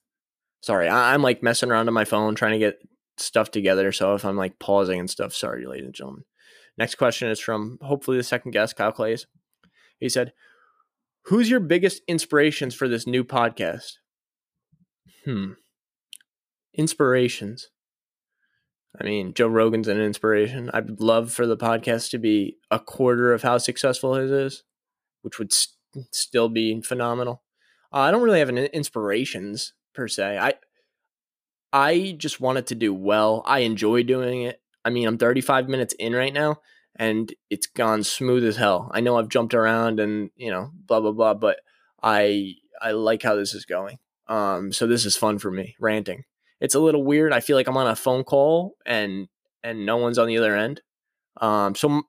Sorry, 0.61 0.87
I, 0.87 1.13
I'm 1.13 1.21
like 1.21 1.43
messing 1.43 1.71
around 1.71 1.87
on 1.87 1.93
my 1.93 2.05
phone 2.05 2.35
trying 2.35 2.53
to 2.53 2.59
get 2.59 2.79
stuff 3.17 3.51
together. 3.51 3.91
So 3.91 4.15
if 4.15 4.25
I'm 4.25 4.37
like 4.37 4.59
pausing 4.59 4.99
and 4.99 5.09
stuff, 5.09 5.33
sorry, 5.33 5.65
ladies 5.65 5.85
and 5.85 5.93
gentlemen. 5.93 6.23
Next 6.77 6.95
question 6.95 7.29
is 7.29 7.39
from 7.39 7.77
hopefully 7.81 8.17
the 8.17 8.23
second 8.23 8.51
guest, 8.51 8.75
Kyle 8.75 8.91
Clays. 8.91 9.27
He 9.99 10.09
said, 10.09 10.33
Who's 11.25 11.49
your 11.49 11.59
biggest 11.59 12.01
inspirations 12.07 12.75
for 12.75 12.87
this 12.87 13.07
new 13.07 13.23
podcast? 13.23 13.93
Hmm. 15.23 15.53
Inspirations. 16.73 17.69
I 18.99 19.03
mean, 19.03 19.33
Joe 19.33 19.47
Rogan's 19.47 19.87
an 19.87 19.99
inspiration. 19.99 20.69
I'd 20.73 20.99
love 20.99 21.31
for 21.31 21.47
the 21.47 21.57
podcast 21.57 22.11
to 22.11 22.19
be 22.19 22.57
a 22.69 22.79
quarter 22.79 23.33
of 23.33 23.41
how 23.41 23.57
successful 23.57 24.15
his 24.15 24.31
is, 24.31 24.63
which 25.23 25.39
would 25.39 25.51
st- 25.51 25.75
still 26.11 26.47
be 26.49 26.79
phenomenal. 26.81 27.41
Uh, 27.91 27.99
I 27.99 28.11
don't 28.11 28.21
really 28.21 28.39
have 28.39 28.49
any 28.49 28.65
inspirations 28.67 29.73
per 29.93 30.07
se. 30.07 30.37
I 30.37 30.53
I 31.71 32.15
just 32.17 32.39
want 32.39 32.59
it 32.59 32.67
to 32.67 32.75
do 32.75 32.93
well. 32.93 33.41
I 33.45 33.59
enjoy 33.59 34.03
doing 34.03 34.43
it. 34.43 34.61
I 34.85 34.91
mean, 34.91 35.07
I'm 35.07 35.17
35 35.17 35.69
minutes 35.69 35.95
in 35.97 36.13
right 36.13 36.33
now, 36.33 36.57
and 36.95 37.33
it's 37.49 37.65
gone 37.65 38.03
smooth 38.03 38.45
as 38.45 38.57
hell. 38.57 38.91
I 38.93 39.01
know 39.01 39.17
I've 39.17 39.29
jumped 39.29 39.55
around 39.55 39.99
and 39.99 40.29
you 40.35 40.51
know 40.51 40.71
blah 40.85 40.99
blah 40.99 41.11
blah, 41.11 41.33
but 41.33 41.61
I 42.01 42.55
I 42.81 42.91
like 42.91 43.23
how 43.23 43.35
this 43.35 43.55
is 43.55 43.65
going. 43.65 43.97
Um, 44.27 44.71
so 44.71 44.85
this 44.85 45.05
is 45.05 45.17
fun 45.17 45.39
for 45.39 45.51
me 45.51 45.75
ranting. 45.79 46.25
It's 46.63 46.75
a 46.75 46.79
little 46.79 47.03
weird. 47.03 47.33
I 47.33 47.41
feel 47.41 47.57
like 47.57 47.67
I'm 47.67 47.75
on 47.75 47.87
a 47.87 47.95
phone 47.95 48.23
call 48.23 48.77
and 48.85 49.27
and 49.63 49.85
no 49.85 49.97
one's 49.97 50.17
on 50.17 50.27
the 50.27 50.37
other 50.37 50.55
end. 50.55 50.81
Um, 51.41 51.75
so 51.75 52.03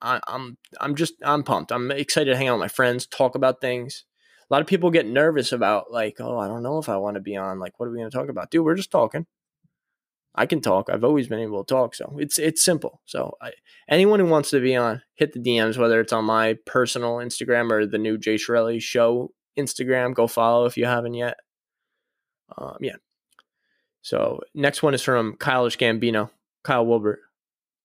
I, 0.00 0.20
I'm 0.28 0.56
I'm 0.80 0.94
just 0.94 1.14
I'm 1.24 1.42
pumped. 1.42 1.72
I'm 1.72 1.90
excited 1.90 2.30
to 2.30 2.36
hang 2.36 2.46
out 2.46 2.54
with 2.54 2.64
my 2.64 2.68
friends, 2.68 3.06
talk 3.06 3.34
about 3.34 3.60
things. 3.60 4.04
A 4.48 4.54
lot 4.54 4.60
of 4.60 4.68
people 4.68 4.90
get 4.90 5.06
nervous 5.06 5.50
about 5.50 5.90
like, 5.90 6.20
oh, 6.20 6.38
I 6.38 6.46
don't 6.46 6.62
know 6.62 6.78
if 6.78 6.88
I 6.88 6.96
want 6.96 7.16
to 7.16 7.20
be 7.20 7.36
on. 7.36 7.58
Like, 7.58 7.80
what 7.80 7.86
are 7.86 7.90
we 7.90 7.98
going 7.98 8.10
to 8.10 8.16
talk 8.16 8.28
about, 8.28 8.50
dude? 8.50 8.64
We're 8.64 8.76
just 8.76 8.92
talking. 8.92 9.26
I 10.34 10.46
can 10.46 10.60
talk. 10.60 10.88
I've 10.88 11.04
always 11.04 11.26
been 11.26 11.40
able 11.40 11.64
to 11.64 11.74
talk, 11.74 11.96
so 11.96 12.16
it's 12.18 12.38
it's 12.38 12.62
simple. 12.64 13.00
So 13.04 13.34
I, 13.42 13.50
anyone 13.88 14.20
who 14.20 14.26
wants 14.26 14.50
to 14.50 14.60
be 14.60 14.76
on, 14.76 15.02
hit 15.14 15.32
the 15.32 15.40
DMs, 15.40 15.76
whether 15.76 16.00
it's 16.00 16.12
on 16.12 16.24
my 16.24 16.56
personal 16.66 17.16
Instagram 17.16 17.72
or 17.72 17.84
the 17.84 17.98
new 17.98 18.16
Jay 18.16 18.36
Chirelli 18.36 18.80
Show 18.80 19.32
Instagram. 19.58 20.14
Go 20.14 20.28
follow 20.28 20.66
if 20.66 20.76
you 20.76 20.86
haven't 20.86 21.14
yet. 21.14 21.38
Um, 22.56 22.76
yeah. 22.80 22.96
So 24.02 24.40
next 24.52 24.82
one 24.82 24.94
is 24.94 25.02
from 25.02 25.36
Kyle 25.36 25.68
Gambino, 25.68 26.30
Kyle 26.64 26.84
Wilbert. 26.84 27.20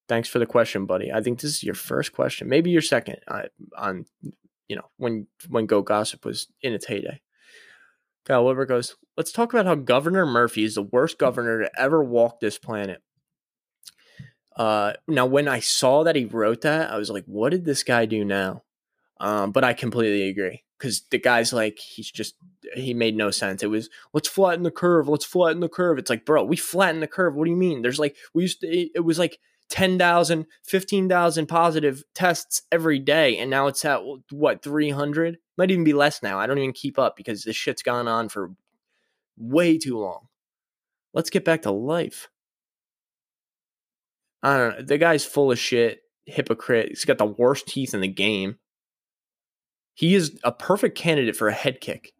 Thanks 0.08 0.28
for 0.28 0.38
the 0.38 0.46
question, 0.46 0.84
buddy. 0.84 1.12
I 1.12 1.20
think 1.22 1.40
this 1.40 1.50
is 1.50 1.62
your 1.62 1.74
first 1.74 2.12
question, 2.12 2.48
maybe 2.48 2.70
your 2.70 2.82
second 2.82 3.18
uh, 3.28 3.42
on, 3.76 4.04
you 4.68 4.76
know, 4.76 4.90
when 4.96 5.26
when 5.48 5.66
Goat 5.66 5.84
Gossip 5.84 6.24
was 6.24 6.48
in 6.60 6.72
its 6.72 6.86
heyday. 6.86 7.20
Kyle 8.24 8.44
Wilbert 8.44 8.66
goes, 8.68 8.96
let's 9.16 9.32
talk 9.32 9.54
about 9.54 9.64
how 9.64 9.74
Governor 9.74 10.26
Murphy 10.26 10.64
is 10.64 10.74
the 10.74 10.82
worst 10.82 11.18
governor 11.18 11.62
to 11.62 11.80
ever 11.80 12.02
walk 12.02 12.40
this 12.40 12.58
planet. 12.58 13.02
Uh, 14.54 14.92
now, 15.06 15.24
when 15.24 15.48
I 15.48 15.60
saw 15.60 16.04
that 16.04 16.16
he 16.16 16.24
wrote 16.24 16.62
that, 16.62 16.90
I 16.90 16.98
was 16.98 17.10
like, 17.10 17.24
what 17.26 17.50
did 17.50 17.64
this 17.64 17.84
guy 17.84 18.04
do 18.06 18.24
now? 18.24 18.64
Um, 19.20 19.52
but 19.52 19.64
I 19.64 19.72
completely 19.72 20.28
agree 20.28 20.62
because 20.78 21.02
the 21.10 21.18
guy's 21.18 21.52
like, 21.52 21.78
he's 21.78 22.10
just, 22.10 22.36
he 22.74 22.94
made 22.94 23.16
no 23.16 23.30
sense. 23.30 23.62
It 23.62 23.70
was, 23.70 23.90
let's 24.12 24.28
flatten 24.28 24.62
the 24.62 24.70
curve. 24.70 25.08
Let's 25.08 25.24
flatten 25.24 25.60
the 25.60 25.68
curve. 25.68 25.98
It's 25.98 26.10
like, 26.10 26.24
bro, 26.24 26.44
we 26.44 26.56
flatten 26.56 27.00
the 27.00 27.06
curve. 27.06 27.34
What 27.34 27.44
do 27.44 27.50
you 27.50 27.56
mean? 27.56 27.82
There's 27.82 27.98
like, 27.98 28.16
we 28.32 28.42
used 28.42 28.60
to, 28.60 28.68
it 28.68 29.04
was 29.04 29.18
like 29.18 29.38
10,000, 29.70 30.46
15,000 30.64 31.46
positive 31.46 32.04
tests 32.14 32.62
every 32.70 32.98
day. 32.98 33.36
And 33.38 33.50
now 33.50 33.66
it's 33.66 33.84
at 33.84 34.00
what, 34.30 34.62
300? 34.62 35.38
Might 35.56 35.70
even 35.70 35.84
be 35.84 35.92
less 35.92 36.22
now. 36.22 36.38
I 36.38 36.46
don't 36.46 36.58
even 36.58 36.72
keep 36.72 36.98
up 36.98 37.16
because 37.16 37.42
this 37.42 37.56
shit's 37.56 37.82
gone 37.82 38.06
on 38.06 38.28
for 38.28 38.52
way 39.36 39.78
too 39.78 39.98
long. 39.98 40.28
Let's 41.12 41.30
get 41.30 41.44
back 41.44 41.62
to 41.62 41.72
life. 41.72 42.28
I 44.42 44.56
don't 44.56 44.78
know. 44.78 44.84
The 44.84 44.98
guy's 44.98 45.24
full 45.24 45.50
of 45.50 45.58
shit, 45.58 46.02
hypocrite. 46.26 46.90
He's 46.90 47.04
got 47.04 47.18
the 47.18 47.26
worst 47.26 47.66
teeth 47.66 47.92
in 47.92 48.00
the 48.00 48.08
game. 48.08 48.58
He 49.98 50.14
is 50.14 50.38
a 50.44 50.52
perfect 50.52 50.96
candidate 50.96 51.34
for 51.34 51.48
a 51.48 51.52
head 51.52 51.80
kick. 51.80 52.12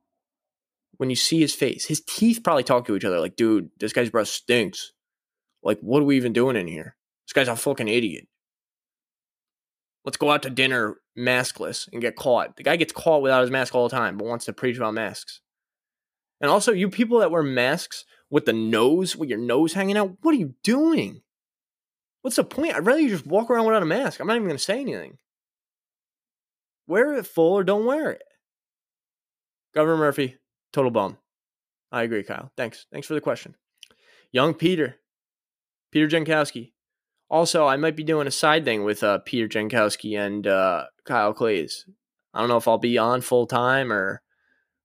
When 0.97 1.11
you 1.11 1.15
see 1.15 1.39
his 1.39 1.55
face, 1.55 1.85
his 1.85 2.01
teeth 2.01 2.41
probably 2.43 2.65
talk 2.65 2.87
to 2.87 2.97
each 2.97 3.05
other 3.05 3.21
like, 3.21 3.37
dude, 3.37 3.71
this 3.79 3.93
guy's 3.93 4.11
breath 4.11 4.27
stinks. 4.27 4.91
Like, 5.63 5.79
what 5.79 6.03
are 6.03 6.05
we 6.05 6.17
even 6.17 6.33
doing 6.33 6.57
in 6.57 6.67
here? 6.67 6.97
This 7.25 7.35
guy's 7.35 7.47
a 7.47 7.55
fucking 7.55 7.87
idiot. 7.87 8.27
Let's 10.05 10.17
go 10.17 10.29
out 10.29 10.43
to 10.43 10.51
dinner 10.51 10.97
maskless 11.17 11.89
and 11.93 12.03
get 12.03 12.17
caught. 12.17 12.57
The 12.57 12.65
guy 12.65 12.75
gets 12.75 12.93
caught 12.93 13.23
without 13.23 13.43
his 13.43 13.51
mask 13.53 13.77
all 13.77 13.89
the 13.89 13.95
time, 13.97 14.17
but 14.17 14.27
wants 14.27 14.47
to 14.47 14.53
preach 14.53 14.77
about 14.77 14.95
masks. 14.95 15.41
And 16.41 16.51
also, 16.51 16.73
you 16.73 16.91
people 16.91 17.21
that 17.21 17.31
wear 17.31 17.45
masks 17.45 18.05
with 18.29 18.45
the 18.45 18.53
nose, 18.53 19.15
with 19.15 19.29
your 19.29 19.39
nose 19.39 19.75
hanging 19.75 19.97
out, 19.97 20.17
what 20.23 20.35
are 20.35 20.39
you 20.39 20.57
doing? 20.65 21.23
What's 22.23 22.37
the 22.37 22.43
point? 22.43 22.75
I'd 22.75 22.85
rather 22.85 22.99
you 22.99 23.11
just 23.11 23.25
walk 23.25 23.51
around 23.51 23.67
without 23.67 23.85
a 23.85 23.87
mask. 23.87 24.19
I'm 24.19 24.27
not 24.27 24.35
even 24.35 24.49
going 24.49 24.59
to 24.59 24.65
say 24.65 24.81
anything. 24.81 25.19
Wear 26.89 27.15
it 27.15 27.27
full 27.27 27.53
or 27.53 27.63
don't 27.63 27.85
wear 27.85 28.11
it. 28.11 28.23
Governor 29.75 29.99
Murphy, 29.99 30.39
total 30.73 30.91
bum. 30.91 31.19
I 31.93 32.03
agree, 32.03 32.25
Kyle. 32.25 32.51
Thanks. 32.57 32.87
Thanks 32.91 33.07
for 33.07 33.15
the 33.15 33.21
question. 33.21 33.55
Young 34.33 34.55
Peter, 34.55 34.97
Peter 35.93 36.09
Jankowski. 36.09 36.73
Also, 37.31 37.67
I 37.67 37.77
might 37.77 37.95
be 37.95 38.05
doing 38.05 38.27
a 38.27 38.31
side 38.33 38.65
thing 38.65 38.85
with 38.85 39.03
uh, 39.03 39.19
Peter 39.19 39.47
Jankowski 39.47 40.19
and 40.19 40.47
uh, 40.47 40.87
Kyle 41.05 41.35
Clays. 41.35 41.87
I 42.33 42.41
don't 42.41 42.49
know 42.49 42.57
if 42.57 42.67
I'll 42.67 42.79
be 42.79 42.97
on 42.97 43.21
full 43.21 43.47
time 43.47 43.93
or 43.93 44.23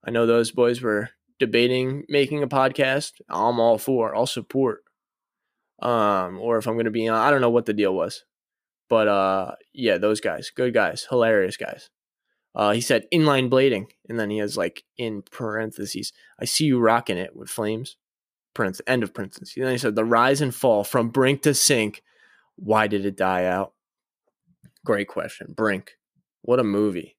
I 0.06 0.12
know 0.12 0.26
those 0.26 0.51
boys 0.51 0.82
were 0.82 1.10
debating 1.39 2.04
making 2.10 2.43
a 2.43 2.47
podcast. 2.47 3.14
I'm 3.30 3.60
all 3.60 3.78
for. 3.78 4.14
I'll 4.14 4.28
support. 4.28 4.84
Um, 5.82 6.39
or 6.39 6.58
if 6.58 6.68
I'm 6.68 6.74
going 6.74 6.86
to 6.86 6.91
be 6.91 7.08
on, 7.08 7.18
I 7.18 7.32
don't 7.32 7.41
know 7.41 7.49
what 7.49 7.66
the 7.66 7.74
deal 7.74 7.93
was, 7.93 8.24
but 8.89 9.07
uh, 9.07 9.51
yeah, 9.73 9.97
those 9.97 10.21
guys, 10.21 10.49
good 10.49 10.73
guys, 10.73 11.07
hilarious 11.09 11.57
guys. 11.57 11.89
Uh, 12.55 12.71
he 12.71 12.81
said 12.81 13.07
inline 13.11 13.49
blading, 13.49 13.88
and 14.07 14.19
then 14.19 14.29
he 14.29 14.38
has 14.38 14.57
like 14.57 14.84
in 14.97 15.23
parentheses, 15.23 16.13
I 16.39 16.45
see 16.45 16.65
you 16.65 16.79
rocking 16.79 17.17
it 17.17 17.36
with 17.36 17.49
flames. 17.49 17.97
Prince, 18.53 18.81
end 18.86 19.01
of 19.01 19.13
parentheses. 19.13 19.53
And 19.57 19.65
then 19.65 19.71
he 19.73 19.77
said 19.79 19.95
the 19.95 20.05
rise 20.05 20.39
and 20.39 20.53
fall 20.53 20.84
from 20.84 21.09
brink 21.09 21.41
to 21.41 21.55
sink. 21.55 22.03
Why 22.55 22.88
did 22.88 23.05
it 23.05 23.17
die 23.17 23.45
out? 23.45 23.73
Great 24.86 25.07
question. 25.07 25.53
Brink. 25.55 25.97
What 26.41 26.59
a 26.59 26.63
movie. 26.63 27.17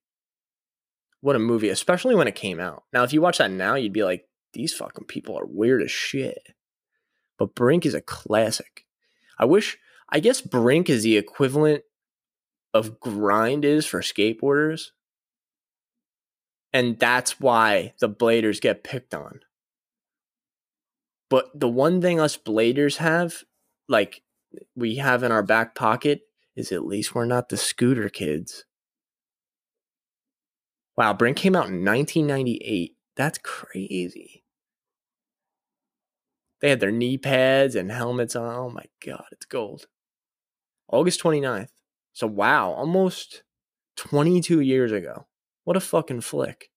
What 1.19 1.35
a 1.35 1.39
movie, 1.39 1.69
especially 1.69 2.15
when 2.15 2.27
it 2.27 2.35
came 2.35 2.59
out. 2.59 2.83
Now, 2.93 3.03
if 3.03 3.11
you 3.11 3.19
watch 3.19 3.39
that 3.39 3.51
now, 3.51 3.75
you'd 3.75 3.91
be 3.91 4.03
like, 4.03 4.29
these 4.53 4.73
fucking 4.73 5.05
people 5.05 5.37
are 5.37 5.45
weird 5.45 5.81
as 5.81 5.91
shit. 5.91 6.39
But 7.37 7.55
Brink 7.55 7.85
is 7.85 7.95
a 7.95 8.01
classic. 8.01 8.85
I 9.37 9.45
wish, 9.45 9.77
I 10.15 10.21
guess 10.21 10.39
Brink 10.39 10.89
is 10.89 11.03
the 11.03 11.17
equivalent 11.17 11.83
of 12.73 13.01
grind 13.01 13.65
is 13.65 13.85
for 13.85 13.99
skateboarders. 13.99 14.91
And 16.71 16.97
that's 16.97 17.37
why 17.37 17.95
the 17.99 18.07
bladers 18.07 18.61
get 18.61 18.85
picked 18.85 19.13
on. 19.13 19.41
But 21.29 21.59
the 21.59 21.67
one 21.67 22.01
thing 22.01 22.21
us 22.21 22.37
bladers 22.37 22.95
have, 22.95 23.43
like 23.89 24.21
we 24.73 24.95
have 24.95 25.21
in 25.21 25.33
our 25.33 25.43
back 25.43 25.75
pocket, 25.75 26.21
is 26.55 26.71
at 26.71 26.85
least 26.85 27.13
we're 27.13 27.25
not 27.25 27.49
the 27.49 27.57
scooter 27.57 28.07
kids. 28.07 28.63
Wow, 30.95 31.11
Brink 31.11 31.35
came 31.35 31.57
out 31.57 31.67
in 31.67 31.83
1998. 31.83 32.95
That's 33.17 33.37
crazy. 33.39 34.45
They 36.61 36.69
had 36.69 36.79
their 36.79 36.89
knee 36.89 37.17
pads 37.17 37.75
and 37.75 37.91
helmets 37.91 38.33
on. 38.33 38.55
Oh 38.55 38.69
my 38.69 38.85
god, 39.05 39.25
it's 39.33 39.45
gold. 39.45 39.87
August 40.91 41.21
29th. 41.21 41.69
So 42.13 42.27
wow, 42.27 42.71
almost 42.71 43.43
22 43.97 44.61
years 44.61 44.91
ago. 44.91 45.27
What 45.63 45.77
a 45.77 45.81
fucking 45.81 46.21
flick. 46.21 46.69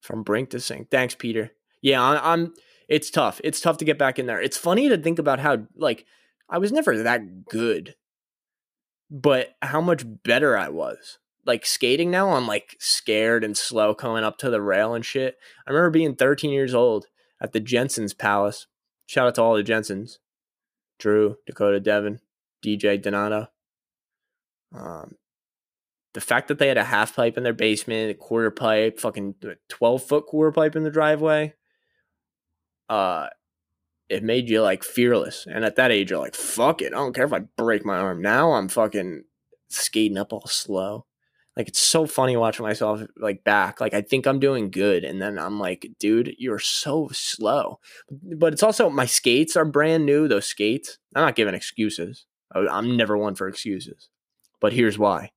From 0.00 0.22
brink 0.22 0.50
to 0.50 0.60
sink. 0.60 0.90
Thanks, 0.90 1.14
Peter. 1.14 1.52
Yeah, 1.82 2.02
I, 2.02 2.32
I'm. 2.32 2.54
It's 2.88 3.10
tough. 3.10 3.40
It's 3.44 3.60
tough 3.60 3.78
to 3.78 3.84
get 3.84 3.98
back 3.98 4.18
in 4.18 4.26
there. 4.26 4.40
It's 4.40 4.56
funny 4.56 4.88
to 4.88 4.98
think 4.98 5.18
about 5.18 5.38
how 5.38 5.66
like 5.76 6.04
I 6.48 6.58
was 6.58 6.72
never 6.72 7.02
that 7.02 7.44
good, 7.46 7.94
but 9.10 9.50
how 9.62 9.80
much 9.80 10.04
better 10.24 10.56
I 10.56 10.68
was. 10.68 11.18
Like 11.46 11.64
skating 11.64 12.10
now, 12.10 12.30
I'm 12.32 12.46
like 12.46 12.76
scared 12.78 13.44
and 13.44 13.56
slow 13.56 13.94
coming 13.94 14.24
up 14.24 14.36
to 14.38 14.50
the 14.50 14.60
rail 14.60 14.94
and 14.94 15.04
shit. 15.04 15.36
I 15.66 15.70
remember 15.70 15.90
being 15.90 16.14
13 16.14 16.50
years 16.50 16.74
old 16.74 17.06
at 17.40 17.52
the 17.52 17.60
Jensen's 17.60 18.12
Palace. 18.12 18.66
Shout 19.06 19.26
out 19.26 19.34
to 19.36 19.42
all 19.42 19.54
the 19.54 19.62
Jensens. 19.62 20.18
Drew, 21.00 21.36
Dakota, 21.46 21.80
Devin, 21.80 22.20
DJ, 22.64 23.00
Donato. 23.00 23.48
Um, 24.72 25.16
the 26.12 26.20
fact 26.20 26.48
that 26.48 26.58
they 26.58 26.68
had 26.68 26.78
a 26.78 26.84
half 26.84 27.16
pipe 27.16 27.36
in 27.36 27.42
their 27.42 27.52
basement, 27.52 28.10
a 28.10 28.14
quarter 28.14 28.50
pipe, 28.50 29.00
fucking 29.00 29.34
12 29.68 30.02
foot 30.02 30.26
quarter 30.26 30.52
pipe 30.52 30.76
in 30.76 30.84
the 30.84 30.90
driveway, 30.90 31.54
uh, 32.88 33.28
it 34.08 34.24
made 34.24 34.48
you 34.48 34.60
like 34.60 34.82
fearless. 34.82 35.46
And 35.48 35.64
at 35.64 35.76
that 35.76 35.92
age, 35.92 36.10
you're 36.10 36.18
like, 36.18 36.34
fuck 36.34 36.82
it. 36.82 36.92
I 36.92 36.96
don't 36.96 37.14
care 37.14 37.24
if 37.24 37.32
I 37.32 37.40
break 37.56 37.84
my 37.84 37.96
arm. 37.96 38.20
Now 38.20 38.52
I'm 38.52 38.68
fucking 38.68 39.24
skating 39.68 40.18
up 40.18 40.32
all 40.32 40.46
slow. 40.46 41.06
Like 41.56 41.68
it's 41.68 41.82
so 41.82 42.06
funny 42.06 42.36
watching 42.36 42.64
myself 42.64 43.02
like 43.16 43.44
back. 43.44 43.80
Like 43.80 43.92
I 43.92 44.02
think 44.02 44.26
I'm 44.26 44.38
doing 44.38 44.70
good, 44.70 45.04
and 45.04 45.20
then 45.20 45.38
I'm 45.38 45.58
like, 45.58 45.88
dude, 45.98 46.34
you're 46.38 46.60
so 46.60 47.08
slow. 47.12 47.80
But 48.10 48.52
it's 48.52 48.62
also 48.62 48.88
my 48.88 49.06
skates 49.06 49.56
are 49.56 49.64
brand 49.64 50.06
new. 50.06 50.28
Those 50.28 50.46
skates. 50.46 50.98
I'm 51.14 51.22
not 51.22 51.36
giving 51.36 51.54
excuses. 51.54 52.26
I'm 52.52 52.96
never 52.96 53.16
one 53.16 53.34
for 53.34 53.48
excuses. 53.48 54.08
But 54.60 54.72
here's 54.72 54.98
why. 54.98 55.32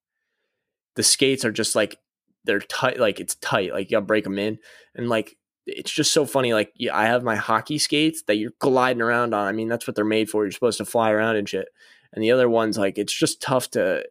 The 0.96 1.04
skates 1.04 1.44
are 1.46 1.52
just 1.52 1.76
like 1.76 1.98
they're 2.44 2.60
tight. 2.60 3.00
Like 3.00 3.20
it's 3.20 3.36
tight. 3.36 3.74
Like 3.74 3.90
you 3.90 3.98
gotta 3.98 4.06
break 4.06 4.24
them 4.24 4.38
in, 4.40 4.60
and 4.96 5.10
like 5.10 5.36
it's 5.66 5.92
just 5.92 6.14
so 6.14 6.26
funny. 6.26 6.54
Like 6.54 6.74
yeah, 6.76 6.96
I 6.96 7.06
have 7.06 7.24
my 7.24 7.36
hockey 7.36 7.80
skates 7.80 8.24
that 8.28 8.38
you're 8.38 8.54
gliding 8.60 9.02
around 9.02 9.34
on. 9.34 9.48
I 9.48 9.52
mean, 9.52 9.68
that's 9.68 9.88
what 9.88 9.96
they're 9.96 10.06
made 10.06 10.30
for. 10.30 10.44
You're 10.44 10.52
supposed 10.52 10.78
to 10.78 10.86
fly 10.86 11.12
around 11.12 11.38
and 11.38 11.50
shit. 11.50 11.68
And 12.14 12.24
the 12.24 12.32
other 12.32 12.50
ones, 12.50 12.78
like 12.78 12.98
it's 12.98 13.14
just 13.14 13.42
tough 13.42 13.72
to. 13.72 14.04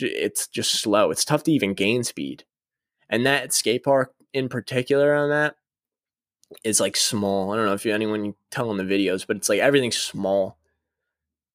It's 0.00 0.46
just 0.48 0.80
slow. 0.80 1.10
It's 1.10 1.24
tough 1.24 1.44
to 1.44 1.52
even 1.52 1.74
gain 1.74 2.04
speed. 2.04 2.44
And 3.08 3.26
that 3.26 3.52
skate 3.52 3.84
park 3.84 4.12
in 4.32 4.48
particular 4.48 5.14
on 5.14 5.30
that 5.30 5.56
is 6.64 6.80
like 6.80 6.96
small. 6.96 7.52
I 7.52 7.56
don't 7.56 7.66
know 7.66 7.72
if 7.72 7.84
you, 7.84 7.94
anyone 7.94 8.34
tell 8.50 8.70
in 8.70 8.76
the 8.76 8.84
videos, 8.84 9.26
but 9.26 9.36
it's 9.36 9.48
like 9.48 9.60
everything's 9.60 9.98
small. 9.98 10.58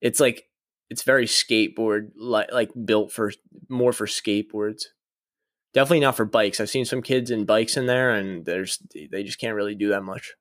It's 0.02 0.20
like 0.20 0.48
it's 0.90 1.04
very 1.04 1.26
skateboard 1.26 2.12
like 2.16 2.52
like 2.52 2.72
built 2.86 3.12
for 3.12 3.32
more 3.70 3.94
for 3.94 4.08
skateboards. 4.08 4.84
Definitely 5.74 6.02
not 6.02 6.16
for 6.16 6.26
bikes. 6.26 6.60
I've 6.60 6.70
seen 6.70 6.86
some 6.86 7.02
kids 7.02 7.30
in 7.30 7.46
bikes 7.46 7.78
in 7.78 7.86
there, 7.88 8.12
and 8.12 8.46
there's 8.46 8.80
they 8.94 9.24
just 9.24 9.40
can't 9.40 9.56
really 9.56 9.76
do 9.76 9.90
that 9.90 10.04
much. 10.04 10.34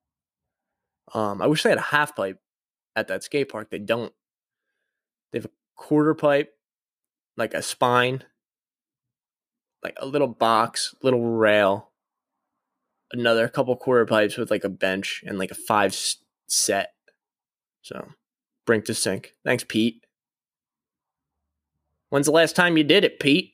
Um, 1.14 1.43
I 1.43 1.47
wish 1.47 1.62
they 1.62 1.70
had 1.70 1.78
a 1.78 1.82
half 1.82 2.16
pipe 2.16 2.41
at 2.95 3.09
that 3.09 3.22
skate 3.22 3.51
park. 3.51 3.70
They 3.70 3.78
don't. 3.78 4.12
They 5.32 5.39
have 5.39 5.47
a 5.47 5.51
quarter 5.74 6.14
pipe, 6.14 6.55
like 7.37 7.55
a 7.55 7.62
spine, 7.62 8.24
like 9.82 9.97
a 9.99 10.07
little 10.07 10.28
box, 10.28 10.95
little 11.03 11.24
rail, 11.24 11.91
another 13.12 13.49
couple 13.49 13.76
quarter 13.76 14.07
pipes 14.07 14.37
with 14.37 14.51
like 14.51 14.64
a 14.64 14.68
bench 14.68 15.22
and 15.26 15.39
like 15.39 15.51
a 15.51 15.55
five 15.55 15.97
set. 16.49 16.93
So, 17.82 18.09
brink 18.64 18.84
to 18.87 18.95
sink. 18.95 19.34
Thanks, 19.45 19.64
Pete. 19.66 20.05
When's 22.09 22.26
the 22.26 22.32
last 22.32 22.57
time 22.57 22.76
you 22.76 22.84
did 22.84 23.05
it, 23.05 23.20
Pete? 23.20 23.53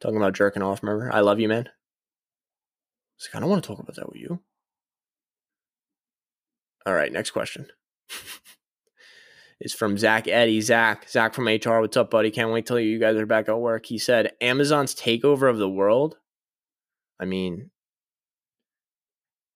Talking 0.00 0.16
about 0.16 0.34
jerking 0.34 0.62
off, 0.62 0.82
remember? 0.82 1.12
I 1.12 1.20
love 1.20 1.40
you, 1.40 1.48
man. 1.48 1.68
Like, 3.20 3.34
I 3.34 3.40
don't 3.40 3.48
want 3.50 3.62
to 3.62 3.68
talk 3.68 3.78
about 3.78 3.96
that 3.96 4.08
with 4.08 4.20
you. 4.20 4.40
All 6.84 6.94
right, 6.94 7.12
next 7.12 7.30
question. 7.30 7.66
is 9.60 9.74
from 9.74 9.98
Zach 9.98 10.28
Eddie. 10.28 10.60
Zach, 10.60 11.08
Zach 11.08 11.34
from 11.34 11.46
HR. 11.46 11.80
What's 11.80 11.96
up, 11.96 12.10
buddy? 12.10 12.30
Can't 12.30 12.52
wait 12.52 12.66
till 12.66 12.80
you 12.80 12.98
guys 12.98 13.16
are 13.16 13.26
back 13.26 13.48
at 13.48 13.58
work. 13.58 13.86
He 13.86 13.98
said, 13.98 14.32
Amazon's 14.40 14.94
takeover 14.94 15.48
of 15.48 15.58
the 15.58 15.68
world. 15.68 16.16
I 17.18 17.24
mean, 17.24 17.70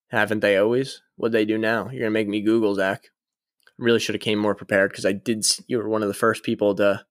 haven't 0.09 0.41
they 0.41 0.57
always? 0.57 1.03
What 1.17 1.33
they 1.33 1.45
do 1.45 1.59
now? 1.59 1.91
You're 1.91 2.01
gonna 2.01 2.11
make 2.11 2.29
me 2.29 2.41
Google, 2.41 2.75
Zach. 2.75 3.11
Really 3.79 4.01
should 4.01 4.15
have 4.15 4.23
came 4.23 4.39
more 4.39 4.55
prepared 4.55 4.91
because 4.91 5.07
I 5.07 5.13
did. 5.13 5.47
You 5.67 5.79
were 5.79 5.89
one 5.89 6.03
of 6.03 6.09
the 6.09 6.15
first 6.15 6.43
people 6.43 6.75
to. 6.77 7.05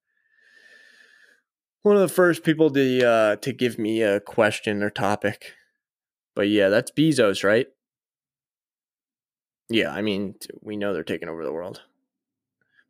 One 1.82 1.96
of 1.96 2.02
the 2.02 2.14
first 2.14 2.44
people 2.44 2.70
to 2.72 3.08
uh, 3.08 3.36
to 3.38 3.54
give 3.54 3.80
me 3.80 4.02
a 4.02 4.20
question 4.20 4.84
or 4.84 4.90
topic, 4.90 5.54
but 6.36 6.50
yeah, 6.50 6.68
that's 6.68 6.92
Bezos, 6.92 7.44
right? 7.44 7.68
Yeah, 9.70 9.92
I 9.92 10.02
mean, 10.02 10.36
we 10.62 10.76
know 10.76 10.94
they're 10.94 11.04
taking 11.04 11.30
over 11.30 11.46
the 11.46 11.54
world. 11.54 11.84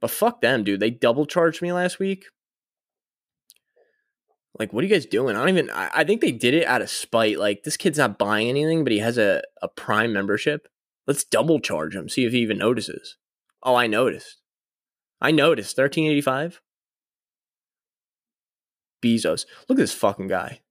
But 0.01 0.11
fuck 0.11 0.41
them, 0.41 0.63
dude. 0.63 0.79
They 0.79 0.89
double 0.89 1.25
charged 1.25 1.61
me 1.61 1.73
last 1.73 1.99
week. 1.99 2.25
Like, 4.57 4.73
what 4.73 4.83
are 4.83 4.87
you 4.87 4.93
guys 4.93 5.05
doing? 5.05 5.35
I 5.35 5.39
don't 5.39 5.49
even. 5.49 5.69
I, 5.69 5.89
I 5.93 6.03
think 6.03 6.21
they 6.21 6.31
did 6.31 6.53
it 6.53 6.65
out 6.65 6.81
of 6.81 6.89
spite. 6.89 7.39
Like, 7.39 7.63
this 7.63 7.77
kid's 7.77 7.97
not 7.97 8.17
buying 8.17 8.49
anything, 8.49 8.83
but 8.83 8.91
he 8.91 8.99
has 8.99 9.17
a, 9.17 9.41
a 9.61 9.67
Prime 9.67 10.11
membership. 10.11 10.67
Let's 11.07 11.23
double 11.23 11.59
charge 11.59 11.95
him. 11.95 12.09
See 12.09 12.25
if 12.25 12.33
he 12.33 12.39
even 12.39 12.57
notices. 12.57 13.17
Oh, 13.63 13.75
I 13.75 13.87
noticed. 13.87 14.41
I 15.21 15.31
noticed. 15.31 15.75
Thirteen 15.75 16.09
eighty 16.09 16.21
five. 16.21 16.61
Bezos. 19.01 19.45
Look 19.67 19.79
at 19.79 19.83
this 19.83 19.93
fucking 19.93 20.27
guy. 20.27 20.61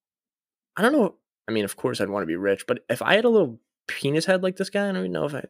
I 0.77 0.83
don't 0.83 0.93
know. 0.93 1.17
I 1.49 1.53
mean, 1.53 1.65
of 1.65 1.77
course, 1.77 2.01
I'd 2.01 2.11
want 2.11 2.23
to 2.23 2.27
be 2.27 2.37
rich, 2.37 2.67
but 2.67 2.81
if 2.91 3.01
I 3.01 3.15
had 3.15 3.25
a 3.25 3.31
little 3.31 3.59
penis 3.87 4.27
head 4.27 4.43
like 4.43 4.57
this 4.57 4.71
guy, 4.71 4.89
I 4.89 4.93
don't 4.93 4.99
even 4.99 5.13
know 5.13 5.25
if 5.25 5.35
I'd. 5.35 5.49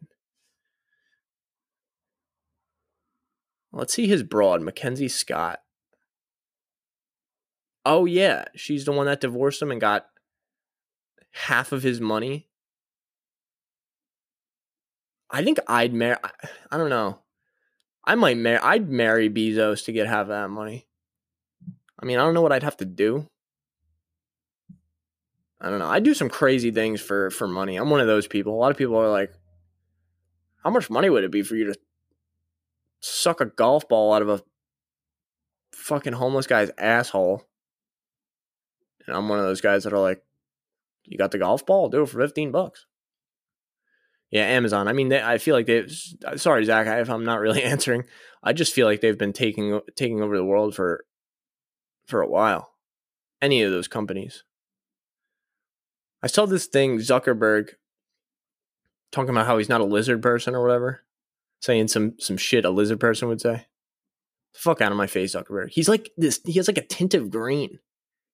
Let's 3.72 3.94
see 3.94 4.06
his 4.06 4.22
broad, 4.22 4.62
Mackenzie 4.62 5.08
Scott. 5.08 5.60
Oh 7.84 8.04
yeah, 8.04 8.46
she's 8.54 8.84
the 8.84 8.92
one 8.92 9.06
that 9.06 9.20
divorced 9.20 9.62
him 9.62 9.70
and 9.70 9.80
got 9.80 10.06
half 11.32 11.72
of 11.72 11.82
his 11.82 12.00
money. 12.00 12.48
I 15.30 15.44
think 15.44 15.58
I'd 15.66 15.92
marry. 15.92 16.16
I 16.70 16.76
don't 16.78 16.90
know. 16.90 17.20
I 18.04 18.14
might 18.14 18.38
marry. 18.38 18.58
I'd 18.58 18.88
marry 18.88 19.28
Bezos 19.28 19.84
to 19.84 19.92
get 19.92 20.06
half 20.06 20.22
of 20.22 20.28
that 20.28 20.48
money. 20.48 20.86
I 22.00 22.06
mean, 22.06 22.18
I 22.18 22.24
don't 22.24 22.34
know 22.34 22.42
what 22.42 22.52
I'd 22.52 22.62
have 22.62 22.76
to 22.78 22.84
do. 22.84 23.26
I 25.60 25.70
don't 25.70 25.78
know. 25.78 25.88
I'd 25.88 26.04
do 26.04 26.14
some 26.14 26.30
crazy 26.30 26.70
things 26.70 27.00
for 27.00 27.30
for 27.30 27.46
money. 27.48 27.76
I'm 27.76 27.90
one 27.90 28.00
of 28.00 28.06
those 28.06 28.26
people. 28.26 28.54
A 28.54 28.60
lot 28.60 28.70
of 28.70 28.76
people 28.76 28.96
are 28.96 29.10
like, 29.10 29.32
"How 30.62 30.70
much 30.70 30.88
money 30.88 31.10
would 31.10 31.24
it 31.24 31.30
be 31.30 31.42
for 31.42 31.56
you 31.56 31.72
to 31.72 31.78
suck 33.00 33.40
a 33.40 33.46
golf 33.46 33.88
ball 33.88 34.12
out 34.12 34.22
of 34.22 34.28
a 34.28 34.42
fucking 35.72 36.14
homeless 36.14 36.46
guy's 36.46 36.70
asshole?" 36.78 37.48
And 39.06 39.16
I'm 39.16 39.28
one 39.28 39.38
of 39.38 39.44
those 39.44 39.60
guys 39.60 39.84
that 39.84 39.92
are 39.92 39.98
like, 39.98 40.22
"You 41.04 41.18
got 41.18 41.30
the 41.30 41.38
golf 41.38 41.64
ball? 41.64 41.84
I'll 41.84 41.90
do 41.90 42.02
it 42.02 42.08
for 42.08 42.20
15 42.20 42.50
bucks." 42.52 42.86
Yeah, 44.30 44.44
Amazon. 44.44 44.88
I 44.88 44.92
mean, 44.92 45.08
they, 45.08 45.22
I 45.22 45.38
feel 45.38 45.54
like 45.54 45.66
they. 45.66 45.86
Uh, 46.24 46.36
sorry, 46.36 46.64
Zach, 46.64 46.86
if 46.86 47.08
I'm 47.08 47.24
not 47.24 47.40
really 47.40 47.62
answering, 47.64 48.04
I 48.42 48.52
just 48.52 48.74
feel 48.74 48.86
like 48.86 49.00
they've 49.00 49.18
been 49.18 49.32
taking 49.32 49.80
taking 49.96 50.22
over 50.22 50.36
the 50.36 50.44
world 50.44 50.74
for 50.74 51.04
for 52.06 52.20
a 52.20 52.28
while. 52.28 52.72
Any 53.40 53.62
of 53.62 53.70
those 53.70 53.88
companies. 53.88 54.44
I 56.22 56.26
saw 56.26 56.46
this 56.46 56.66
thing 56.66 56.98
Zuckerberg 56.98 57.70
talking 59.12 59.30
about 59.30 59.46
how 59.46 59.58
he's 59.58 59.68
not 59.68 59.80
a 59.80 59.84
lizard 59.84 60.20
person 60.20 60.54
or 60.54 60.62
whatever, 60.62 61.04
saying 61.60 61.88
some 61.88 62.14
some 62.18 62.36
shit 62.36 62.64
a 62.64 62.70
lizard 62.70 63.00
person 63.00 63.28
would 63.28 63.40
say. 63.40 63.66
Fuck 64.52 64.80
out 64.80 64.92
of 64.92 64.98
my 64.98 65.06
face, 65.06 65.34
Zuckerberg. 65.34 65.70
He's 65.70 65.88
like 65.88 66.10
this. 66.16 66.40
He 66.44 66.54
has 66.54 66.68
like 66.68 66.78
a 66.78 66.86
tint 66.86 67.14
of 67.14 67.30
green. 67.30 67.78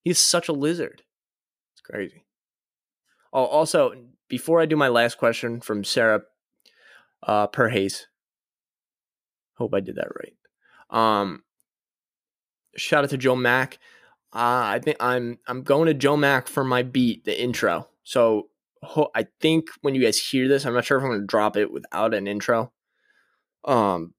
He's 0.03 0.19
such 0.19 0.49
a 0.49 0.53
lizard. 0.53 1.03
It's 1.75 1.81
crazy. 1.81 2.25
Oh, 3.33 3.45
also, 3.45 3.93
before 4.29 4.61
I 4.61 4.67
do 4.67 4.77
my 4.77 4.89
last 4.89 5.19
question 5.19 5.61
from 5.61 5.85
Sarah 5.85 6.23
uh, 7.23 7.47
Perhays, 7.49 8.07
hope 9.55 9.75
I 9.75 9.81
did 9.81 9.97
that 9.97 10.09
right. 10.15 10.35
Um, 10.91 11.43
shout 12.77 13.05
out 13.05 13.11
to 13.11 13.19
Joe 13.19 13.37
Mack. 13.37 13.79
Uh, 14.33 14.65
I 14.67 14.81
think 14.83 14.97
I'm 15.01 15.39
I'm 15.47 15.63
going 15.63 15.87
to 15.87 15.95
Joe 15.95 16.17
Mack 16.17 16.49
for 16.49 16.65
my 16.65 16.83
beat, 16.83 17.25
the 17.25 17.41
intro. 17.41 17.89
So 18.03 18.49
ho- 18.83 19.11
I 19.15 19.27
think 19.41 19.69
when 19.83 19.95
you 19.95 20.03
guys 20.03 20.19
hear 20.19 20.49
this, 20.49 20.65
I'm 20.65 20.75
not 20.75 20.85
sure 20.85 20.99
if 20.99 21.05
I'm 21.05 21.11
going 21.11 21.21
to 21.21 21.27
drop 21.27 21.57
it 21.57 21.73
without 21.73 22.15
an 22.15 22.27
intro. 22.27 22.73
Um, 23.65 24.15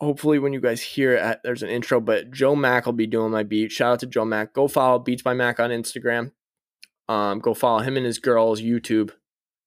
hopefully 0.00 0.38
when 0.38 0.52
you 0.52 0.60
guys 0.60 0.80
hear 0.80 1.14
it, 1.14 1.40
there's 1.44 1.62
an 1.62 1.68
intro. 1.68 2.00
But 2.00 2.30
Joe 2.30 2.56
Mack 2.56 2.86
will 2.86 2.92
be 2.92 3.06
doing 3.06 3.30
my 3.30 3.42
beat. 3.42 3.72
Shout 3.72 3.92
out 3.92 4.00
to 4.00 4.06
Joe 4.06 4.24
Mack. 4.24 4.52
Go 4.54 4.68
follow 4.68 4.98
Beats 4.98 5.22
by 5.22 5.34
Mac 5.34 5.60
on 5.60 5.70
Instagram. 5.70 6.32
Um, 7.08 7.40
go 7.40 7.54
follow 7.54 7.80
him 7.80 7.96
and 7.96 8.06
his 8.06 8.18
girls 8.18 8.60
YouTube. 8.60 9.10
I 9.10 9.14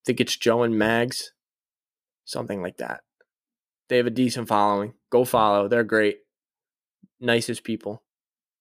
think 0.05 0.21
it's 0.21 0.35
Joe 0.37 0.63
and 0.63 0.77
Mags, 0.77 1.33
something 2.25 2.61
like 2.61 2.77
that. 2.77 3.01
They 3.89 3.97
have 3.97 4.07
a 4.07 4.11
decent 4.11 4.47
following. 4.47 4.93
Go 5.09 5.25
follow. 5.25 5.67
They're 5.67 5.83
great. 5.83 6.19
nicest 7.19 7.63
people. 7.63 8.01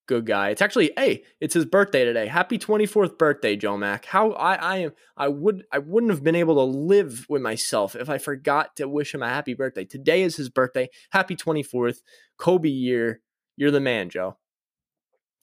Good 0.06 0.26
guy. 0.26 0.50
It's 0.50 0.60
actually 0.60 0.90
hey, 0.96 1.22
it's 1.40 1.54
his 1.54 1.64
birthday 1.64 2.04
today. 2.04 2.26
Happy 2.26 2.58
24th 2.58 3.16
birthday, 3.18 3.54
Joe 3.56 3.76
Mack. 3.76 4.04
How 4.04 4.32
I 4.32 4.54
I 4.54 4.76
am 4.78 4.92
I 5.16 5.28
would 5.28 5.64
I 5.70 5.78
wouldn't 5.78 6.10
have 6.10 6.24
been 6.24 6.34
able 6.34 6.56
to 6.56 6.78
live 6.78 7.26
with 7.28 7.40
myself 7.40 7.94
if 7.94 8.10
I 8.10 8.18
forgot 8.18 8.76
to 8.76 8.88
wish 8.88 9.14
him 9.14 9.22
a 9.22 9.28
happy 9.28 9.54
birthday. 9.54 9.84
Today 9.84 10.22
is 10.22 10.36
his 10.36 10.48
birthday. 10.48 10.88
Happy 11.10 11.36
24th. 11.36 11.98
Kobe 12.36 12.68
year. 12.68 13.20
You're 13.56 13.70
the 13.70 13.80
man, 13.80 14.10
Joe. 14.10 14.38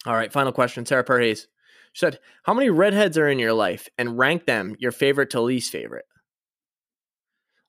All 0.05 0.15
right, 0.15 0.31
final 0.31 0.51
question. 0.51 0.85
Sarah 0.85 1.03
Perhays 1.03 1.47
said, 1.93 2.19
How 2.43 2.53
many 2.53 2.69
redheads 2.69 3.17
are 3.17 3.27
in 3.27 3.39
your 3.39 3.53
life 3.53 3.89
and 3.97 4.17
rank 4.17 4.45
them 4.45 4.75
your 4.79 4.91
favorite 4.91 5.29
to 5.31 5.41
least 5.41 5.71
favorite? 5.71 6.05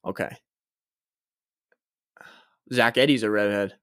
Okay. 0.04 0.36
Zach 2.72 2.96
Eddy's 2.96 3.22
a 3.22 3.30
redhead. 3.30 3.74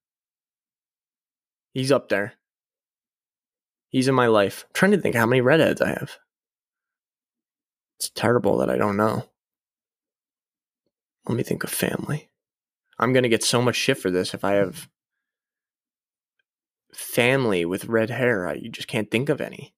He's 1.74 1.92
up 1.92 2.10
there. 2.10 2.34
He's 3.98 4.08
in 4.08 4.14
my 4.14 4.28
life. 4.28 4.64
I'm 4.68 4.74
trying 4.76 4.92
to 4.92 5.00
think 5.00 5.16
how 5.16 5.26
many 5.26 5.42
redheads 5.42 5.82
I 5.82 5.88
have. 5.88 6.20
It's 7.98 8.12
terrible 8.12 8.60
that 8.60 8.70
I 8.70 8.78
don't 8.78 8.96
know. 8.96 9.26
Let 11.28 11.36
me 11.36 11.42
think 11.42 11.64
of 11.64 11.72
family. 11.72 12.30
I'm 13.00 13.12
going 13.12 13.24
to 13.24 13.30
get 13.30 13.44
so 13.44 13.60
much 13.60 13.76
shit 13.76 13.98
for 13.98 14.12
this 14.12 14.36
if 14.36 14.46
I 14.46 14.52
have 14.52 14.88
family 16.94 17.66
with 17.66 17.86
red 17.86 18.12
hair. 18.12 18.48
I, 18.48 18.54
you 18.54 18.70
just 18.70 18.88
can't 18.88 19.10
think 19.10 19.30
of 19.30 19.42
any. 19.42 19.74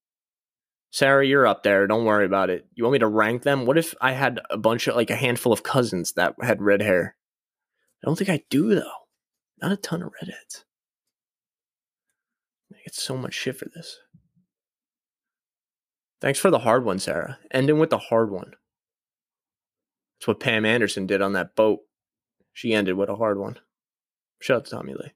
Sarah, 0.92 1.26
you're 1.26 1.48
up 1.48 1.64
there. 1.64 1.88
Don't 1.88 2.04
worry 2.04 2.26
about 2.26 2.50
it. 2.50 2.68
You 2.74 2.84
want 2.84 2.92
me 2.92 3.00
to 3.00 3.08
rank 3.08 3.44
them? 3.44 3.66
What 3.66 3.78
if 3.78 3.96
I 4.02 4.12
had 4.12 4.42
a 4.50 4.58
bunch 4.58 4.88
of, 4.88 4.98
like, 4.98 5.12
a 5.12 5.16
handful 5.16 5.54
of 5.54 5.64
cousins 5.64 6.12
that 6.18 6.36
had 6.42 6.62
red 6.62 6.82
hair? 6.82 7.16
I 8.04 8.06
don't 8.06 8.18
think 8.18 8.30
I 8.30 8.44
do, 8.50 8.76
though. 8.76 8.92
Not 9.62 9.72
a 9.72 9.78
ton 9.78 10.02
of 10.02 10.12
redheads. 10.22 10.66
I 12.72 12.82
get 12.84 12.96
so 12.96 13.18
much 13.18 13.34
shit 13.34 13.58
for 13.58 13.70
this. 13.74 13.98
Thanks 16.22 16.40
for 16.40 16.52
the 16.52 16.60
hard 16.60 16.84
one, 16.84 17.00
Sarah. 17.00 17.40
Ending 17.52 17.80
with 17.80 17.90
the 17.90 17.98
hard 17.98 18.32
one. 18.32 18.54
That's 20.20 20.28
what 20.28 20.40
Pam 20.40 20.66
Anderson 20.66 21.08
did 21.08 21.22
on 21.22 21.34
that 21.34 21.56
boat. 21.56 21.80
She 22.54 22.74
ended 22.74 22.96
with 22.96 23.10
a 23.10 23.16
hard 23.16 23.40
one. 23.40 23.58
Shout 24.42 24.58
out 24.58 24.66
to 24.66 24.72
Tommy 24.72 24.94
Lee. 24.94 25.14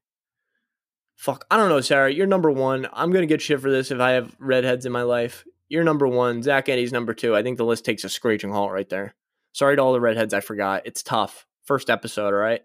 Fuck, 1.15 1.45
I 1.51 1.57
don't 1.57 1.69
know, 1.69 1.81
Sarah. 1.81 2.11
You're 2.11 2.27
number 2.27 2.51
one. 2.51 2.87
I'm 2.93 3.11
gonna 3.11 3.25
get 3.25 3.41
shit 3.41 3.59
for 3.59 3.69
this 3.69 3.91
if 3.91 3.99
I 3.99 4.11
have 4.11 4.35
redheads 4.39 4.85
in 4.85 4.91
my 4.91 5.03
life. 5.03 5.45
You're 5.67 5.83
number 5.83 6.07
one. 6.07 6.43
Zach 6.43 6.69
Eddy's 6.69 6.93
number 6.93 7.13
two. 7.13 7.35
I 7.35 7.43
think 7.43 7.57
the 7.57 7.65
list 7.65 7.85
takes 7.85 8.03
a 8.03 8.09
screeching 8.09 8.51
halt 8.51 8.71
right 8.71 8.89
there. 8.89 9.15
Sorry 9.53 9.75
to 9.75 9.81
all 9.81 9.93
the 9.93 10.01
redheads 10.01 10.33
I 10.33 10.39
forgot. 10.39 10.83
It's 10.85 11.03
tough. 11.03 11.45
First 11.65 11.89
episode, 11.89 12.27
all 12.27 12.33
right? 12.33 12.61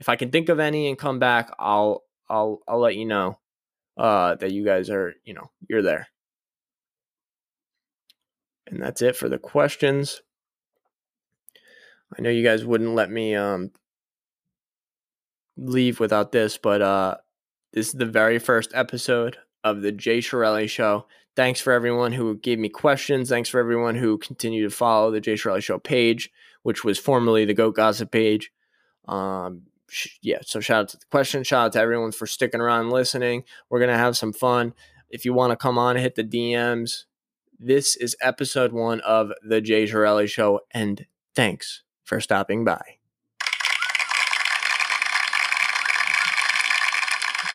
If 0.00 0.08
I 0.08 0.16
can 0.16 0.30
think 0.30 0.48
of 0.48 0.60
any 0.60 0.88
and 0.88 0.98
come 0.98 1.18
back, 1.18 1.52
I'll 1.58 2.02
I'll 2.28 2.60
I'll 2.66 2.80
let 2.80 2.96
you 2.96 3.04
know 3.04 3.38
uh 3.96 4.34
that 4.36 4.52
you 4.52 4.64
guys 4.64 4.90
are, 4.90 5.14
you 5.24 5.34
know, 5.34 5.50
you're 5.68 5.82
there. 5.82 6.08
And 8.72 8.82
that's 8.82 9.02
it 9.02 9.14
for 9.14 9.28
the 9.28 9.38
questions. 9.38 10.22
I 12.18 12.22
know 12.22 12.30
you 12.30 12.42
guys 12.42 12.64
wouldn't 12.64 12.94
let 12.94 13.10
me 13.10 13.36
um 13.36 13.70
leave 15.58 16.00
without 16.00 16.32
this, 16.32 16.56
but 16.56 16.80
uh 16.80 17.16
this 17.74 17.88
is 17.88 17.92
the 17.92 18.06
very 18.06 18.38
first 18.38 18.70
episode 18.74 19.36
of 19.62 19.82
the 19.82 19.92
Jay 19.92 20.18
Chirelli 20.18 20.68
Show. 20.68 21.06
Thanks 21.36 21.60
for 21.60 21.72
everyone 21.72 22.12
who 22.12 22.36
gave 22.38 22.58
me 22.58 22.70
questions. 22.70 23.28
Thanks 23.28 23.50
for 23.50 23.60
everyone 23.60 23.94
who 23.94 24.16
continued 24.18 24.68
to 24.68 24.74
follow 24.74 25.10
the 25.10 25.20
Jay 25.20 25.34
Chirelli 25.34 25.62
Show 25.62 25.78
page, 25.78 26.30
which 26.62 26.82
was 26.82 26.98
formerly 26.98 27.44
the 27.44 27.54
Goat 27.54 27.76
Gossip 27.76 28.10
page. 28.10 28.52
Um, 29.06 29.62
yeah, 30.22 30.38
so 30.42 30.60
shout 30.60 30.80
out 30.80 30.88
to 30.90 30.96
the 30.96 31.06
question. 31.10 31.44
Shout 31.44 31.66
out 31.66 31.72
to 31.72 31.80
everyone 31.80 32.12
for 32.12 32.26
sticking 32.26 32.60
around 32.60 32.80
and 32.82 32.92
listening. 32.92 33.44
We're 33.68 33.80
gonna 33.80 33.98
have 33.98 34.16
some 34.16 34.32
fun. 34.32 34.72
If 35.10 35.26
you 35.26 35.34
want 35.34 35.50
to 35.50 35.56
come 35.56 35.76
on, 35.76 35.96
hit 35.96 36.14
the 36.14 36.24
DMs. 36.24 37.04
This 37.64 37.94
is 37.94 38.16
episode 38.20 38.72
one 38.72 38.98
of 39.02 39.30
the 39.40 39.60
Jay 39.60 39.84
Chirelli 39.84 40.28
Show, 40.28 40.62
and 40.72 41.06
thanks 41.36 41.84
for 42.02 42.20
stopping 42.20 42.64
by. 42.64 42.82